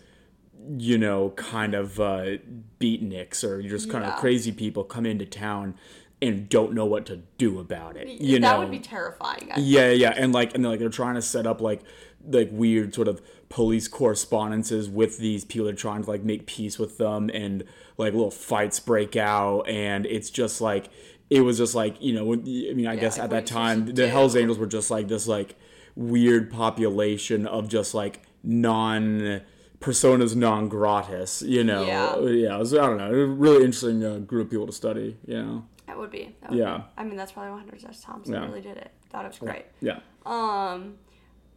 you 0.76 0.98
know, 0.98 1.30
kind 1.36 1.72
of 1.72 2.00
uh, 2.00 2.38
beatniks 2.80 3.44
or 3.44 3.62
just 3.62 3.88
kind 3.88 4.02
Yeah. 4.04 4.14
of 4.14 4.18
crazy 4.18 4.50
people 4.50 4.82
come 4.82 5.06
into 5.06 5.24
town 5.24 5.76
and 6.20 6.48
don't 6.48 6.72
know 6.72 6.84
what 6.84 7.06
to 7.06 7.22
do 7.38 7.60
about 7.60 7.96
it. 7.96 8.08
You 8.08 8.40
that 8.40 8.54
know, 8.54 8.58
would 8.58 8.72
be 8.72 8.80
terrifying 8.80 9.50
I 9.54 9.60
yeah, 9.60 9.90
yeah, 9.90 10.14
and 10.16 10.32
like, 10.32 10.54
and 10.54 10.64
they're 10.64 10.72
like 10.72 10.80
they're 10.80 10.88
trying 10.88 11.14
to 11.14 11.22
set 11.22 11.46
up 11.46 11.60
like 11.60 11.82
like 12.28 12.48
weird 12.50 12.92
sort 12.92 13.06
of 13.06 13.22
police 13.48 13.86
correspondences 13.86 14.88
with 14.90 15.18
these 15.18 15.44
people. 15.44 15.66
They're 15.66 15.74
trying 15.76 16.02
to 16.02 16.10
like 16.10 16.24
make 16.24 16.46
peace 16.46 16.76
with 16.76 16.98
them, 16.98 17.30
and 17.32 17.62
like 17.98 18.14
little 18.14 18.32
fights 18.32 18.80
break 18.80 19.14
out, 19.14 19.68
and 19.68 20.06
it's 20.06 20.30
just 20.30 20.60
like 20.60 20.88
it 21.30 21.42
was 21.42 21.58
just 21.58 21.76
like 21.76 22.02
you 22.02 22.14
know, 22.14 22.32
I 22.32 22.36
mean, 22.74 22.86
I 22.88 22.96
guess 22.96 23.16
like, 23.18 23.24
at 23.26 23.30
that 23.30 23.36
are 23.36 23.40
you 23.42 23.46
supposed 23.46 23.48
time 23.48 23.94
the? 23.94 24.08
Hell's 24.08 24.34
Angels 24.34 24.58
were 24.58 24.66
just 24.66 24.90
like 24.90 25.06
this 25.06 25.28
like 25.28 25.54
weird 25.96 26.50
population 26.50 27.46
of 27.46 27.68
just 27.68 27.94
like 27.94 28.22
non 28.44 29.40
personas 29.80 30.36
non 30.36 30.68
gratis, 30.68 31.42
you 31.42 31.64
know. 31.64 31.84
Yeah. 31.86 32.18
yeah, 32.20 32.54
it 32.56 32.58
was, 32.58 32.72
I 32.74 32.86
don't 32.86 32.98
know, 32.98 33.10
really 33.10 33.64
interesting 33.64 34.04
uh, 34.04 34.18
group 34.18 34.46
of 34.46 34.50
people 34.50 34.66
to 34.66 34.72
study, 34.72 35.16
you 35.26 35.42
know. 35.42 35.64
that 35.86 35.98
would 35.98 36.10
be 36.10 36.34
would 36.48 36.58
Yeah. 36.58 36.78
be. 36.78 36.84
I 36.98 37.04
mean 37.04 37.16
that's 37.16 37.32
probably 37.32 37.52
Hunter 37.58 37.76
S. 37.88 38.00
Thompson 38.02 38.34
Yeah. 38.34 38.46
really 38.46 38.60
did 38.60 38.76
it 38.76 38.90
thought 39.10 39.24
it 39.24 39.28
was 39.28 39.38
great 39.38 39.66
Yeah. 39.80 40.00
Um, 40.26 40.96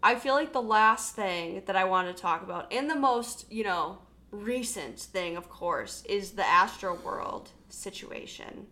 I 0.02 0.16
feel 0.16 0.34
like 0.34 0.54
the 0.54 0.62
last 0.62 1.16
thing 1.16 1.64
that 1.66 1.76
I 1.76 1.84
want 1.84 2.08
to 2.16 2.20
talk 2.22 2.42
about, 2.42 2.72
and 2.72 2.90
the 2.90 2.96
most, 2.96 3.52
you 3.52 3.64
know, 3.66 3.98
recent 4.32 4.98
thing, 5.00 5.36
of 5.36 5.50
course, 5.50 6.04
is 6.08 6.32
the 6.32 6.44
Astroworld 6.44 7.48
situation. 7.68 8.68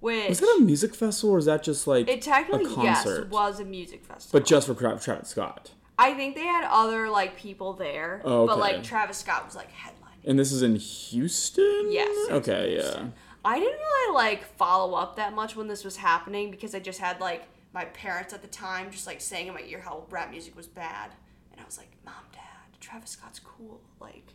Which 0.00 0.28
Was 0.30 0.40
that 0.40 0.56
a 0.58 0.64
music 0.64 0.94
festival 0.94 1.34
or 1.34 1.38
is 1.38 1.44
that 1.44 1.62
just 1.62 1.86
like 1.86 2.08
it 2.08 2.22
technically, 2.22 2.72
a 2.74 2.82
yes, 2.84 3.04
concert? 3.04 3.28
was 3.28 3.60
a 3.60 3.64
music 3.64 4.04
festival. 4.04 4.40
But 4.40 4.46
just 4.48 4.66
for 4.66 4.74
Travis 4.74 5.28
Scott. 5.28 5.72
I 5.98 6.14
think 6.14 6.34
they 6.34 6.44
had 6.46 6.64
other 6.70 7.10
like 7.10 7.36
people 7.36 7.74
there, 7.74 8.22
Oh, 8.24 8.46
but 8.46 8.58
like 8.58 8.82
Travis 8.82 9.18
Scott 9.18 9.44
was 9.44 9.54
like 9.54 9.70
headlining. 9.70 10.24
And 10.24 10.38
this 10.38 10.52
is 10.52 10.62
in 10.62 10.76
Houston? 10.76 11.88
Yes, 11.90 12.30
Okay, 12.30 12.76
yeah. 12.76 13.06
I 13.44 13.58
didn't 13.58 13.78
really 13.78 14.14
like 14.14 14.44
follow 14.56 14.94
up 14.94 15.16
that 15.16 15.34
much 15.34 15.56
when 15.56 15.66
this 15.68 15.84
was 15.84 15.96
happening 15.96 16.50
because 16.50 16.74
I 16.74 16.78
just 16.80 16.98
had 16.98 17.20
like 17.20 17.44
my 17.72 17.84
parents 17.86 18.32
at 18.32 18.42
the 18.42 18.48
time 18.48 18.90
just 18.90 19.06
like 19.06 19.20
saying 19.20 19.46
in 19.48 19.54
my 19.54 19.62
ear 19.66 19.80
how 19.80 20.04
rap 20.10 20.30
music 20.30 20.56
was 20.56 20.66
bad, 20.66 21.12
and 21.52 21.60
I 21.60 21.64
was 21.64 21.78
like, 21.78 21.90
"Mom, 22.04 22.14
Dad, 22.32 22.40
Travis 22.80 23.10
Scott's 23.10 23.38
cool. 23.38 23.80
Like, 24.00 24.26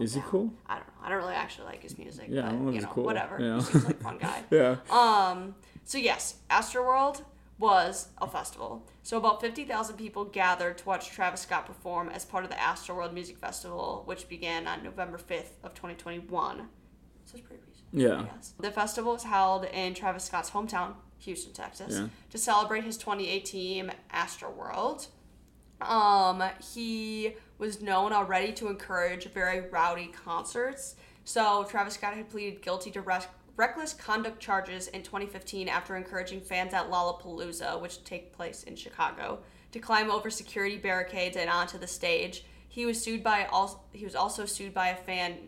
Is 0.00 0.14
he 0.14 0.22
cool? 0.26 0.52
I 0.66 0.76
don't 0.76 0.86
know. 0.86 0.92
I 1.02 1.08
don't 1.10 1.18
really 1.18 1.34
actually 1.34 1.66
like 1.66 1.82
his 1.82 1.96
music. 1.98 2.26
Yeah, 2.28 2.42
I 2.42 2.44
but, 2.46 2.50
don't 2.52 2.62
know 2.62 2.68
if 2.68 2.74
you 2.74 2.80
he's 2.80 2.82
know, 2.88 2.92
cool. 2.94 3.04
whatever. 3.04 3.38
Yeah. 3.40 3.56
He 3.56 3.62
seems 3.62 3.84
like 3.84 4.00
a 4.00 4.02
fun 4.02 4.18
guy. 4.18 4.42
Yeah. 4.50 4.76
Um, 4.90 5.54
so 5.84 5.98
yes, 5.98 6.36
Astroworld 6.50 7.22
was 7.58 8.08
a 8.20 8.26
festival. 8.26 8.86
So 9.02 9.16
about 9.16 9.40
50,000 9.40 9.96
people 9.96 10.24
gathered 10.24 10.78
to 10.78 10.84
watch 10.86 11.10
Travis 11.10 11.42
Scott 11.42 11.66
perform 11.66 12.08
as 12.08 12.24
part 12.24 12.42
of 12.44 12.50
the 12.50 12.56
Astroworld 12.56 13.12
Music 13.12 13.38
Festival, 13.38 14.02
which 14.06 14.28
began 14.28 14.66
on 14.66 14.82
November 14.82 15.18
5th 15.18 15.52
of 15.62 15.72
2021. 15.74 16.58
So 17.26 17.36
it's 17.36 17.46
pretty 17.46 17.62
recent. 17.66 17.86
Yeah. 17.92 18.24
The 18.58 18.70
festival 18.72 19.12
was 19.12 19.22
held 19.24 19.66
in 19.66 19.94
Travis 19.94 20.24
Scott's 20.24 20.50
hometown, 20.50 20.94
Houston, 21.18 21.52
Texas, 21.52 21.94
Yeah. 21.96 22.08
to 22.30 22.38
celebrate 22.38 22.82
his 22.84 22.96
2018 22.98 23.92
Astroworld. 24.12 25.06
Um, 25.80 26.42
he 26.74 27.34
was 27.58 27.80
known 27.82 28.12
already 28.12 28.52
to 28.54 28.68
encourage 28.68 29.26
very 29.32 29.68
rowdy 29.68 30.06
concerts. 30.24 30.96
So 31.24 31.64
Travis 31.64 31.94
Scott 31.94 32.14
had 32.14 32.28
pleaded 32.28 32.62
guilty 32.62 32.90
to 32.92 33.00
rec- 33.00 33.30
reckless 33.56 33.92
conduct 33.92 34.40
charges 34.40 34.88
in 34.88 35.02
2015 35.02 35.68
after 35.68 35.96
encouraging 35.96 36.40
fans 36.40 36.74
at 36.74 36.90
Lollapalooza, 36.90 37.80
which 37.80 38.04
take 38.04 38.32
place 38.32 38.64
in 38.64 38.76
Chicago, 38.76 39.38
to 39.72 39.78
climb 39.78 40.10
over 40.10 40.30
security 40.30 40.76
barricades 40.76 41.36
and 41.36 41.48
onto 41.48 41.78
the 41.78 41.86
stage. 41.86 42.44
He 42.68 42.86
was 42.86 43.00
sued 43.00 43.22
by 43.22 43.46
al- 43.52 43.84
he 43.92 44.04
was 44.04 44.16
also 44.16 44.44
sued 44.46 44.74
by 44.74 44.88
a 44.88 44.96
fan 44.96 45.38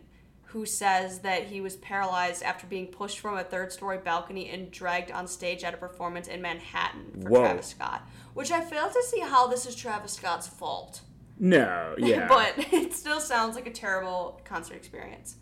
who 0.57 0.65
says 0.65 1.19
that 1.19 1.45
he 1.45 1.61
was 1.61 1.77
paralyzed 1.77 2.43
after 2.43 2.67
being 2.67 2.87
pushed 2.87 3.19
from 3.19 3.37
a 3.37 3.45
third 3.45 3.71
story 3.71 3.99
balcony 3.99 4.49
and 4.49 4.71
dragged 4.71 5.11
on 5.11 5.27
stage 5.27 5.63
at 5.63 5.75
a 5.75 5.77
performance 5.77 6.29
in 6.29 6.41
Manhattan 6.41 7.11
for 7.21 7.29
Whoa. 7.29 7.41
Travis 7.43 7.67
Scott. 7.67 8.09
Which 8.33 8.51
I 8.51 8.63
fail 8.63 8.89
to 8.89 9.03
see 9.03 9.21
how 9.21 9.49
this 9.49 9.67
is 9.67 9.77
Travis 9.77 10.15
Scott's 10.15 10.47
fault. 10.47 11.03
No, 11.39 11.95
yeah. 11.99 12.27
but 12.27 12.55
it 12.73 12.95
still 12.95 13.21
sounds 13.21 13.55
like 13.55 13.67
a 13.67 13.71
terrible 13.71 14.41
concert 14.47 14.77
experience. 14.77 15.37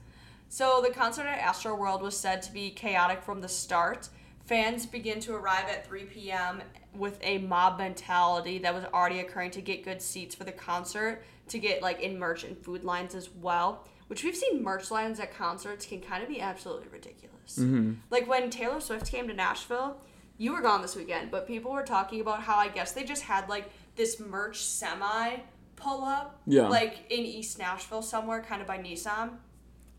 So 0.48 0.82
the 0.84 0.92
concert 0.92 1.26
at 1.26 1.38
Astroworld 1.38 2.00
was 2.00 2.16
said 2.16 2.42
to 2.42 2.52
be 2.52 2.70
chaotic 2.70 3.22
from 3.22 3.40
the 3.40 3.48
start. 3.48 4.08
Fans 4.46 4.84
begin 4.84 5.20
to 5.20 5.34
arrive 5.36 5.68
at 5.68 5.86
3 5.86 6.06
p.m. 6.06 6.60
with 6.92 7.20
a 7.22 7.38
mob 7.38 7.78
mentality 7.78 8.58
that 8.58 8.74
was 8.74 8.84
already 8.86 9.20
occurring 9.20 9.52
to 9.52 9.60
get 9.60 9.84
good 9.84 10.02
seats 10.02 10.34
for 10.34 10.42
the 10.42 10.50
concert, 10.50 11.22
to 11.46 11.60
get 11.60 11.82
like 11.82 12.00
in 12.00 12.18
merch 12.18 12.42
and 12.42 12.58
food 12.58 12.82
lines 12.82 13.14
as 13.14 13.30
well. 13.30 13.86
Which 14.14 14.22
we've 14.22 14.36
seen 14.36 14.62
merch 14.62 14.92
lines 14.92 15.18
at 15.18 15.34
concerts 15.34 15.84
can 15.86 16.00
kind 16.00 16.22
of 16.22 16.28
be 16.28 16.40
absolutely 16.40 16.86
ridiculous. 16.86 17.58
Mm-hmm. 17.58 17.94
Like 18.10 18.28
when 18.28 18.48
Taylor 18.48 18.78
Swift 18.80 19.10
came 19.10 19.26
to 19.26 19.34
Nashville, 19.34 19.96
you 20.38 20.52
were 20.52 20.60
gone 20.60 20.82
this 20.82 20.94
weekend, 20.94 21.32
but 21.32 21.48
people 21.48 21.72
were 21.72 21.82
talking 21.82 22.20
about 22.20 22.40
how 22.40 22.56
I 22.56 22.68
guess 22.68 22.92
they 22.92 23.02
just 23.02 23.22
had 23.22 23.48
like 23.48 23.68
this 23.96 24.20
merch 24.20 24.62
semi 24.62 25.38
pull 25.74 26.04
up, 26.04 26.40
Yeah. 26.46 26.68
like 26.68 26.98
in 27.10 27.24
East 27.24 27.58
Nashville 27.58 28.02
somewhere, 28.02 28.40
kind 28.40 28.60
of 28.62 28.68
by 28.68 28.78
Nissan, 28.78 29.30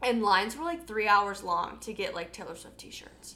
and 0.01 0.23
lines 0.23 0.55
were 0.55 0.63
like 0.63 0.87
three 0.87 1.09
hours 1.09 1.43
long 1.43 1.77
to 1.79 1.91
get 1.91 2.15
like 2.15 2.31
Taylor 2.31 2.55
Swift 2.55 2.77
T-shirts. 2.77 3.35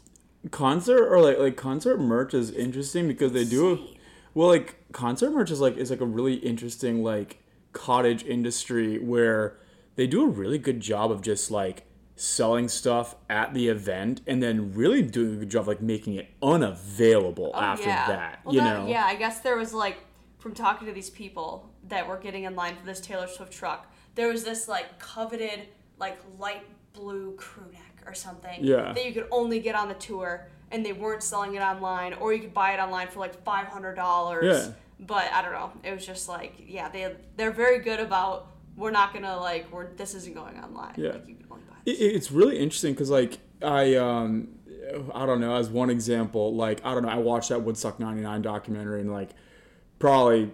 concert 0.49 1.09
or 1.09 1.19
like 1.19 1.39
like 1.39 1.57
concert 1.57 1.99
merch 1.99 2.33
is 2.33 2.51
interesting 2.51 3.05
because 3.09 3.33
they 3.33 3.43
do 3.43 3.85
well 4.33 4.47
like 4.47 4.77
concert 4.93 5.31
merch 5.31 5.51
is 5.51 5.59
like 5.59 5.75
is 5.75 5.89
like 5.91 5.99
a 5.99 6.05
really 6.05 6.35
interesting 6.35 7.03
like 7.03 7.43
cottage 7.73 8.23
industry 8.23 8.97
where 8.97 9.58
they 9.99 10.07
do 10.07 10.23
a 10.23 10.27
really 10.27 10.57
good 10.57 10.79
job 10.79 11.11
of 11.11 11.21
just 11.21 11.51
like 11.51 11.83
selling 12.15 12.69
stuff 12.69 13.17
at 13.29 13.53
the 13.53 13.67
event 13.67 14.21
and 14.27 14.41
then 14.41 14.73
really 14.73 15.01
doing 15.01 15.33
a 15.33 15.37
good 15.39 15.49
job 15.49 15.67
like 15.67 15.81
making 15.81 16.13
it 16.15 16.29
unavailable 16.41 17.51
oh, 17.53 17.59
after 17.59 17.87
that. 17.87 18.39
Well, 18.45 18.55
you 18.55 18.61
that- 18.61 18.79
know. 18.79 18.87
Yeah, 18.87 19.03
I 19.03 19.15
guess 19.15 19.41
there 19.41 19.57
was 19.57 19.73
like 19.73 19.97
from 20.37 20.53
talking 20.53 20.87
to 20.87 20.93
these 20.93 21.09
people 21.09 21.69
that 21.89 22.07
were 22.07 22.15
getting 22.15 22.45
in 22.45 22.55
line 22.55 22.77
for 22.77 22.85
this 22.85 23.01
Taylor 23.01 23.27
Swift 23.27 23.51
truck. 23.51 23.91
There 24.15 24.29
was 24.29 24.45
this 24.45 24.69
like 24.69 24.99
coveted 24.99 25.67
like 25.97 26.17
light 26.37 26.63
blue 26.93 27.35
crew 27.35 27.69
neck 27.73 28.01
or 28.05 28.13
something 28.13 28.63
Yeah. 28.63 28.93
that 28.93 29.05
you 29.05 29.11
could 29.11 29.27
only 29.31 29.59
get 29.59 29.75
on 29.75 29.89
the 29.89 29.95
tour, 29.95 30.47
and 30.71 30.85
they 30.85 30.93
weren't 30.93 31.23
selling 31.23 31.55
it 31.55 31.61
online, 31.61 32.13
or 32.13 32.31
you 32.31 32.39
could 32.39 32.53
buy 32.53 32.71
it 32.71 32.79
online 32.79 33.09
for 33.09 33.19
like 33.19 33.43
five 33.43 33.67
hundred 33.67 33.95
dollars. 33.95 34.67
Yeah. 34.67 34.73
But 35.01 35.29
I 35.33 35.41
don't 35.41 35.51
know. 35.51 35.73
It 35.83 35.93
was 35.93 36.05
just 36.05 36.29
like 36.29 36.53
yeah, 36.65 36.87
they 36.87 37.13
they're 37.35 37.51
very 37.51 37.79
good 37.79 37.99
about 37.99 38.47
we're 38.79 38.91
not 38.91 39.13
gonna 39.13 39.37
like 39.37 39.71
we're 39.71 39.93
this 39.93 40.15
isn't 40.15 40.33
going 40.33 40.57
online. 40.57 40.93
Yeah. 40.97 41.09
Like 41.11 41.27
you 41.27 41.35
can 41.35 41.45
only 41.51 41.63
buy 41.69 41.75
It, 41.85 41.99
this. 41.99 41.99
it's 41.99 42.31
really 42.31 42.57
interesting 42.57 42.93
because 42.93 43.09
like 43.09 43.37
I 43.61 43.95
um 43.95 44.47
I 45.13 45.25
don't 45.25 45.41
know 45.41 45.55
as 45.55 45.69
one 45.69 45.89
example 45.89 46.55
like 46.55 46.83
I 46.85 46.93
don't 46.93 47.03
know 47.03 47.09
I 47.09 47.17
watched 47.17 47.49
that 47.49 47.61
Woodstock 47.61 47.99
'99 47.99 48.41
documentary 48.41 49.01
and 49.01 49.11
like 49.11 49.31
probably 49.99 50.51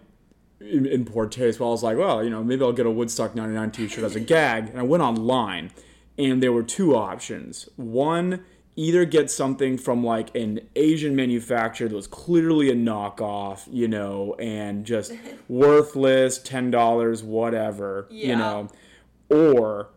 in, 0.60 0.86
in 0.86 1.06
poor 1.06 1.28
taste 1.28 1.60
Well, 1.60 1.70
I 1.70 1.72
was 1.72 1.84
like 1.84 1.98
well 1.98 2.24
you 2.24 2.30
know 2.30 2.44
maybe 2.44 2.64
I'll 2.64 2.74
get 2.74 2.86
a 2.86 2.92
Woodstock 2.92 3.36
'99 3.36 3.72
T-shirt 3.72 4.04
as 4.04 4.16
a 4.16 4.20
gag 4.20 4.70
and 4.70 4.80
I 4.80 4.84
went 4.84 5.04
online 5.04 5.72
and 6.18 6.42
there 6.42 6.52
were 6.52 6.64
two 6.64 6.96
options 6.96 7.70
one 7.76 8.44
either 8.78 9.06
get 9.06 9.32
something 9.32 9.78
from 9.78 10.04
like 10.04 10.36
an 10.36 10.60
Asian 10.76 11.16
manufacturer 11.16 11.88
that 11.88 11.96
was 11.96 12.08
clearly 12.08 12.70
a 12.70 12.76
knockoff 12.76 13.62
you 13.72 13.88
know 13.88 14.36
and 14.40 14.86
just 14.86 15.14
worthless 15.48 16.38
ten 16.40 16.72
dollars 16.72 17.24
whatever 17.24 18.08
you 18.10 18.36
know 18.36 18.68
or 19.30 19.90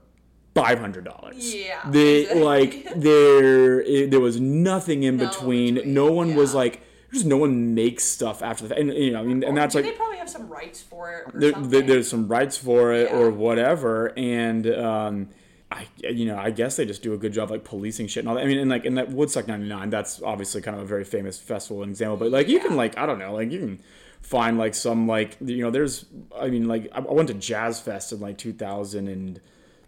five 0.55 0.79
hundred 0.79 1.05
dollars. 1.05 1.55
Yeah, 1.55 1.81
they 1.91 2.21
exactly. 2.23 2.43
like 2.45 2.93
there 2.97 3.81
it, 3.81 4.11
there 4.11 4.21
was 4.21 4.41
nothing 4.41 5.03
in 5.03 5.17
No 5.17 5.27
between. 5.29 5.75
between, 5.75 5.95
No 5.95 6.11
one 6.13 6.35
was 6.35 6.55
like 6.55 6.83
just 7.13 7.27
no 7.27 7.37
one 7.37 7.75
makes 7.75 8.05
stuff 8.05 8.43
after 8.43 8.65
the 8.65 8.69
fact. 8.71 8.81
And 8.81 8.93
you 8.93 9.13
know, 9.13 9.21
I 9.21 9.23
mean, 9.23 9.43
and 9.45 9.57
that's 9.57 9.75
like 9.75 9.85
they 9.85 9.93
probably 9.93 10.19
have 10.19 10.29
some 10.31 10.49
rights 10.49 10.81
for 10.83 11.31
it 11.35 11.71
there- 11.71 11.83
there's 11.83 12.09
some 12.09 12.29
rights 12.29 12.57
for 12.57 12.93
it 12.93 13.11
Yeah. 13.11 13.17
or 13.19 13.31
whatever, 13.31 14.13
and 14.17 14.67
um, 14.75 15.29
I 15.71 15.87
you 15.99 16.25
know 16.27 16.39
I 16.39 16.51
guess 16.51 16.77
they 16.77 16.87
just 16.87 17.03
do 17.03 17.13
a 17.13 17.19
good 17.19 17.33
job 17.33 17.51
like 17.51 17.65
policing 17.65 18.07
shit 18.07 18.23
and 18.23 18.29
all 18.29 18.35
that. 18.37 18.45
I 18.45 18.47
mean, 18.47 18.59
and 18.59 18.71
like 18.71 18.85
in 18.85 18.95
that 18.95 19.11
Woodstock 19.11 19.47
'99, 19.47 19.91
that's 19.91 20.23
obviously 20.23 20.63
kind 20.63 20.77
of 20.77 20.83
a 20.83 20.87
very 20.87 21.05
famous 21.05 21.39
festival 21.39 21.83
and 21.83 21.91
example. 21.91 22.17
But 22.17 22.31
like 22.31 22.49
you 22.49 22.61
can 22.61 22.77
like 22.77 22.97
I 22.97 23.07
don't 23.07 23.19
know, 23.19 23.35
like 23.35 23.51
you 23.51 23.59
can 23.59 23.81
find 24.23 24.59
like 24.59 24.75
some 24.75 25.07
like 25.07 25.37
you 25.41 25.63
know 25.63 25.71
there's 25.71 26.07
I 26.37 26.49
mean 26.49 26.69
like 26.69 26.89
I 26.93 26.99
I 26.99 27.13
went 27.13 27.29
to 27.29 27.35
Jazz 27.35 27.81
Fest 27.81 28.13
in 28.13 28.21
like 28.21 28.39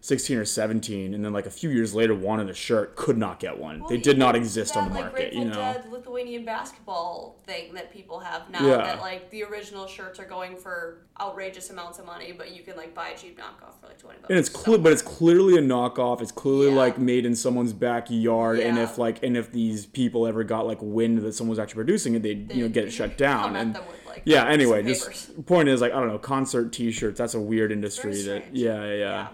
2016 0.01 0.37
or 0.37 0.45
17, 0.45 1.13
and 1.13 1.23
then 1.23 1.31
like 1.31 1.45
a 1.45 1.51
few 1.51 1.69
years 1.69 1.93
later 1.93 2.15
wanted 2.15 2.49
a 2.49 2.53
shirt, 2.55 2.95
could 2.95 3.17
not 3.17 3.39
get 3.39 3.59
one. 3.59 3.81
Well, 3.81 3.89
they 3.89 3.97
did 3.97 4.17
not 4.17 4.35
exist 4.35 4.73
that, 4.73 4.79
on 4.81 4.89
the 4.89 4.95
like, 4.95 5.03
market, 5.11 5.33
you 5.33 5.45
know. 5.45 5.53
Dead 5.53 5.85
Lithuanian 5.91 6.43
basketball 6.43 7.37
thing 7.45 7.75
that 7.75 7.93
people 7.93 8.19
have 8.19 8.49
now. 8.49 8.65
Yeah. 8.65 8.77
That 8.77 8.99
like 8.99 9.29
the 9.29 9.43
original 9.43 9.85
shirts 9.85 10.19
are 10.19 10.25
going 10.25 10.57
for 10.57 11.05
outrageous 11.19 11.69
amounts 11.69 11.99
of 11.99 12.07
money, 12.07 12.31
but 12.31 12.55
you 12.55 12.63
can 12.63 12.77
like 12.77 12.95
buy 12.95 13.09
a 13.09 13.17
cheap 13.17 13.39
knockoff 13.39 13.79
for 13.79 13.87
like 13.87 13.99
twenty 13.99 14.17
bucks. 14.19 14.29
and 14.31 14.39
it's 14.39 14.49
clear 14.49 14.79
but 14.79 14.91
it's 14.91 15.03
clearly 15.03 15.55
a 15.57 15.61
knockoff 15.61 16.21
it's 16.21 16.31
clearly 16.31 16.69
Yeah. 16.69 16.77
like 16.77 16.97
made 16.97 17.25
in 17.25 17.35
someone's 17.35 17.73
backyard 17.73 18.59
and 18.59 18.79
if 18.79 18.97
like 18.97 19.21
and 19.23 19.37
if 19.37 19.51
these 19.51 19.85
people 19.85 20.25
ever 20.25 20.43
got 20.43 20.65
like 20.65 20.79
wind 20.81 21.19
that 21.19 21.33
someone 21.33 21.51
was 21.51 21.59
actually 21.59 21.75
producing 21.75 22.15
it 22.15 22.23
they'd 22.23 22.51
you 22.51 22.63
know 22.63 22.69
get 22.69 22.85
it 22.85 22.91
shut 22.91 23.17
down 23.17 23.55
and 23.55 23.73
with, 23.73 23.85
like, 24.07 24.21
yeah 24.25 24.47
anyway 24.47 24.81
just 24.81 25.45
point 25.45 25.69
is 25.69 25.81
like 25.81 25.91
i 25.91 25.99
don't 25.99 26.07
know 26.07 26.17
concert 26.17 26.71
t-shirts 26.73 27.17
that's 27.17 27.33
a 27.35 27.39
weird 27.39 27.71
industry 27.71 28.19
that 28.23 28.55
yeah 28.55 28.83
yeah 28.85 28.93
yeah 28.95 29.27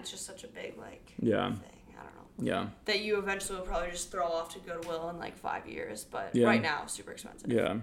It's 0.00 0.10
just 0.10 0.26
such 0.26 0.44
a 0.44 0.48
big 0.48 0.76
like 0.78 1.12
Yeah. 1.18 1.52
thing. 1.54 1.94
I 1.98 2.02
don't 2.02 2.14
know. 2.16 2.26
yeah 2.52 2.66
That 2.86 3.00
you 3.00 3.18
eventually 3.18 3.58
will 3.58 3.66
probably 3.66 3.90
just 3.90 4.10
throw 4.10 4.26
off 4.26 4.52
to 4.54 4.58
Goodwill 4.60 5.10
in 5.10 5.18
like 5.18 5.36
five 5.36 5.66
years, 5.66 6.04
but 6.04 6.34
Yeah. 6.34 6.46
right 6.46 6.62
now 6.62 6.86
super 6.86 7.12
expensive. 7.12 7.50
yeah 7.52 7.76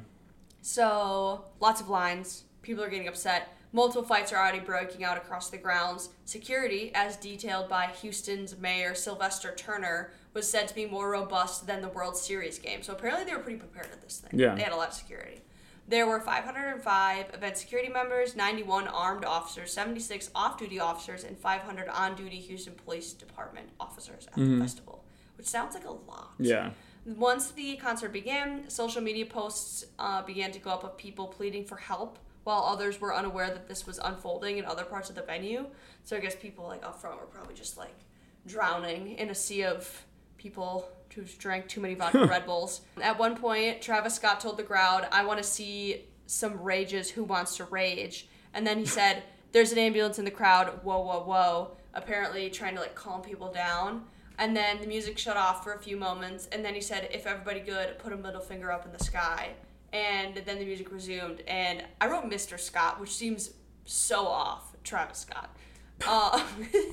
So, 0.61 1.45
lots 1.59 1.81
of 1.81 1.89
lines. 1.89 2.43
People 2.61 2.83
are 2.83 2.89
getting 2.89 3.07
upset. 3.07 3.49
Multiple 3.73 4.03
fights 4.03 4.31
are 4.33 4.37
already 4.37 4.59
breaking 4.59 5.03
out 5.03 5.17
across 5.17 5.49
the 5.49 5.57
grounds. 5.57 6.09
Security, 6.25 6.91
as 6.95 7.15
detailed 7.17 7.69
by 7.69 7.87
Houston's 7.87 8.57
mayor 8.57 8.95
Sylvester 8.95 9.53
Turner, 9.55 10.11
was 10.33 10.49
said 10.49 10.67
to 10.67 10.75
be 10.75 10.85
more 10.85 11.09
robust 11.09 11.67
than 11.67 11.81
the 11.81 11.87
World 11.89 12.17
Series 12.17 12.59
game. 12.59 12.81
So, 12.83 12.93
apparently, 12.93 13.25
they 13.25 13.33
were 13.33 13.41
pretty 13.43 13.59
prepared 13.59 13.87
at 13.91 14.01
this 14.01 14.19
thing. 14.19 14.39
Yeah. 14.39 14.55
They 14.55 14.61
had 14.63 14.71
a 14.73 14.75
lot 14.75 14.89
of 14.89 14.93
security. 14.93 15.41
There 15.87 16.05
were 16.05 16.19
505 16.19 17.33
event 17.33 17.57
security 17.57 17.89
members, 17.89 18.35
91 18.35 18.87
armed 18.89 19.23
officers, 19.23 19.71
76 19.71 20.29
off 20.35 20.57
duty 20.57 20.79
officers, 20.79 21.23
and 21.23 21.37
500 21.37 21.87
on 21.87 22.15
duty 22.15 22.37
Houston 22.39 22.73
Police 22.73 23.13
Department 23.13 23.69
officers 23.79 24.27
at 24.27 24.33
the 24.35 24.59
festival, 24.59 25.05
which 25.37 25.47
sounds 25.47 25.75
like 25.75 25.85
a 25.85 25.91
lot. 25.91 26.31
yeah 26.39 26.71
Once 27.05 27.51
the 27.51 27.77
concert 27.77 28.11
began, 28.11 28.69
social 28.69 29.01
media 29.01 29.25
posts 29.25 29.85
uh, 29.97 30.21
began 30.23 30.51
to 30.51 30.59
go 30.59 30.71
up 30.71 30.83
of 30.83 30.97
people 30.97 31.27
pleading 31.27 31.63
for 31.63 31.77
help, 31.77 32.19
while 32.43 32.63
others 32.63 32.99
were 32.99 33.15
unaware 33.15 33.47
that 33.49 33.67
this 33.69 33.85
was 33.87 33.97
unfolding 33.99 34.57
in 34.57 34.65
other 34.65 34.83
parts 34.83 35.09
of 35.09 35.15
the 35.15 35.21
venue. 35.21 35.65
So 36.03 36.17
I 36.17 36.19
guess 36.19 36.35
people 36.35 36.65
like 36.65 36.85
up 36.85 36.99
front 36.99 37.19
were 37.19 37.25
probably 37.27 37.55
just 37.55 37.77
like 37.77 37.95
drowning 38.45 39.17
in 39.17 39.29
a 39.29 39.35
sea 39.35 39.63
of 39.63 40.05
people 40.37 40.89
who 41.15 41.23
drank 41.23 41.67
too 41.67 41.81
many 41.81 41.95
vodka 41.95 42.25
Red 42.25 42.45
Bulls. 42.45 42.81
At 43.01 43.17
one 43.17 43.35
point, 43.35 43.81
Travis 43.81 44.15
Scott 44.15 44.39
told 44.39 44.57
the 44.57 44.63
crowd, 44.63 45.07
"I 45.11 45.25
want 45.25 45.39
to 45.39 45.43
see 45.43 46.05
some 46.27 46.61
rages. 46.61 47.09
Who 47.11 47.23
wants 47.23 47.57
to 47.57 47.65
rage?" 47.65 48.27
And 48.53 48.65
then 48.65 48.77
he 48.77 48.85
said, 48.99 49.23
"There's 49.51 49.71
an 49.71 49.79
ambulance 49.79 50.19
in 50.19 50.25
the 50.25 50.31
crowd. 50.31 50.83
Whoa, 50.83 50.99
whoa, 50.99 51.23
whoa!" 51.23 51.77
Apparently, 51.93 52.49
trying 52.49 52.75
to 52.75 52.81
like 52.81 52.95
calm 52.95 53.21
people 53.21 53.51
down. 53.51 54.05
And 54.39 54.55
then 54.55 54.79
the 54.79 54.85
music 54.85 55.17
shut 55.17 55.35
off 55.35 55.63
for 55.63 55.73
a 55.73 55.79
few 55.79 55.97
moments, 55.97 56.47
and 56.51 56.63
then 56.63 56.75
he 56.75 56.81
said, 56.81 57.09
"If 57.11 57.25
everybody 57.25 57.59
good, 57.59 57.97
put 57.97 58.13
a 58.13 58.17
middle 58.17 58.41
finger 58.41 58.71
up 58.71 58.85
in 58.85 58.91
the 58.91 59.03
sky." 59.03 59.53
And 59.93 60.35
then 60.35 60.59
the 60.59 60.65
music 60.65 60.91
resumed, 60.91 61.41
and 61.47 61.83
I 61.99 62.07
wrote 62.07 62.25
Mr. 62.25 62.59
Scott, 62.59 62.99
which 62.99 63.15
seems 63.15 63.51
so 63.85 64.27
off. 64.27 64.75
Travis 64.83 65.19
Scott. 65.19 65.49
Uh, 66.05 66.43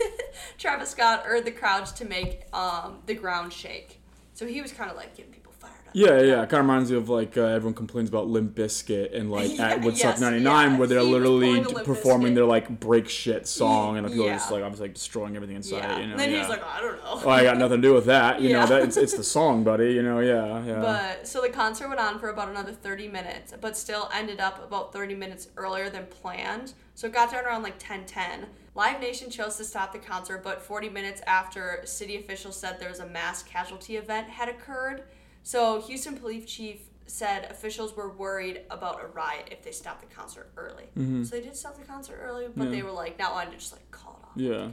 Travis 0.58 0.90
Scott 0.90 1.24
urged 1.26 1.46
the 1.46 1.50
crowds 1.52 1.92
to 1.92 2.04
make 2.04 2.42
um, 2.54 2.98
the 3.06 3.14
ground 3.14 3.52
shake. 3.52 4.00
So 4.32 4.46
he 4.46 4.60
was 4.62 4.72
kind 4.72 4.90
of 4.90 4.96
like 4.96 5.16
getting 5.16 5.30
people 5.32 5.52
fired 5.60 5.72
up. 5.86 5.92
yeah 5.94 6.20
yeah 6.20 6.42
it 6.42 6.48
kind 6.50 6.54
of 6.54 6.66
reminds 6.66 6.90
me 6.90 6.96
of 6.96 7.08
like 7.08 7.36
uh, 7.36 7.42
everyone 7.42 7.74
complains 7.74 8.08
about 8.08 8.26
limp 8.26 8.56
Bizkit 8.56 9.14
and 9.16 9.30
like 9.30 9.52
Yeah, 9.56 9.68
at 9.68 9.82
woodstock 9.82 10.12
yes, 10.14 10.20
99 10.20 10.42
yeah. 10.72 10.76
where 10.78 10.88
they're 10.88 11.00
He 11.00 11.06
literally 11.06 11.46
pulling 11.46 11.62
the 11.62 11.68
d- 11.68 11.74
Limp 11.76 11.86
performing 11.86 12.32
Bizkit. 12.32 12.34
their 12.34 12.44
like 12.46 12.80
break 12.80 13.08
shit 13.08 13.46
song 13.46 13.96
and 13.98 14.08
people 14.08 14.24
are 14.26 14.30
just 14.30 14.50
like 14.50 14.68
was 14.68 14.80
like 14.80 14.94
destroying 14.94 15.36
everything 15.36 15.54
inside 15.56 15.76
Yeah. 15.78 15.98
you 16.00 16.06
know 16.06 16.12
and 16.12 16.20
then 16.20 16.32
yeah. 16.32 16.40
he's 16.40 16.48
like, 16.48 16.64
I 16.64 16.80
don't 16.80 16.96
know. 16.96 17.20
Oh, 17.24 17.28
I 17.28 17.44
got 17.44 17.58
nothing 17.58 17.80
to 17.80 17.88
do 17.88 17.94
with 17.94 18.06
that. 18.06 18.40
You 18.40 18.48
Yeah. 18.50 18.60
know, 18.62 18.66
that 18.66 18.82
it's, 18.82 18.96
it's 18.96 19.14
the 19.14 19.22
song, 19.36 19.62
buddy. 19.62 19.92
You 19.92 20.02
know, 20.02 20.18
yeah, 20.18 20.64
yeah. 20.64 20.80
But 20.80 21.28
so 21.28 21.40
the 21.42 21.50
concert 21.50 21.86
went 21.86 22.00
on 22.00 22.18
for 22.18 22.30
about 22.30 22.48
another 22.48 22.72
30 22.72 23.06
minutes, 23.08 23.54
but 23.60 23.76
still 23.76 24.10
ended 24.12 24.40
up 24.40 24.64
about 24.66 24.92
30 24.92 25.14
minutes 25.14 25.46
earlier 25.56 25.90
than 25.90 26.06
planned. 26.06 26.72
So 26.96 27.06
it 27.06 27.12
got 27.12 27.30
done 27.30 27.44
around 27.44 27.62
like 27.62 27.78
10:10. 27.78 28.46
Live 28.74 29.00
Nation 29.00 29.30
chose 29.30 29.56
to 29.56 29.64
stop 29.64 29.92
the 29.92 29.98
concert, 30.00 30.42
but 30.42 30.60
40 30.60 30.88
minutes 30.88 31.20
after 31.26 31.80
city 31.84 32.16
officials 32.16 32.56
said 32.58 32.80
there 32.80 32.88
was 32.88 32.98
a 33.00 33.06
mass 33.06 33.42
casualty 33.42 33.96
event 33.96 34.28
had 34.28 34.48
occurred. 34.48 35.04
So 35.44 35.80
Houston 35.82 36.16
police 36.16 36.44
chief 36.46 36.80
said 37.06 37.44
officials 37.50 37.94
were 37.94 38.10
worried 38.10 38.62
about 38.70 39.00
a 39.02 39.06
riot 39.08 39.48
if 39.52 39.62
they 39.62 39.70
stopped 39.70 40.00
the 40.08 40.12
concert 40.14 40.50
early. 40.56 40.84
So 41.24 41.36
they 41.36 41.42
did 41.42 41.54
stop 41.54 41.78
the 41.78 41.84
concert 41.84 42.18
early, 42.20 42.46
but 42.46 42.64
Mm-hmm. 42.64 42.72
Yeah. 42.74 42.78
they 42.80 42.82
were 42.82 42.90
like 42.92 43.18
not 43.18 43.32
wanting 43.32 43.52
to 43.52 43.58
just 43.58 43.72
like 43.72 43.88
call 43.90 44.18
it 44.20 44.26
off. 44.26 44.32
yeah. 44.36 44.68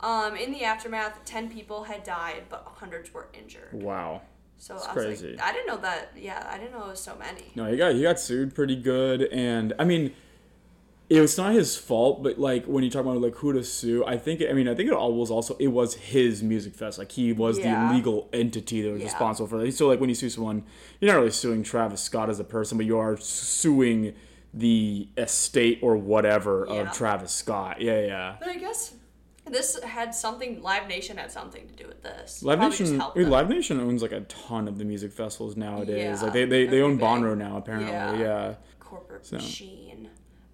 Um, 0.00 0.34
in 0.34 0.50
the 0.50 0.64
aftermath, 0.64 1.20
10 1.24 1.48
people 1.48 1.84
had 1.84 2.02
died, 2.02 2.44
but 2.48 2.66
hundreds 2.74 3.14
were 3.14 3.28
injured. 3.34 3.68
Wow. 3.72 4.22
So 4.58 4.74
It's 4.74 4.86
I 4.88 4.94
was 4.94 5.04
crazy. 5.04 5.36
like, 5.36 5.42
I 5.42 5.52
didn't 5.52 5.66
know 5.68 5.76
that. 5.76 6.12
Yeah, 6.16 6.44
I 6.50 6.58
didn't 6.58 6.72
know 6.72 6.84
it 6.86 6.88
was 6.88 7.00
so 7.00 7.14
many. 7.16 7.52
No, 7.54 7.66
he 7.70 7.76
got 7.76 7.94
he 7.94 8.02
got 8.02 8.18
sued 8.18 8.52
pretty 8.54 8.74
good, 8.76 9.22
and 9.32 9.72
I 9.78 9.84
mean, 9.84 10.12
it 11.16 11.20
was 11.20 11.36
not 11.36 11.52
his 11.52 11.76
fault. 11.76 12.22
But 12.22 12.38
like 12.38 12.64
when 12.66 12.82
you 12.84 12.90
talk 12.90 13.02
about 13.02 13.20
like 13.20 13.34
who 13.36 13.52
to 13.52 13.62
sue, 13.64 14.04
I 14.06 14.16
think 14.18 14.42
I 14.48 14.52
mean 14.52 14.68
I 14.68 14.74
think 14.74 14.88
it 14.90 14.94
all 14.94 15.12
was 15.14 15.30
also 15.30 15.56
it 15.58 15.68
was 15.68 15.94
his 15.94 16.42
music 16.42 16.74
fest. 16.74 16.98
Like 16.98 17.12
he 17.12 17.32
was 17.32 17.58
Yeah. 17.58 17.88
the 17.88 17.94
legal 17.94 18.28
entity 18.32 18.82
that 18.82 18.90
was 18.92 19.00
Yeah. 19.00 19.06
responsible 19.06 19.46
for 19.48 19.58
that. 19.58 19.72
So 19.74 19.88
like 19.88 20.00
when 20.00 20.08
you 20.08 20.14
sue 20.14 20.30
someone, 20.30 20.64
you're 21.00 21.12
not 21.12 21.18
really 21.18 21.30
suing 21.30 21.62
Travis 21.62 22.00
Scott 22.02 22.30
as 22.30 22.40
a 22.40 22.44
person, 22.44 22.78
but 22.78 22.86
you 22.86 22.98
are 22.98 23.16
suing 23.16 24.14
the 24.54 25.08
estate 25.16 25.78
or 25.82 25.96
whatever 25.96 26.66
Yeah. 26.68 26.74
of 26.82 26.92
Travis 26.92 27.32
Scott. 27.32 27.80
Yeah, 27.80 28.00
yeah. 28.04 28.36
But 28.38 28.48
I 28.50 28.56
guess 28.56 28.94
this 29.50 29.78
had 29.82 30.14
something. 30.14 30.62
Live 30.62 30.86
Nation 30.88 31.16
had 31.16 31.32
something 31.32 31.66
to 31.68 31.74
do 31.74 31.86
with 31.88 32.02
this. 32.02 32.42
Live 32.42 32.58
Probably 32.58 32.78
Nation, 32.78 33.00
I 33.00 33.18
mean. 33.18 33.30
Live 33.30 33.48
Nation 33.48 33.80
owns 33.80 34.02
like 34.02 34.12
a 34.12 34.20
ton 34.22 34.68
of 34.68 34.78
the 34.78 34.84
music 34.84 35.10
festivals 35.12 35.56
nowadays. 35.56 36.18
Yeah, 36.20 36.22
like 36.24 36.32
they, 36.32 36.44
they, 36.44 36.66
they 36.66 36.80
own 36.80 36.96
big. 36.96 37.04
Bonnaroo 37.04 37.36
now 37.36 37.56
apparently. 37.56 37.90
Yeah. 37.90 38.16
Yeah. 38.16 38.54
corporate 38.78 39.24
So. 39.26 39.36
machine. 39.36 40.10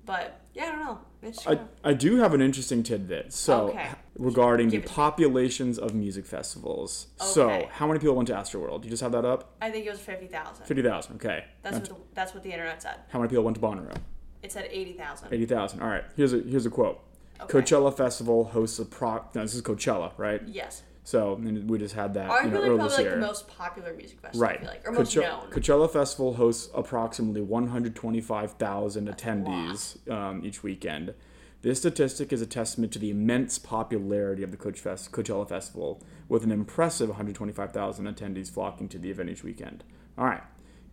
But 0.09 0.41
yeah, 0.55 0.65
I 0.65 0.69
don't 0.71 0.79
know. 0.81 0.99
I, 1.47 1.61
I 1.91 1.93
do 1.93 2.17
have 2.17 2.33
an 2.33 2.41
interesting 2.41 2.83
tidbit. 2.83 3.31
So 3.35 3.69
Okay. 3.69 3.89
regarding 4.19 4.71
the 4.71 4.79
populations 4.81 5.79
of 5.79 5.95
music 5.95 6.25
festivals. 6.25 7.09
So 7.19 7.69
how 7.71 7.87
many 7.87 7.99
people 8.01 8.15
went 8.17 8.27
to 8.29 8.35
Astroworld? 8.35 8.85
You 8.85 8.91
just 8.91 9.03
have 9.03 9.13
that 9.13 9.27
up? 9.27 9.55
I 9.61 9.71
think 9.71 9.85
it 9.85 9.91
was 9.91 10.01
fifty 10.01 10.27
thousand. 10.27 10.65
Fifty 10.65 10.83
thousand. 10.83 11.17
Okay. 11.17 11.45
That's 11.63 11.77
what 11.77 11.85
the, 11.85 11.97
that's 12.15 12.33
what 12.33 12.43
the 12.43 12.51
internet 12.51 12.81
said. 12.83 12.97
how 13.11 13.19
many 13.19 13.29
people 13.29 13.45
went 13.45 13.57
to 13.57 13.61
Bonnaroo? 13.61 13.95
It 14.43 14.51
said 14.51 14.67
eighty 14.71 14.95
thousand. 14.95 15.29
Eighty 15.31 15.45
thousand. 15.45 15.83
All 15.83 15.89
right. 15.89 16.05
Here's 16.17 16.33
a 16.33 16.39
here's 16.39 16.65
a 16.65 16.71
quote. 16.71 17.01
Okay. 17.43 17.59
Coachella 17.61 17.95
Festival 17.95 18.45
hosts 18.45 18.79
a 18.79 18.87
pro. 18.87 19.23
No, 19.35 19.43
this 19.43 19.55
is 19.55 19.61
Coachella, 19.61 20.13
right? 20.17 20.41
Yes. 20.47 20.83
So 21.09 21.37
we 21.37 21.79
just 21.79 21.95
had 21.95 22.13
that 22.15 22.27
you 22.27 22.51
Arguably, 22.51 22.53
know, 22.53 22.59
earlier 22.61 22.77
probably 22.77 22.97
like 22.97 23.05
year. 23.07 23.11
the 23.15 23.27
most 23.27 23.49
popular 23.49 23.95
music 23.95 24.21
festival. 24.21 24.47
I 24.47 24.51
Right. 24.51 24.63
like, 24.63 24.87
or 24.87 24.93
most 24.93 25.15
Coache- 25.15 25.25
known. 25.27 25.51
Coachella 25.51 25.91
Festival 25.91 26.35
hosts 26.35 26.69
approximately 26.75 27.41
125,000 27.41 29.09
attendees 29.09 30.11
um, 30.13 30.45
each 30.45 30.63
weekend. 30.63 31.15
This 31.63 31.79
statistic 31.79 32.31
is 32.31 32.43
a 32.43 32.47
testament 32.47 32.93
to 32.93 32.99
the 32.99 33.09
immense 33.09 33.59
popularity 33.59 34.43
of 34.43 34.51
the 34.51 34.59
Coach 34.59 34.81
Fest- 34.81 35.11
Coachella 35.11 35.49
Festival, 35.49 36.03
with 36.29 36.45
an 36.45 36.53
impressive 36.53 37.09
125,000 37.09 38.05
attendees 38.07 38.51
flocking 38.51 38.87
to 38.91 38.99
the 38.99 39.11
event 39.11 39.31
each 39.31 39.43
weekend. 39.43 39.85
All 40.19 40.27
right. 40.27 40.43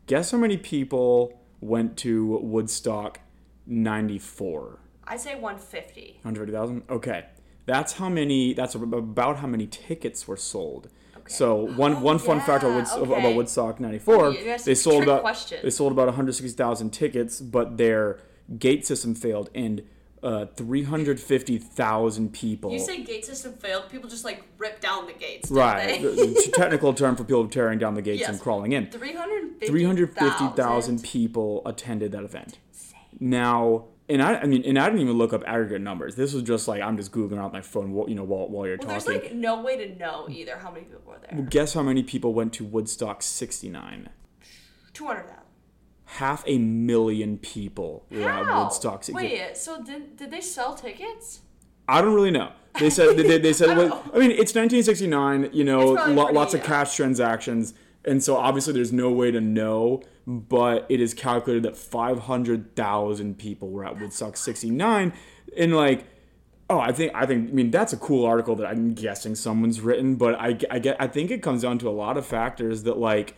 Guess 0.07 0.31
how 0.31 0.37
many 0.37 0.55
people 0.55 1.37
went 1.59 1.97
to 1.97 2.37
Woodstock 2.41 3.19
94? 3.67 4.79
I'd 5.07 5.19
say 5.19 5.35
150. 5.35 6.19
150,000? 6.21 6.83
Okay. 6.89 7.25
That's 7.65 7.93
how 7.93 8.09
many, 8.09 8.53
that's 8.53 8.75
about 8.75 9.37
how 9.37 9.47
many 9.47 9.67
tickets 9.67 10.27
were 10.27 10.37
sold. 10.37 10.89
Okay. 11.15 11.23
So 11.33 11.55
one 11.55 11.95
Oh, 11.95 11.99
one 12.01 12.19
fun 12.19 12.39
fact 12.41 12.63
about, 12.63 12.75
Woods, 12.75 12.91
okay. 12.91 13.19
about 13.19 13.35
Woodstock 13.35 13.79
'94, 13.79 14.31
you 14.33 14.49
asked 14.49 14.65
they 14.65 14.75
sold 14.75 15.03
about 15.03 15.21
question. 15.21 15.59
they 15.63 15.71
sold 15.71 15.91
about 15.91 16.05
160,000 16.07 16.91
tickets, 16.91 17.41
but 17.41 17.77
their 17.77 18.19
gate 18.59 18.85
system 18.85 19.15
failed, 19.15 19.49
and 19.55 19.81
uh, 20.21 20.45
350,000 20.55 22.33
people. 22.33 22.71
You 22.71 22.79
say 22.79 23.03
gate 23.03 23.25
system 23.25 23.53
failed, 23.53 23.89
people 23.89 24.09
just 24.09 24.25
like 24.25 24.43
rip 24.57 24.79
down 24.81 25.07
the 25.07 25.13
gates. 25.13 25.49
right? 25.51 26.01
They? 26.01 26.15
the, 26.15 26.51
technical 26.55 26.93
term 26.93 27.15
for 27.15 27.23
people 27.23 27.47
tearing 27.47 27.79
down 27.79 27.93
the 27.95 28.01
gates 28.01 28.21
Yes. 28.21 28.29
and 28.29 28.39
crawling 28.39 28.71
in. 28.71 28.89
350,000. 28.91 29.67
350,000 29.67 31.03
people 31.03 31.61
attended 31.65 32.11
that 32.13 32.23
event. 32.23 32.59
Now, 33.19 33.85
and 34.07 34.21
I, 34.21 34.35
I 34.35 34.45
mean, 34.45 34.63
and 34.65 34.77
I 34.77 34.85
didn't 34.85 35.01
even 35.01 35.17
look 35.17 35.33
up 35.33 35.43
aggregate 35.47 35.81
numbers. 35.81 36.15
This 36.15 36.33
was 36.33 36.43
just 36.43 36.67
like 36.67 36.81
I'm 36.81 36.97
just 36.97 37.11
googling 37.11 37.39
out 37.39 37.51
my 37.53 37.61
phone, 37.61 37.91
while- 37.93 38.07
you 38.09 38.15
know, 38.15 38.23
while, 38.23 38.47
while 38.49 38.67
you're 38.67 38.77
Well, 38.77 38.87
there's 38.89 39.07
like 39.07 39.33
no 39.33 39.61
way 39.61 39.77
to 39.77 39.95
know 39.97 40.27
either 40.29 40.57
how 40.57 40.71
many 40.71 40.85
people 40.85 41.01
were 41.07 41.17
there. 41.19 41.41
Guess 41.43 41.73
how 41.73 41.81
many 41.83 42.03
people 42.03 42.33
went 42.33 42.53
to 42.53 42.65
Woodstock 42.65 43.21
'69? 43.23 44.09
200,000. 44.93 45.35
Half 46.05 46.43
a 46.47 46.57
million 46.59 47.37
people 47.39 48.05
were 48.11 48.29
at 48.29 48.63
Woodstock. 48.63 49.03
69. 49.03 49.31
Wait, 49.31 49.57
so 49.57 49.81
did, 49.81 50.15
did 50.17 50.31
they 50.31 50.41
sell 50.41 50.75
tickets? 50.75 51.41
I 51.87 52.01
don't 52.01 52.13
really 52.13 52.31
know. 52.31 52.51
They 52.79 52.89
said 52.89 53.17
they, 53.17 53.37
they, 53.37 53.53
said 53.53 53.69
I 53.71 53.77
well, 53.77 54.03
I 54.13 54.19
mean 54.19 54.31
it's 54.31 54.53
1969. 54.53 55.49
You 55.53 55.63
know, 55.63 55.93
lo- 55.93 56.31
lots 56.31 56.53
of 56.53 56.63
cash 56.63 56.95
transactions, 56.95 57.73
and 58.05 58.23
so 58.23 58.37
obviously 58.37 58.73
there's 58.73 58.93
no 58.93 59.11
way 59.11 59.31
to 59.31 59.41
know. 59.41 60.01
But 60.27 60.87
it 60.89 60.99
is 61.01 61.13
calculated 61.13 61.63
that 61.63 61.77
500,000 61.77 63.37
people 63.37 63.69
were 63.69 63.85
at 63.85 63.99
Woodstock 63.99 64.37
69, 64.37 65.13
and 65.57 65.75
like. 65.75 66.07
Oh, 66.67 66.79
I 66.79 66.91
think 66.93 67.11
I 67.13 67.27
think 67.27 67.51
I 67.51 67.53
mean 67.53 67.69
that's 67.69 67.93
a 67.93 67.97
cool 67.97 68.25
article 68.25 68.55
that 68.55 68.65
I'm 68.65 68.95
guessing 68.95 69.35
someone's 69.35 69.81
written, 69.81 70.15
but 70.15 70.33
I, 70.33 70.57
I 70.71 70.79
get 70.79 70.95
I 70.99 71.05
think 71.05 71.29
it 71.29 71.43
comes 71.43 71.61
down 71.61 71.77
to 71.77 71.87
a 71.87 71.91
lot 71.91 72.17
of 72.17 72.25
factors 72.25 72.81
that 72.83 72.97
like 72.97 73.35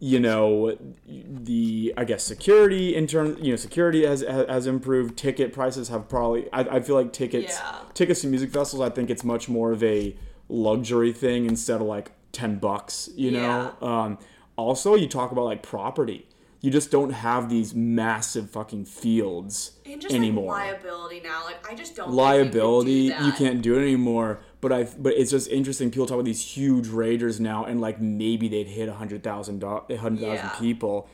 you 0.00 0.18
know 0.18 0.76
the 1.06 1.94
I 1.96 2.02
guess 2.02 2.24
security 2.24 2.96
in 2.96 3.06
terms 3.06 3.38
you 3.40 3.52
know 3.52 3.56
security 3.56 4.04
has 4.04 4.22
has 4.22 4.66
improved. 4.66 5.16
Ticket 5.16 5.52
prices 5.52 5.90
have 5.90 6.08
probably 6.08 6.52
I, 6.52 6.62
I 6.62 6.80
feel 6.80 6.96
like 6.96 7.12
tickets 7.12 7.56
Yeah. 7.56 7.78
tickets 7.94 8.22
to 8.22 8.26
music 8.26 8.50
festivals. 8.50 8.90
I 8.90 8.92
think 8.92 9.10
it's 9.10 9.22
much 9.22 9.48
more 9.48 9.70
of 9.70 9.84
a 9.84 10.16
luxury 10.48 11.12
thing 11.12 11.46
instead 11.46 11.80
of 11.80 11.86
like 11.86 12.10
ten 12.32 12.58
bucks. 12.58 13.08
You 13.14 13.30
know. 13.32 13.74
Um, 13.80 14.18
also, 14.56 14.94
you 14.94 15.06
talk 15.08 15.32
about 15.32 15.44
like 15.44 15.62
property. 15.62 16.28
You 16.62 16.70
just 16.72 16.90
don't 16.90 17.10
have 17.10 17.48
these 17.48 17.74
massive 17.74 18.50
fucking 18.50 18.86
fields 18.86 19.72
And 19.84 20.00
just 20.00 20.12
anymore 20.14 20.52
like 20.54 20.82
liability 20.82 21.20
now. 21.20 21.44
Like 21.44 21.70
I 21.70 21.74
just 21.76 21.94
don't 21.94 22.10
liability 22.10 22.90
you, 22.92 23.02
you 23.04 23.10
do 23.18 23.24
that. 23.26 23.36
can't 23.38 23.62
do 23.62 23.76
it 23.78 23.82
anymore 23.82 24.40
but 24.60 24.72
i 24.72 24.82
but 24.98 25.12
it's 25.12 25.30
just 25.30 25.48
interesting 25.48 25.90
people 25.90 26.06
talk 26.06 26.14
about 26.14 26.24
these 26.24 26.42
huge 26.42 26.88
raiders 26.88 27.38
now 27.38 27.64
and 27.66 27.80
like 27.80 28.00
maybe 28.00 28.48
they'd 28.48 28.66
hit 28.66 28.88
100000 28.88 29.62
100000 29.62 30.18
Yeah. 30.18 30.48
people 30.58 31.08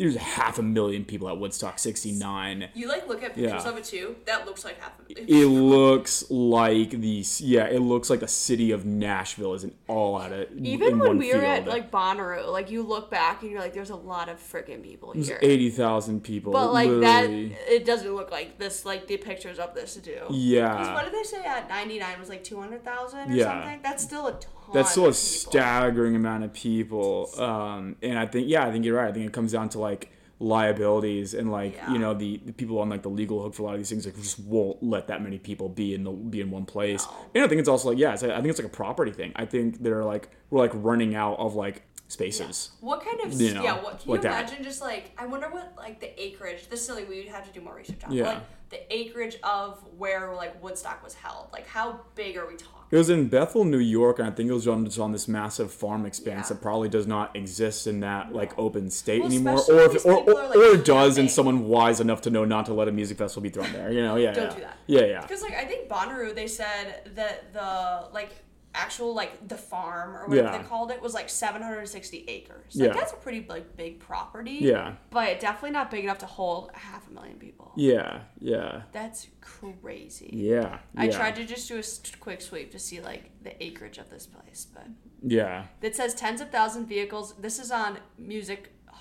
there's 0.00 0.16
half 0.16 0.58
a 0.58 0.62
million 0.62 1.04
people 1.04 1.28
at 1.28 1.38
woodstock 1.38 1.78
69 1.78 2.68
You 2.74 2.88
like 2.88 3.06
look 3.06 3.22
at 3.22 3.34
pictures 3.34 3.64
Yeah. 3.64 3.68
of 3.70 3.76
it 3.76 3.84
too. 3.84 4.16
That 4.26 4.46
looks 4.46 4.64
like 4.64 4.80
half 4.80 4.92
a 4.98 5.12
million. 5.12 5.28
it 5.28 5.46
looks 5.46 6.24
like 6.30 6.90
the 6.90 7.24
yeah 7.38 7.66
it 7.66 7.80
looks 7.80 8.08
like 8.10 8.20
the 8.20 8.28
city 8.28 8.70
of 8.72 8.84
nashville 8.86 9.54
is 9.54 9.64
an 9.64 9.74
all 9.88 10.20
at 10.20 10.32
it 10.32 10.50
Even 10.62 10.92
in 10.92 10.98
when 10.98 11.08
one 11.10 11.18
we 11.18 11.34
were 11.34 11.44
at 11.44 11.66
like 11.66 11.90
Bonnaroo, 11.90 12.50
like 12.50 12.70
you 12.70 12.82
look 12.82 13.10
back 13.10 13.42
and 13.42 13.50
you're 13.50 13.60
like, 13.60 13.74
there's 13.74 13.90
a 13.90 13.96
lot 13.96 14.28
of 14.28 14.38
freaking 14.38 14.82
people 14.82 15.12
There's 15.12 15.28
here. 15.28 15.38
80,000 15.42 16.22
people 16.22 16.52
but 16.52 16.72
like 16.72 16.88
literally. 16.88 17.48
that, 17.50 17.72
it 17.72 17.84
doesn't 17.84 18.14
look 18.14 18.30
like 18.30 18.58
this. 18.58 18.84
Like 18.84 19.06
the 19.06 19.16
pictures 19.18 19.58
of 19.58 19.74
this 19.74 19.94
do. 19.96 20.18
yeah 20.30 20.94
what 20.94 21.04
did 21.04 21.12
they 21.14 21.22
say 21.24 21.44
at 21.44 21.68
99 21.68 22.18
was 22.18 22.28
like 22.28 22.42
200,000 22.44 23.32
or 23.32 23.34
Yeah. 23.34 23.44
something? 23.44 23.80
That's 23.82 24.02
still 24.02 24.26
a 24.28 24.32
ton. 24.32 24.50
That's 24.72 24.90
still 24.92 25.06
a 25.06 25.14
staggering 25.14 26.14
amount 26.16 26.44
of 26.44 26.52
people 26.52 27.28
um, 27.40 27.96
and 28.02 28.18
i 28.18 28.26
think 28.26 28.48
yeah 28.48 28.66
i 28.66 28.70
think 28.72 28.84
you're 28.84 28.96
right 28.96 29.08
i 29.08 29.12
think 29.12 29.26
it 29.26 29.32
comes 29.32 29.52
down 29.52 29.68
to 29.68 29.78
like 29.78 30.10
liabilities 30.38 31.34
and 31.34 31.50
like 31.52 31.74
Yeah. 31.76 31.92
you 31.92 31.98
know 31.98 32.14
the, 32.14 32.40
the 32.44 32.52
people 32.52 32.78
on 32.80 32.88
like 32.88 33.02
the 33.02 33.08
legal 33.10 33.42
hook 33.42 33.54
for 33.54 33.62
a 33.62 33.66
lot 33.66 33.74
of 33.74 33.78
these 33.80 33.88
things 33.90 34.04
like 34.06 34.16
just 34.16 34.38
won't 34.40 34.82
let 34.82 35.06
that 35.08 35.22
many 35.22 35.38
people 35.38 35.68
be 35.68 35.94
in 35.94 36.02
the 36.04 36.10
be 36.10 36.40
in 36.40 36.50
one 36.50 36.64
place 36.66 37.06
No. 37.06 37.16
and 37.36 37.44
i 37.44 37.48
think 37.48 37.60
it's 37.60 37.68
also 37.68 37.90
like 37.90 37.98
yeah 37.98 38.12
it's, 38.14 38.22
i 38.22 38.28
think 38.36 38.46
it's 38.48 38.58
like 38.58 38.66
a 38.66 38.76
property 38.76 39.12
thing 39.12 39.32
i 39.36 39.44
think 39.44 39.82
they're 39.82 40.04
like 40.04 40.30
we're 40.50 40.60
like 40.60 40.72
running 40.74 41.14
out 41.14 41.38
of 41.38 41.54
like 41.54 41.82
spaces 42.08 42.70
What 42.80 43.04
kind 43.04 43.20
of 43.20 43.40
You 43.40 43.54
know, 43.54 43.62
yeah? 43.62 43.74
What 43.80 44.00
can 44.00 44.10
like 44.10 44.18
you 44.24 44.28
that. 44.30 44.40
imagine? 44.48 44.64
Just 44.64 44.80
like 44.80 45.12
I 45.16 45.26
wonder 45.26 45.48
what 45.48 45.74
like 45.76 46.00
the 46.00 46.10
acreage. 46.20 46.68
This 46.68 46.80
is 46.80 46.86
something 46.86 47.06
we 47.08 47.18
would 47.20 47.28
have 47.28 47.46
to 47.46 47.52
do 47.52 47.60
more 47.64 47.76
research 47.76 48.02
on. 48.02 48.10
Yeah. 48.12 48.24
Like 48.24 48.42
the 48.70 48.92
acreage 48.92 49.36
of 49.44 49.80
where 49.96 50.34
like 50.34 50.60
Woodstock 50.60 51.04
was 51.04 51.14
held. 51.14 51.50
Like 51.52 51.68
how 51.68 52.00
big 52.16 52.36
are 52.36 52.48
we 52.48 52.56
talking? 52.56 52.79
It 52.90 52.96
was 52.96 53.08
in 53.10 53.28
bethel 53.28 53.64
new 53.64 53.78
york 53.78 54.18
and 54.18 54.26
i 54.28 54.30
think 54.30 54.50
it 54.50 54.52
was 54.52 54.66
on, 54.68 54.88
on 55.00 55.12
this 55.12 55.28
massive 55.28 55.72
farm 55.72 56.04
expanse 56.06 56.48
Yeah. 56.50 56.54
that 56.56 56.62
probably 56.62 56.88
does 56.88 57.06
not 57.06 57.34
exist 57.36 57.86
in 57.86 58.00
that 58.00 58.32
like 58.34 58.56
open 58.58 58.90
state 58.90 59.20
Well, 59.22 59.28
anymore 59.30 59.60
or 59.70 59.80
if 59.82 60.04
or, 60.06 60.18
or, 60.28 60.48
like, 60.48 60.56
or 60.56 60.76
does 60.76 61.18
and 61.18 61.30
someone 61.30 61.66
wise 61.68 62.00
enough 62.00 62.20
to 62.22 62.30
know 62.30 62.44
not 62.44 62.66
to 62.66 62.74
let 62.74 62.88
a 62.88 62.92
music 62.92 63.18
festival 63.18 63.42
be 63.42 63.50
thrown 63.50 63.72
there 63.72 63.90
you 63.92 64.02
know 64.02 64.16
yeah 64.16 64.32
Don't 64.32 64.44
yeah 64.48 64.54
do 64.54 64.60
that. 64.62 64.76
yeah 64.86 65.04
yeah 65.04 65.20
Because 65.22 65.42
like 65.42 65.54
I 65.54 65.64
think 65.64 65.88
Bonnaroo, 65.88 66.34
they 66.34 66.46
said 66.46 67.10
that 67.14 67.52
the 67.52 68.12
like 68.12 68.30
actual 68.74 69.14
like 69.14 69.48
the 69.48 69.56
farm 69.56 70.16
or 70.16 70.26
whatever 70.28 70.48
Yeah. 70.52 70.58
they 70.58 70.64
called 70.64 70.90
it 70.92 71.02
was 71.02 71.12
like 71.12 71.28
760 71.28 72.24
acres. 72.28 72.76
Like 72.76 72.88
Yeah. 72.88 72.94
that's 72.94 73.12
a 73.12 73.16
pretty 73.16 73.44
like 73.48 73.76
big 73.76 73.98
property. 73.98 74.58
Yeah. 74.60 74.94
But 75.10 75.40
definitely 75.40 75.72
not 75.72 75.90
big 75.90 76.04
enough 76.04 76.18
to 76.18 76.26
hold 76.26 76.70
half 76.74 77.08
a 77.08 77.10
million 77.12 77.36
people. 77.38 77.72
Yeah, 77.76 78.20
yeah, 78.38 78.82
That's 78.92 79.26
crazy. 79.40 80.30
yeah. 80.32 80.78
I 80.96 81.06
yeah, 81.06 81.10
tried 81.16 81.36
to 81.36 81.44
just 81.44 81.66
do 81.68 81.78
a 81.78 81.82
quick 82.20 82.40
sweep 82.40 82.70
to 82.72 82.78
see 82.78 83.00
like 83.00 83.30
the 83.42 83.60
acreage 83.62 83.98
of 83.98 84.08
this 84.10 84.26
place, 84.26 84.66
but 84.72 84.86
Yeah, 85.22 85.66
it 85.82 85.94
says 85.96 86.14
tens 86.14 86.40
of 86.40 86.50
thousands 86.50 86.84
of 86.84 86.88
vehicles. 86.88 87.34
This 87.40 87.58
is 87.58 87.70
on 87.72 87.98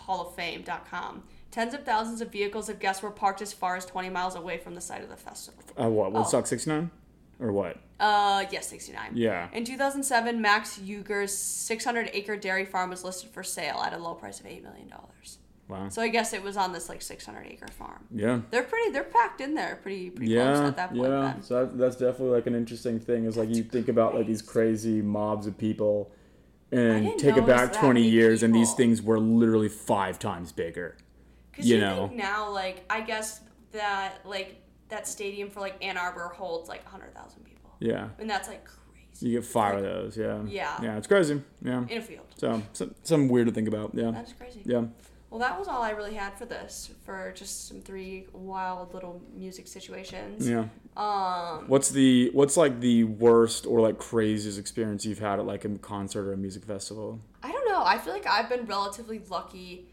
musichofoffame.com. 0.07 1.23
Tens 1.51 1.73
of 1.73 1.83
thousands 1.83 2.21
of 2.21 2.31
vehicles 2.31 2.69
of 2.69 2.79
guests 2.79 3.01
were 3.01 3.09
parked 3.11 3.41
as 3.41 3.53
far 3.53 3.75
as 3.75 3.85
20 3.85 4.09
miles 4.09 4.35
away 4.35 4.57
from 4.57 4.75
the 4.75 4.81
site 4.81 5.01
of 5.01 5.09
the 5.09 5.15
festival. 5.17 5.61
uh, 5.81 5.89
what? 5.89 6.07
Oh. 6.13 6.19
Woodstock 6.19 6.45
'69, 6.45 6.91
or 7.39 7.51
what? 7.51 7.77
Uh, 7.99 8.45
yes, 8.51 8.67
69. 8.67 9.11
Yeah. 9.13 9.49
In 9.53 9.65
2007, 9.65 10.41
Max 10.41 10.79
Yasgur's 10.79 11.37
600 11.37 12.11
acre 12.13 12.37
dairy 12.37 12.65
farm 12.65 12.89
was 12.89 13.03
listed 13.03 13.29
for 13.31 13.43
sale 13.43 13.81
at 13.85 13.93
a 13.93 13.97
low 13.97 14.13
price 14.13 14.39
of 14.39 14.45
$8 14.45 14.63
million. 14.63 14.91
Wow. 15.67 15.87
So 15.89 16.01
I 16.01 16.07
guess 16.07 16.33
it 16.33 16.41
was 16.41 16.57
on 16.57 16.73
this 16.73 16.89
like 16.89 17.01
600 17.01 17.45
acre 17.45 17.67
farm. 17.67 18.05
Yeah. 18.11 18.39
They're 18.49 18.63
pretty, 18.63 18.91
they're 18.91 19.03
packed 19.03 19.39
in 19.39 19.53
there 19.53 19.79
pretty, 19.83 20.09
pretty 20.09 20.33
close 20.33 20.59
Yeah, 20.59 20.67
at 20.67 20.75
that 20.77 20.89
point 20.89 21.03
yeah. 21.03 21.21
then. 21.21 21.43
So 21.43 21.65
that, 21.65 21.77
that's 21.77 21.95
definitely 21.95 22.31
like 22.31 22.47
an 22.47 22.55
interesting 22.55 22.99
thing. 22.99 23.25
Is 23.25 23.37
like 23.37 23.49
you 23.49 23.63
think 23.63 23.87
about 23.87 24.15
like 24.15 24.25
these 24.25 24.41
crazy 24.41 25.01
mobs 25.01 25.45
of 25.45 25.57
people, 25.57 26.11
and 26.71 27.17
take 27.19 27.37
it 27.37 27.45
back 27.45 27.73
twenty 27.73 28.01
many 28.01 28.11
years, 28.11 28.41
and 28.41 28.53
these 28.53 28.73
things 28.73 29.01
were 29.01 29.19
literally 29.19 29.69
five 29.69 30.17
times 30.17 30.51
bigger. 30.51 30.97
Because 31.51 31.69
you 31.69 31.75
you, 31.75 31.81
know. 31.81 32.07
think 32.07 32.19
now, 32.19 32.49
like, 32.51 32.85
I 32.89 33.01
guess 33.01 33.41
that, 33.71 34.19
like, 34.23 34.61
that 34.89 35.07
stadium 35.07 35.49
for, 35.49 35.59
like, 35.59 35.83
Ann 35.83 35.97
Arbor 35.97 36.29
holds, 36.35 36.67
like, 36.69 36.83
100,000 36.83 37.43
people. 37.45 37.71
Yeah. 37.79 38.09
And 38.19 38.29
that's, 38.29 38.47
like, 38.47 38.65
crazy. 38.65 39.27
You 39.27 39.39
get 39.39 39.45
five 39.45 39.77
of 39.77 39.83
those. 39.83 40.17
Yeah. 40.17 40.41
Yeah. 40.47 40.81
Yeah, 40.81 40.97
it's 40.97 41.07
crazy. 41.07 41.41
Yeah. 41.61 41.85
In 41.89 41.97
a 41.97 42.01
field. 42.01 42.25
So, 42.37 42.61
so 42.73 42.89
something 43.03 43.29
weird 43.29 43.47
to 43.47 43.53
think 43.53 43.67
about. 43.67 43.91
Yeah. 43.93 44.11
That's 44.11 44.33
crazy. 44.33 44.61
Yeah. 44.65 44.85
Well, 45.29 45.39
that 45.41 45.59
was 45.59 45.67
all 45.67 45.83
I 45.83 45.91
really 45.91 46.15
had 46.15 46.35
for 46.39 46.45
this, 46.47 46.89
for 47.05 47.31
just 47.35 47.67
some 47.67 47.81
three 47.81 48.25
wild 48.33 48.95
little 48.95 49.21
music 49.35 49.67
situations. 49.67 50.49
Yeah. 50.49 50.65
Um, 50.97 51.65
What's 51.67 51.89
the 51.91 52.31
what's 52.33 52.57
like 52.57 52.79
the 52.79 53.03
worst 53.03 53.67
or 53.67 53.79
like 53.79 53.99
craziest 53.99 54.57
experience 54.57 55.05
you've 55.05 55.19
had 55.19 55.37
at 55.37 55.45
like 55.45 55.65
a 55.65 55.69
concert 55.77 56.25
or 56.27 56.33
a 56.33 56.37
music 56.37 56.65
festival? 56.65 57.19
I 57.43 57.51
don't 57.51 57.67
know. 57.69 57.83
I 57.85 57.99
feel 57.99 58.11
like 58.11 58.25
I've 58.25 58.49
been 58.49 58.65
relatively 58.65 59.21
lucky. 59.29 59.85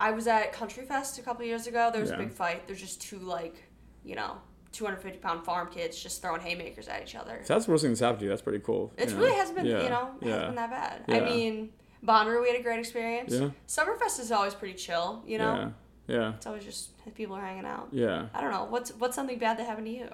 I 0.00 0.10
was 0.10 0.26
at 0.26 0.52
Country 0.52 0.84
Fest 0.84 1.16
a 1.16 1.22
couple 1.22 1.44
years 1.44 1.68
ago. 1.68 1.90
There 1.92 2.00
was 2.00 2.10
Yeah. 2.10 2.16
a 2.16 2.18
big 2.18 2.32
fight. 2.32 2.66
There's 2.66 2.80
just 2.80 3.00
two 3.00 3.20
like, 3.20 3.62
you 4.04 4.14
know, 4.14 4.36
250 4.72 5.18
pound 5.18 5.44
farm 5.44 5.68
kids 5.70 6.02
just 6.02 6.22
throwing 6.22 6.40
haymakers 6.40 6.88
at 6.88 7.02
each 7.02 7.14
other. 7.14 7.42
That's 7.46 7.66
the 7.66 7.70
worst 7.70 7.82
thing 7.82 7.92
that's 7.92 8.00
happened 8.00 8.20
to 8.20 8.24
you, 8.24 8.30
that's 8.30 8.42
pretty 8.42 8.60
cool. 8.60 8.92
It 8.96 9.10
really 9.12 9.30
know? 9.30 9.36
hasn't 9.36 9.56
been, 9.56 9.66
Yeah, 9.66 9.82
you 9.82 9.90
know, 9.90 10.10
it 10.20 10.26
yeah. 10.26 10.32
hasn't 10.32 10.48
been 10.48 10.56
that 10.56 10.70
bad. 10.70 11.04
I 11.08 11.20
mean, 11.20 11.70
Bonnaroo, 12.04 12.42
we 12.42 12.48
had 12.48 12.58
a 12.58 12.62
great 12.62 12.78
experience. 12.78 13.34
Yeah. 13.34 13.50
Summerfest 13.68 14.18
is 14.20 14.32
always 14.32 14.54
pretty 14.54 14.74
chill, 14.74 15.22
you 15.26 15.38
know? 15.38 15.54
Yeah. 15.54 15.70
Yeah. 16.08 16.34
It's 16.34 16.46
always 16.46 16.64
just 16.64 16.90
people 17.14 17.36
are 17.36 17.40
hanging 17.40 17.64
out. 17.64 17.88
Yeah. 17.92 18.26
I 18.34 18.40
don't 18.40 18.50
know. 18.50 18.64
What's 18.64 18.90
what's 18.92 19.14
something 19.14 19.38
bad 19.38 19.58
that 19.58 19.66
happened 19.66 19.86
to 19.86 19.92
you? 19.92 20.08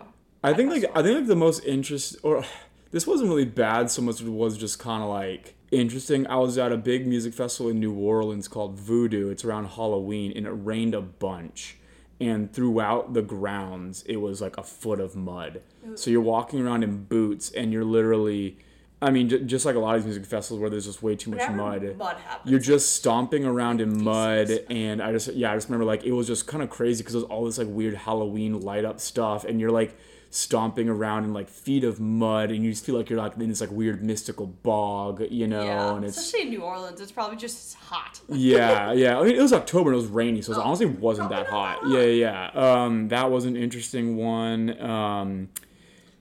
I 0.44 0.52
think 0.52 0.70
like. 0.70 0.84
I 0.94 1.02
think 1.02 1.16
like 1.18 1.26
the 1.26 1.36
most 1.36 1.64
interest 1.64 2.16
or 2.22 2.44
this 2.90 3.06
wasn't 3.06 3.30
really 3.30 3.44
bad 3.44 3.90
so 3.90 4.02
much 4.02 4.20
as 4.20 4.26
it 4.26 4.30
was 4.30 4.56
just 4.56 4.78
kind 4.78 5.02
of 5.02 5.08
like 5.08 5.54
interesting. 5.70 6.26
I 6.26 6.36
was 6.36 6.58
at 6.58 6.72
a 6.72 6.76
big 6.76 7.06
music 7.06 7.34
festival 7.34 7.70
in 7.70 7.80
New 7.80 7.94
Orleans 7.94 8.48
called 8.48 8.78
Voodoo. 8.78 9.30
It's 9.30 9.44
around 9.44 9.66
Halloween 9.66 10.32
and 10.36 10.46
it 10.46 10.50
rained 10.50 10.94
a 10.94 11.00
bunch. 11.00 11.76
And 12.20 12.52
throughout 12.52 13.14
the 13.14 13.22
grounds, 13.22 14.02
it 14.06 14.16
was 14.16 14.40
like 14.40 14.58
a 14.58 14.62
foot 14.64 15.00
of 15.00 15.14
mud. 15.14 15.62
So 15.94 16.10
you're 16.10 16.20
walking 16.20 16.60
around 16.60 16.82
in 16.82 17.04
boots 17.04 17.50
and 17.50 17.72
you're 17.72 17.84
literally 17.84 18.58
I 19.00 19.10
mean, 19.10 19.28
j- 19.28 19.44
just 19.44 19.64
like 19.64 19.76
a 19.76 19.78
lot 19.78 19.94
of 19.94 20.02
these 20.02 20.06
music 20.06 20.26
festivals 20.26 20.60
where 20.60 20.70
there's 20.70 20.86
just 20.86 21.02
way 21.02 21.14
too 21.14 21.30
much 21.30 21.48
mud. 21.50 21.96
mud 21.96 22.16
happens. 22.16 22.50
You're 22.50 22.58
just 22.58 22.96
stomping 22.96 23.44
around 23.44 23.80
in 23.80 24.02
mud, 24.02 24.50
and 24.70 25.00
I 25.00 25.12
just 25.12 25.32
yeah, 25.34 25.52
I 25.52 25.54
just 25.54 25.68
remember 25.68 25.84
like 25.84 26.04
it 26.04 26.10
was 26.12 26.26
just 26.26 26.48
kind 26.48 26.64
of 26.64 26.70
crazy 26.70 27.02
because 27.02 27.12
there's 27.12 27.24
all 27.24 27.44
this 27.44 27.58
like 27.58 27.68
weird 27.70 27.94
Halloween 27.94 28.60
light 28.60 28.84
up 28.84 28.98
stuff, 28.98 29.44
and 29.44 29.60
you're 29.60 29.70
like 29.70 29.96
stomping 30.30 30.88
around 30.88 31.24
in 31.24 31.32
like 31.32 31.48
feet 31.48 31.84
of 31.84 31.98
mud, 32.00 32.50
and 32.50 32.62
you 32.64 32.70
just 32.70 32.84
feel 32.84 32.94
like 32.96 33.08
you're 33.08 33.18
like 33.18 33.36
in 33.38 33.48
this 33.48 33.60
like 33.60 33.70
weird 33.70 34.02
mystical 34.02 34.46
bog, 34.46 35.22
you 35.30 35.46
know, 35.46 35.64
yeah, 35.64 35.94
and 35.94 36.04
it's 36.04 36.16
especially 36.18 36.46
in 36.46 36.50
New 36.50 36.62
Orleans, 36.62 37.00
it's 37.00 37.12
probably 37.12 37.36
just 37.36 37.74
hot. 37.76 38.20
yeah, 38.28 38.92
yeah. 38.92 39.18
I 39.18 39.24
mean, 39.24 39.36
it 39.36 39.40
was 39.42 39.52
October 39.52 39.90
and 39.90 39.98
it 39.98 40.02
was 40.02 40.10
rainy, 40.10 40.42
so 40.42 40.52
it 40.52 40.56
was, 40.56 40.58
Oh, 40.58 40.66
honestly 40.68 40.86
wasn't 40.86 41.30
that 41.30 41.46
hot. 41.46 41.78
Yeah, 41.88 42.00
yeah. 42.02 42.50
Um, 42.54 43.08
that 43.08 43.30
was 43.30 43.44
an 43.46 43.56
interesting 43.56 44.16
one. 44.16 44.80
Um, 44.82 45.48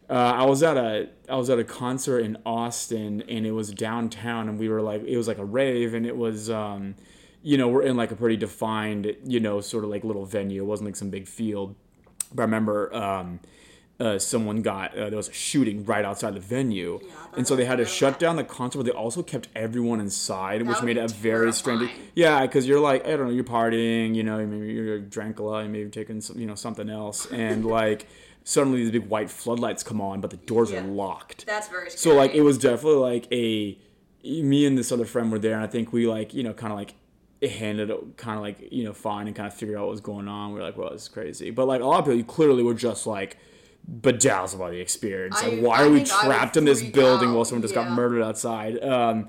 uh, 0.09 0.13
I 0.13 0.45
was 0.45 0.63
at 0.63 0.77
a 0.77 1.09
I 1.27 1.35
was 1.35 1.49
at 1.49 1.59
a 1.59 1.65
concert 1.65 2.19
in 2.19 2.37
Austin, 2.45 3.23
and 3.27 3.45
it 3.45 3.51
was 3.51 3.71
downtown, 3.71 4.47
and 4.47 4.57
we 4.57 4.69
were 4.69 4.81
like, 4.81 5.03
it 5.03 5.17
was 5.17 5.27
like 5.27 5.37
a 5.37 5.45
rave, 5.45 5.93
and 5.93 6.05
it 6.05 6.15
was. 6.15 6.49
Um, 6.49 6.95
you 7.43 7.55
know, 7.57 7.69
we're 7.69 7.83
in 7.83 7.95
like 7.95 8.11
a 8.11 8.15
pretty 8.15 8.35
defined, 8.35 9.15
you 9.23 9.39
know, 9.39 9.61
sort 9.61 9.85
of 9.85 9.89
like 9.89 10.03
little 10.03 10.25
venue. 10.25 10.63
It 10.63 10.65
wasn't 10.65 10.87
like 10.87 10.95
some 10.97 11.09
big 11.09 11.27
field. 11.27 11.75
But 12.33 12.41
I 12.41 12.45
remember 12.45 12.93
um, 12.93 13.39
uh, 13.99 14.19
someone 14.19 14.61
got 14.61 14.95
uh, 14.95 15.09
there 15.09 15.17
was 15.17 15.29
a 15.29 15.33
shooting 15.33 15.83
right 15.85 16.05
outside 16.05 16.35
the 16.35 16.39
venue, 16.39 16.99
Yeah, 17.03 17.09
and 17.35 17.47
so 17.47 17.55
they 17.55 17.65
had 17.65 17.77
to 17.77 17.85
shut 17.85 18.19
down 18.19 18.35
the 18.35 18.43
concert. 18.43 18.77
But 18.79 18.85
they 18.85 18.91
also 18.91 19.23
kept 19.23 19.47
everyone 19.55 19.99
inside, 19.99 20.61
which 20.61 20.81
made 20.83 20.97
it 20.97 21.11
a 21.11 21.13
very 21.13 21.51
strange. 21.51 21.89
Yeah, 22.15 22.41
because 22.41 22.67
you're 22.67 22.79
like 22.79 23.05
I 23.07 23.11
don't 23.15 23.27
know, 23.27 23.33
you're 23.33 23.43
partying, 23.43 24.13
you 24.15 24.23
know, 24.23 24.45
maybe 24.45 24.71
you're 24.73 24.99
drank 24.99 25.39
a 25.39 25.43
lot, 25.43 25.61
you 25.63 25.69
maybe 25.69 25.89
taking 25.89 26.21
some, 26.21 26.37
you 26.39 26.45
know 26.45 26.55
something 26.55 26.89
else, 26.89 27.25
and 27.31 27.65
like 27.79 28.05
suddenly 28.43 28.79
these 28.79 28.91
big 28.91 29.07
white 29.09 29.29
floodlights 29.29 29.81
come 29.83 29.99
on, 29.99 30.21
but 30.21 30.29
the 30.29 30.37
doors 30.37 30.71
Yeah. 30.71 30.81
are 30.83 30.87
locked. 30.87 31.45
That's 31.47 31.67
very 31.67 31.89
scary. 31.89 31.97
So 31.99 32.15
like 32.15 32.33
it 32.35 32.41
was 32.41 32.57
definitely 32.59 32.99
like 32.99 33.27
a 33.31 33.77
me 34.23 34.65
and 34.65 34.77
this 34.77 34.91
other 34.91 35.05
friend 35.05 35.31
were 35.31 35.39
there, 35.39 35.53
and 35.55 35.63
I 35.63 35.67
think 35.67 35.91
we 35.91 36.05
like 36.07 36.33
you 36.35 36.43
know 36.43 36.53
kind 36.53 36.71
of 36.71 36.77
like 36.77 36.93
it 37.41 37.51
handled 37.51 37.89
it 37.89 38.17
kind 38.17 38.37
of 38.37 38.43
like 38.43 38.71
you 38.71 38.83
know 38.83 38.93
fine 38.93 39.25
and 39.27 39.35
kind 39.35 39.47
of 39.47 39.53
figured 39.55 39.77
out 39.77 39.81
what 39.85 39.91
was 39.91 40.01
going 40.01 40.27
on. 40.27 40.53
We 40.53 40.59
are 40.59 40.63
like, 40.63 40.77
well, 40.77 40.91
this 40.91 41.03
is 41.03 41.07
crazy, 41.09 41.49
but 41.49 41.65
like 41.67 41.81
a 41.81 41.85
lot 41.85 41.99
of 41.99 42.05
people 42.05 42.17
you 42.17 42.23
clearly 42.23 42.61
were 42.61 42.73
just 42.75 43.07
like 43.07 43.37
bedazzled 43.87 44.59
by 44.59 44.69
the 44.71 44.79
experience. 44.79 45.41
Like, 45.41 45.53
I- 45.53 45.61
why 45.61 45.77
I 45.79 45.83
are 45.83 45.89
we 45.89 45.97
think 45.99 46.11
I 46.11 46.27
would 46.27 46.33
trapped 46.35 46.57
in 46.57 46.65
this 46.65 46.81
building 46.83 47.29
out. 47.29 47.35
while 47.35 47.45
someone 47.45 47.61
just 47.61 47.73
got 47.73 47.89
murdered 47.91 48.21
outside? 48.23 48.83
Um, 48.83 49.27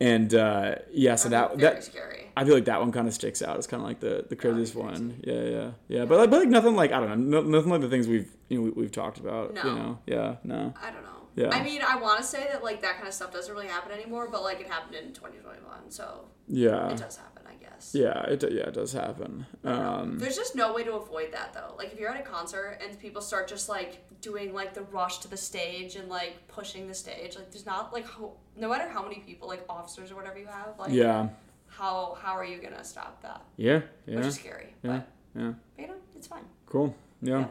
and 0.00 0.34
uh, 0.34 0.74
yeah, 0.92 1.14
so 1.14 1.30
that 1.30 1.56
very 1.56 1.60
that 1.62 1.84
scary. 1.84 2.26
I 2.36 2.44
feel 2.44 2.52
like 2.54 2.66
that 2.66 2.80
one 2.80 2.92
kind 2.92 3.08
of 3.08 3.14
sticks 3.14 3.40
out. 3.40 3.56
It's 3.56 3.66
kind 3.66 3.82
of 3.82 3.88
like 3.88 4.00
the 4.00 4.26
the 4.28 4.36
craziest 4.36 4.74
crazy. 4.74 4.86
one. 4.86 5.20
Yeah, 5.24 5.40
yeah, 5.42 5.70
yeah. 5.88 6.04
But 6.04 6.18
like, 6.18 6.30
but 6.30 6.40
like 6.40 6.48
nothing 6.50 6.76
like 6.76 6.92
I 6.92 7.00
don't 7.00 7.30
know, 7.30 7.40
no, 7.40 7.48
nothing 7.48 7.70
like 7.70 7.80
the 7.80 7.88
things 7.88 8.06
we've 8.06 8.30
you 8.48 8.58
know 8.58 8.64
we, 8.64 8.70
we've 8.72 8.92
talked 8.92 9.18
about. 9.18 9.54
You 9.56 9.62
No. 9.64 9.74
know, 9.74 9.98
yeah, 10.06 10.36
no. 10.44 10.74
I 10.82 10.90
don't 10.90 11.02
know. 11.02 11.10
Yeah. 11.34 11.48
I 11.50 11.62
mean, 11.62 11.80
I 11.86 11.96
want 11.96 12.18
to 12.18 12.24
say 12.24 12.46
that 12.52 12.62
like 12.62 12.82
that 12.82 12.96
kind 12.96 13.08
of 13.08 13.14
stuff 13.14 13.32
doesn't 13.32 13.52
really 13.54 13.68
happen 13.68 13.90
anymore, 13.92 14.28
but 14.30 14.42
like 14.42 14.60
it 14.60 14.68
happened 14.68 14.96
in 14.96 15.12
2021, 15.14 15.90
so 15.90 16.26
Yeah. 16.48 16.90
it 16.90 16.98
does 16.98 17.16
happen, 17.16 17.35
guess. 17.76 17.94
Yeah, 17.94 18.20
it 18.22 18.42
yeah, 18.52 18.68
it 18.68 18.74
does 18.74 18.92
happen. 18.92 19.46
Um, 19.64 20.18
There's 20.18 20.36
just 20.36 20.54
no 20.56 20.72
way 20.72 20.82
to 20.84 20.94
avoid 20.94 21.32
that 21.32 21.52
though. 21.54 21.74
Like 21.78 21.92
if 21.92 21.98
you're 22.00 22.10
at 22.10 22.20
a 22.20 22.22
concert 22.24 22.78
and 22.82 22.98
people 22.98 23.20
start 23.22 23.48
just 23.48 23.68
like 23.68 24.02
doing 24.20 24.52
like 24.54 24.74
the 24.74 24.82
rush 24.82 25.18
to 25.18 25.28
the 25.28 25.36
stage 25.36 25.96
and 25.96 26.08
like 26.08 26.46
pushing 26.48 26.88
the 26.88 26.94
stage, 26.94 27.36
like 27.36 27.50
there's 27.52 27.66
not 27.66 27.92
like 27.92 28.06
ho- 28.06 28.36
no 28.56 28.68
matter 28.68 28.88
how 28.88 29.02
many 29.02 29.16
people 29.20 29.48
like 29.48 29.64
officers 29.68 30.10
or 30.10 30.16
whatever 30.16 30.38
you 30.38 30.46
have, 30.46 30.78
like 30.78 30.92
yeah, 30.92 31.28
how 31.68 32.16
how 32.20 32.32
are 32.32 32.44
you 32.44 32.58
gonna 32.60 32.84
stop 32.84 33.22
that? 33.22 33.42
yeah, 33.56 33.80
yeah, 34.06 34.16
Which 34.16 34.26
is 34.26 34.34
scary. 34.36 34.74
yeah, 34.82 35.00
But, 35.34 35.40
yeah. 35.40 35.52
but 35.76 35.82
you 35.82 35.88
know, 35.88 35.94
it's 36.16 36.26
fine. 36.26 36.44
Cool. 36.66 36.94
Yeah, 37.22 37.38
Yeah. 37.40 37.46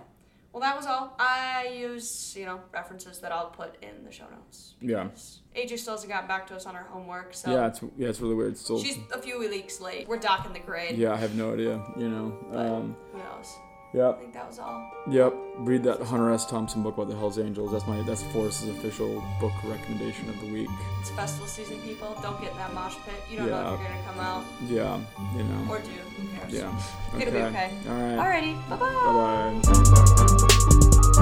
Well, 0.55 0.61
that 0.61 0.77
was 0.77 0.85
all. 0.85 1.13
I 1.19 1.75
use, 1.77 2.33
you 2.33 2.45
know, 2.45 2.61
references 2.71 3.19
that 3.19 3.33
I'll 3.33 3.49
put 3.49 3.75
in 3.83 4.05
the 4.05 4.11
show 4.11 4.23
notes. 4.31 4.75
Yeah. 4.79 5.09
AJ 5.53 5.79
still 5.79 5.95
hasn't 5.95 6.09
gotten 6.09 6.29
back 6.29 6.47
to 6.47 6.55
us 6.55 6.65
on 6.65 6.75
her 6.75 6.85
homework, 6.85 7.33
so 7.33 7.51
yeah. 7.51 7.67
It's 7.67 7.81
yeah, 7.97 8.07
it's 8.07 8.21
really 8.21 8.35
weird. 8.35 8.57
Still, 8.57 8.81
she's 8.81 8.97
a 9.13 9.21
few 9.21 9.37
weeks 9.37 9.81
late. 9.81 10.07
We're 10.07 10.15
docking 10.17 10.53
the 10.53 10.61
grade. 10.61 10.97
yeah, 10.97 11.11
I 11.11 11.17
have 11.17 11.35
no 11.35 11.51
idea. 11.51 11.83
You 11.97 12.07
know. 12.07 12.47
Um, 12.53 12.95
who 13.11 13.17
knows? 13.17 13.53
I 13.95 13.97
yep, 13.97 14.19
think 14.19 14.33
that 14.33 14.47
was 14.47 14.59
all. 14.59 14.91
yep. 15.09 15.33
Read 15.57 15.83
that 15.83 16.01
Hunter 16.01 16.29
S. 16.33 16.45
Thompson 16.45 16.83
book 16.83 16.95
about 16.95 17.07
the 17.07 17.15
Hell's 17.15 17.39
Angels. 17.39 17.71
That's 17.71 17.87
my 17.87 18.01
that's 18.01 18.23
Forrest's 18.23 18.67
official 18.67 19.23
book 19.39 19.53
recommendation 19.63 20.27
of 20.27 20.37
the 20.41 20.47
week. 20.47 20.67
It's 20.99 21.11
festival 21.11 21.47
season, 21.47 21.79
people. 21.81 22.13
Don't 22.21 22.41
get 22.41 22.51
in 22.51 22.57
that 22.57 22.73
mosh 22.73 22.95
pit. 23.05 23.15
You 23.29 23.37
don't 23.37 23.49
know 23.49 23.73
if 23.75 23.79
you're 23.79 23.87
gonna 23.89 24.03
come 24.03 24.19
out 24.19 24.43
Yeah, 24.67 24.99
you 25.37 25.43
know. 25.43 25.65
or 25.69 25.79
do. 25.79 25.91
Who 25.91 26.27
cares? 26.37 26.51
Yeah. 26.51 26.77
It'll 27.17 27.31
be 27.31 27.39
okay. 27.39 27.71
All 27.87 27.93
right. 27.95 28.19
Alrighty. 28.43 28.55
Bye 28.69 28.75
bye. 28.75 28.91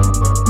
Bye 0.02 0.34
bye. 0.34 0.40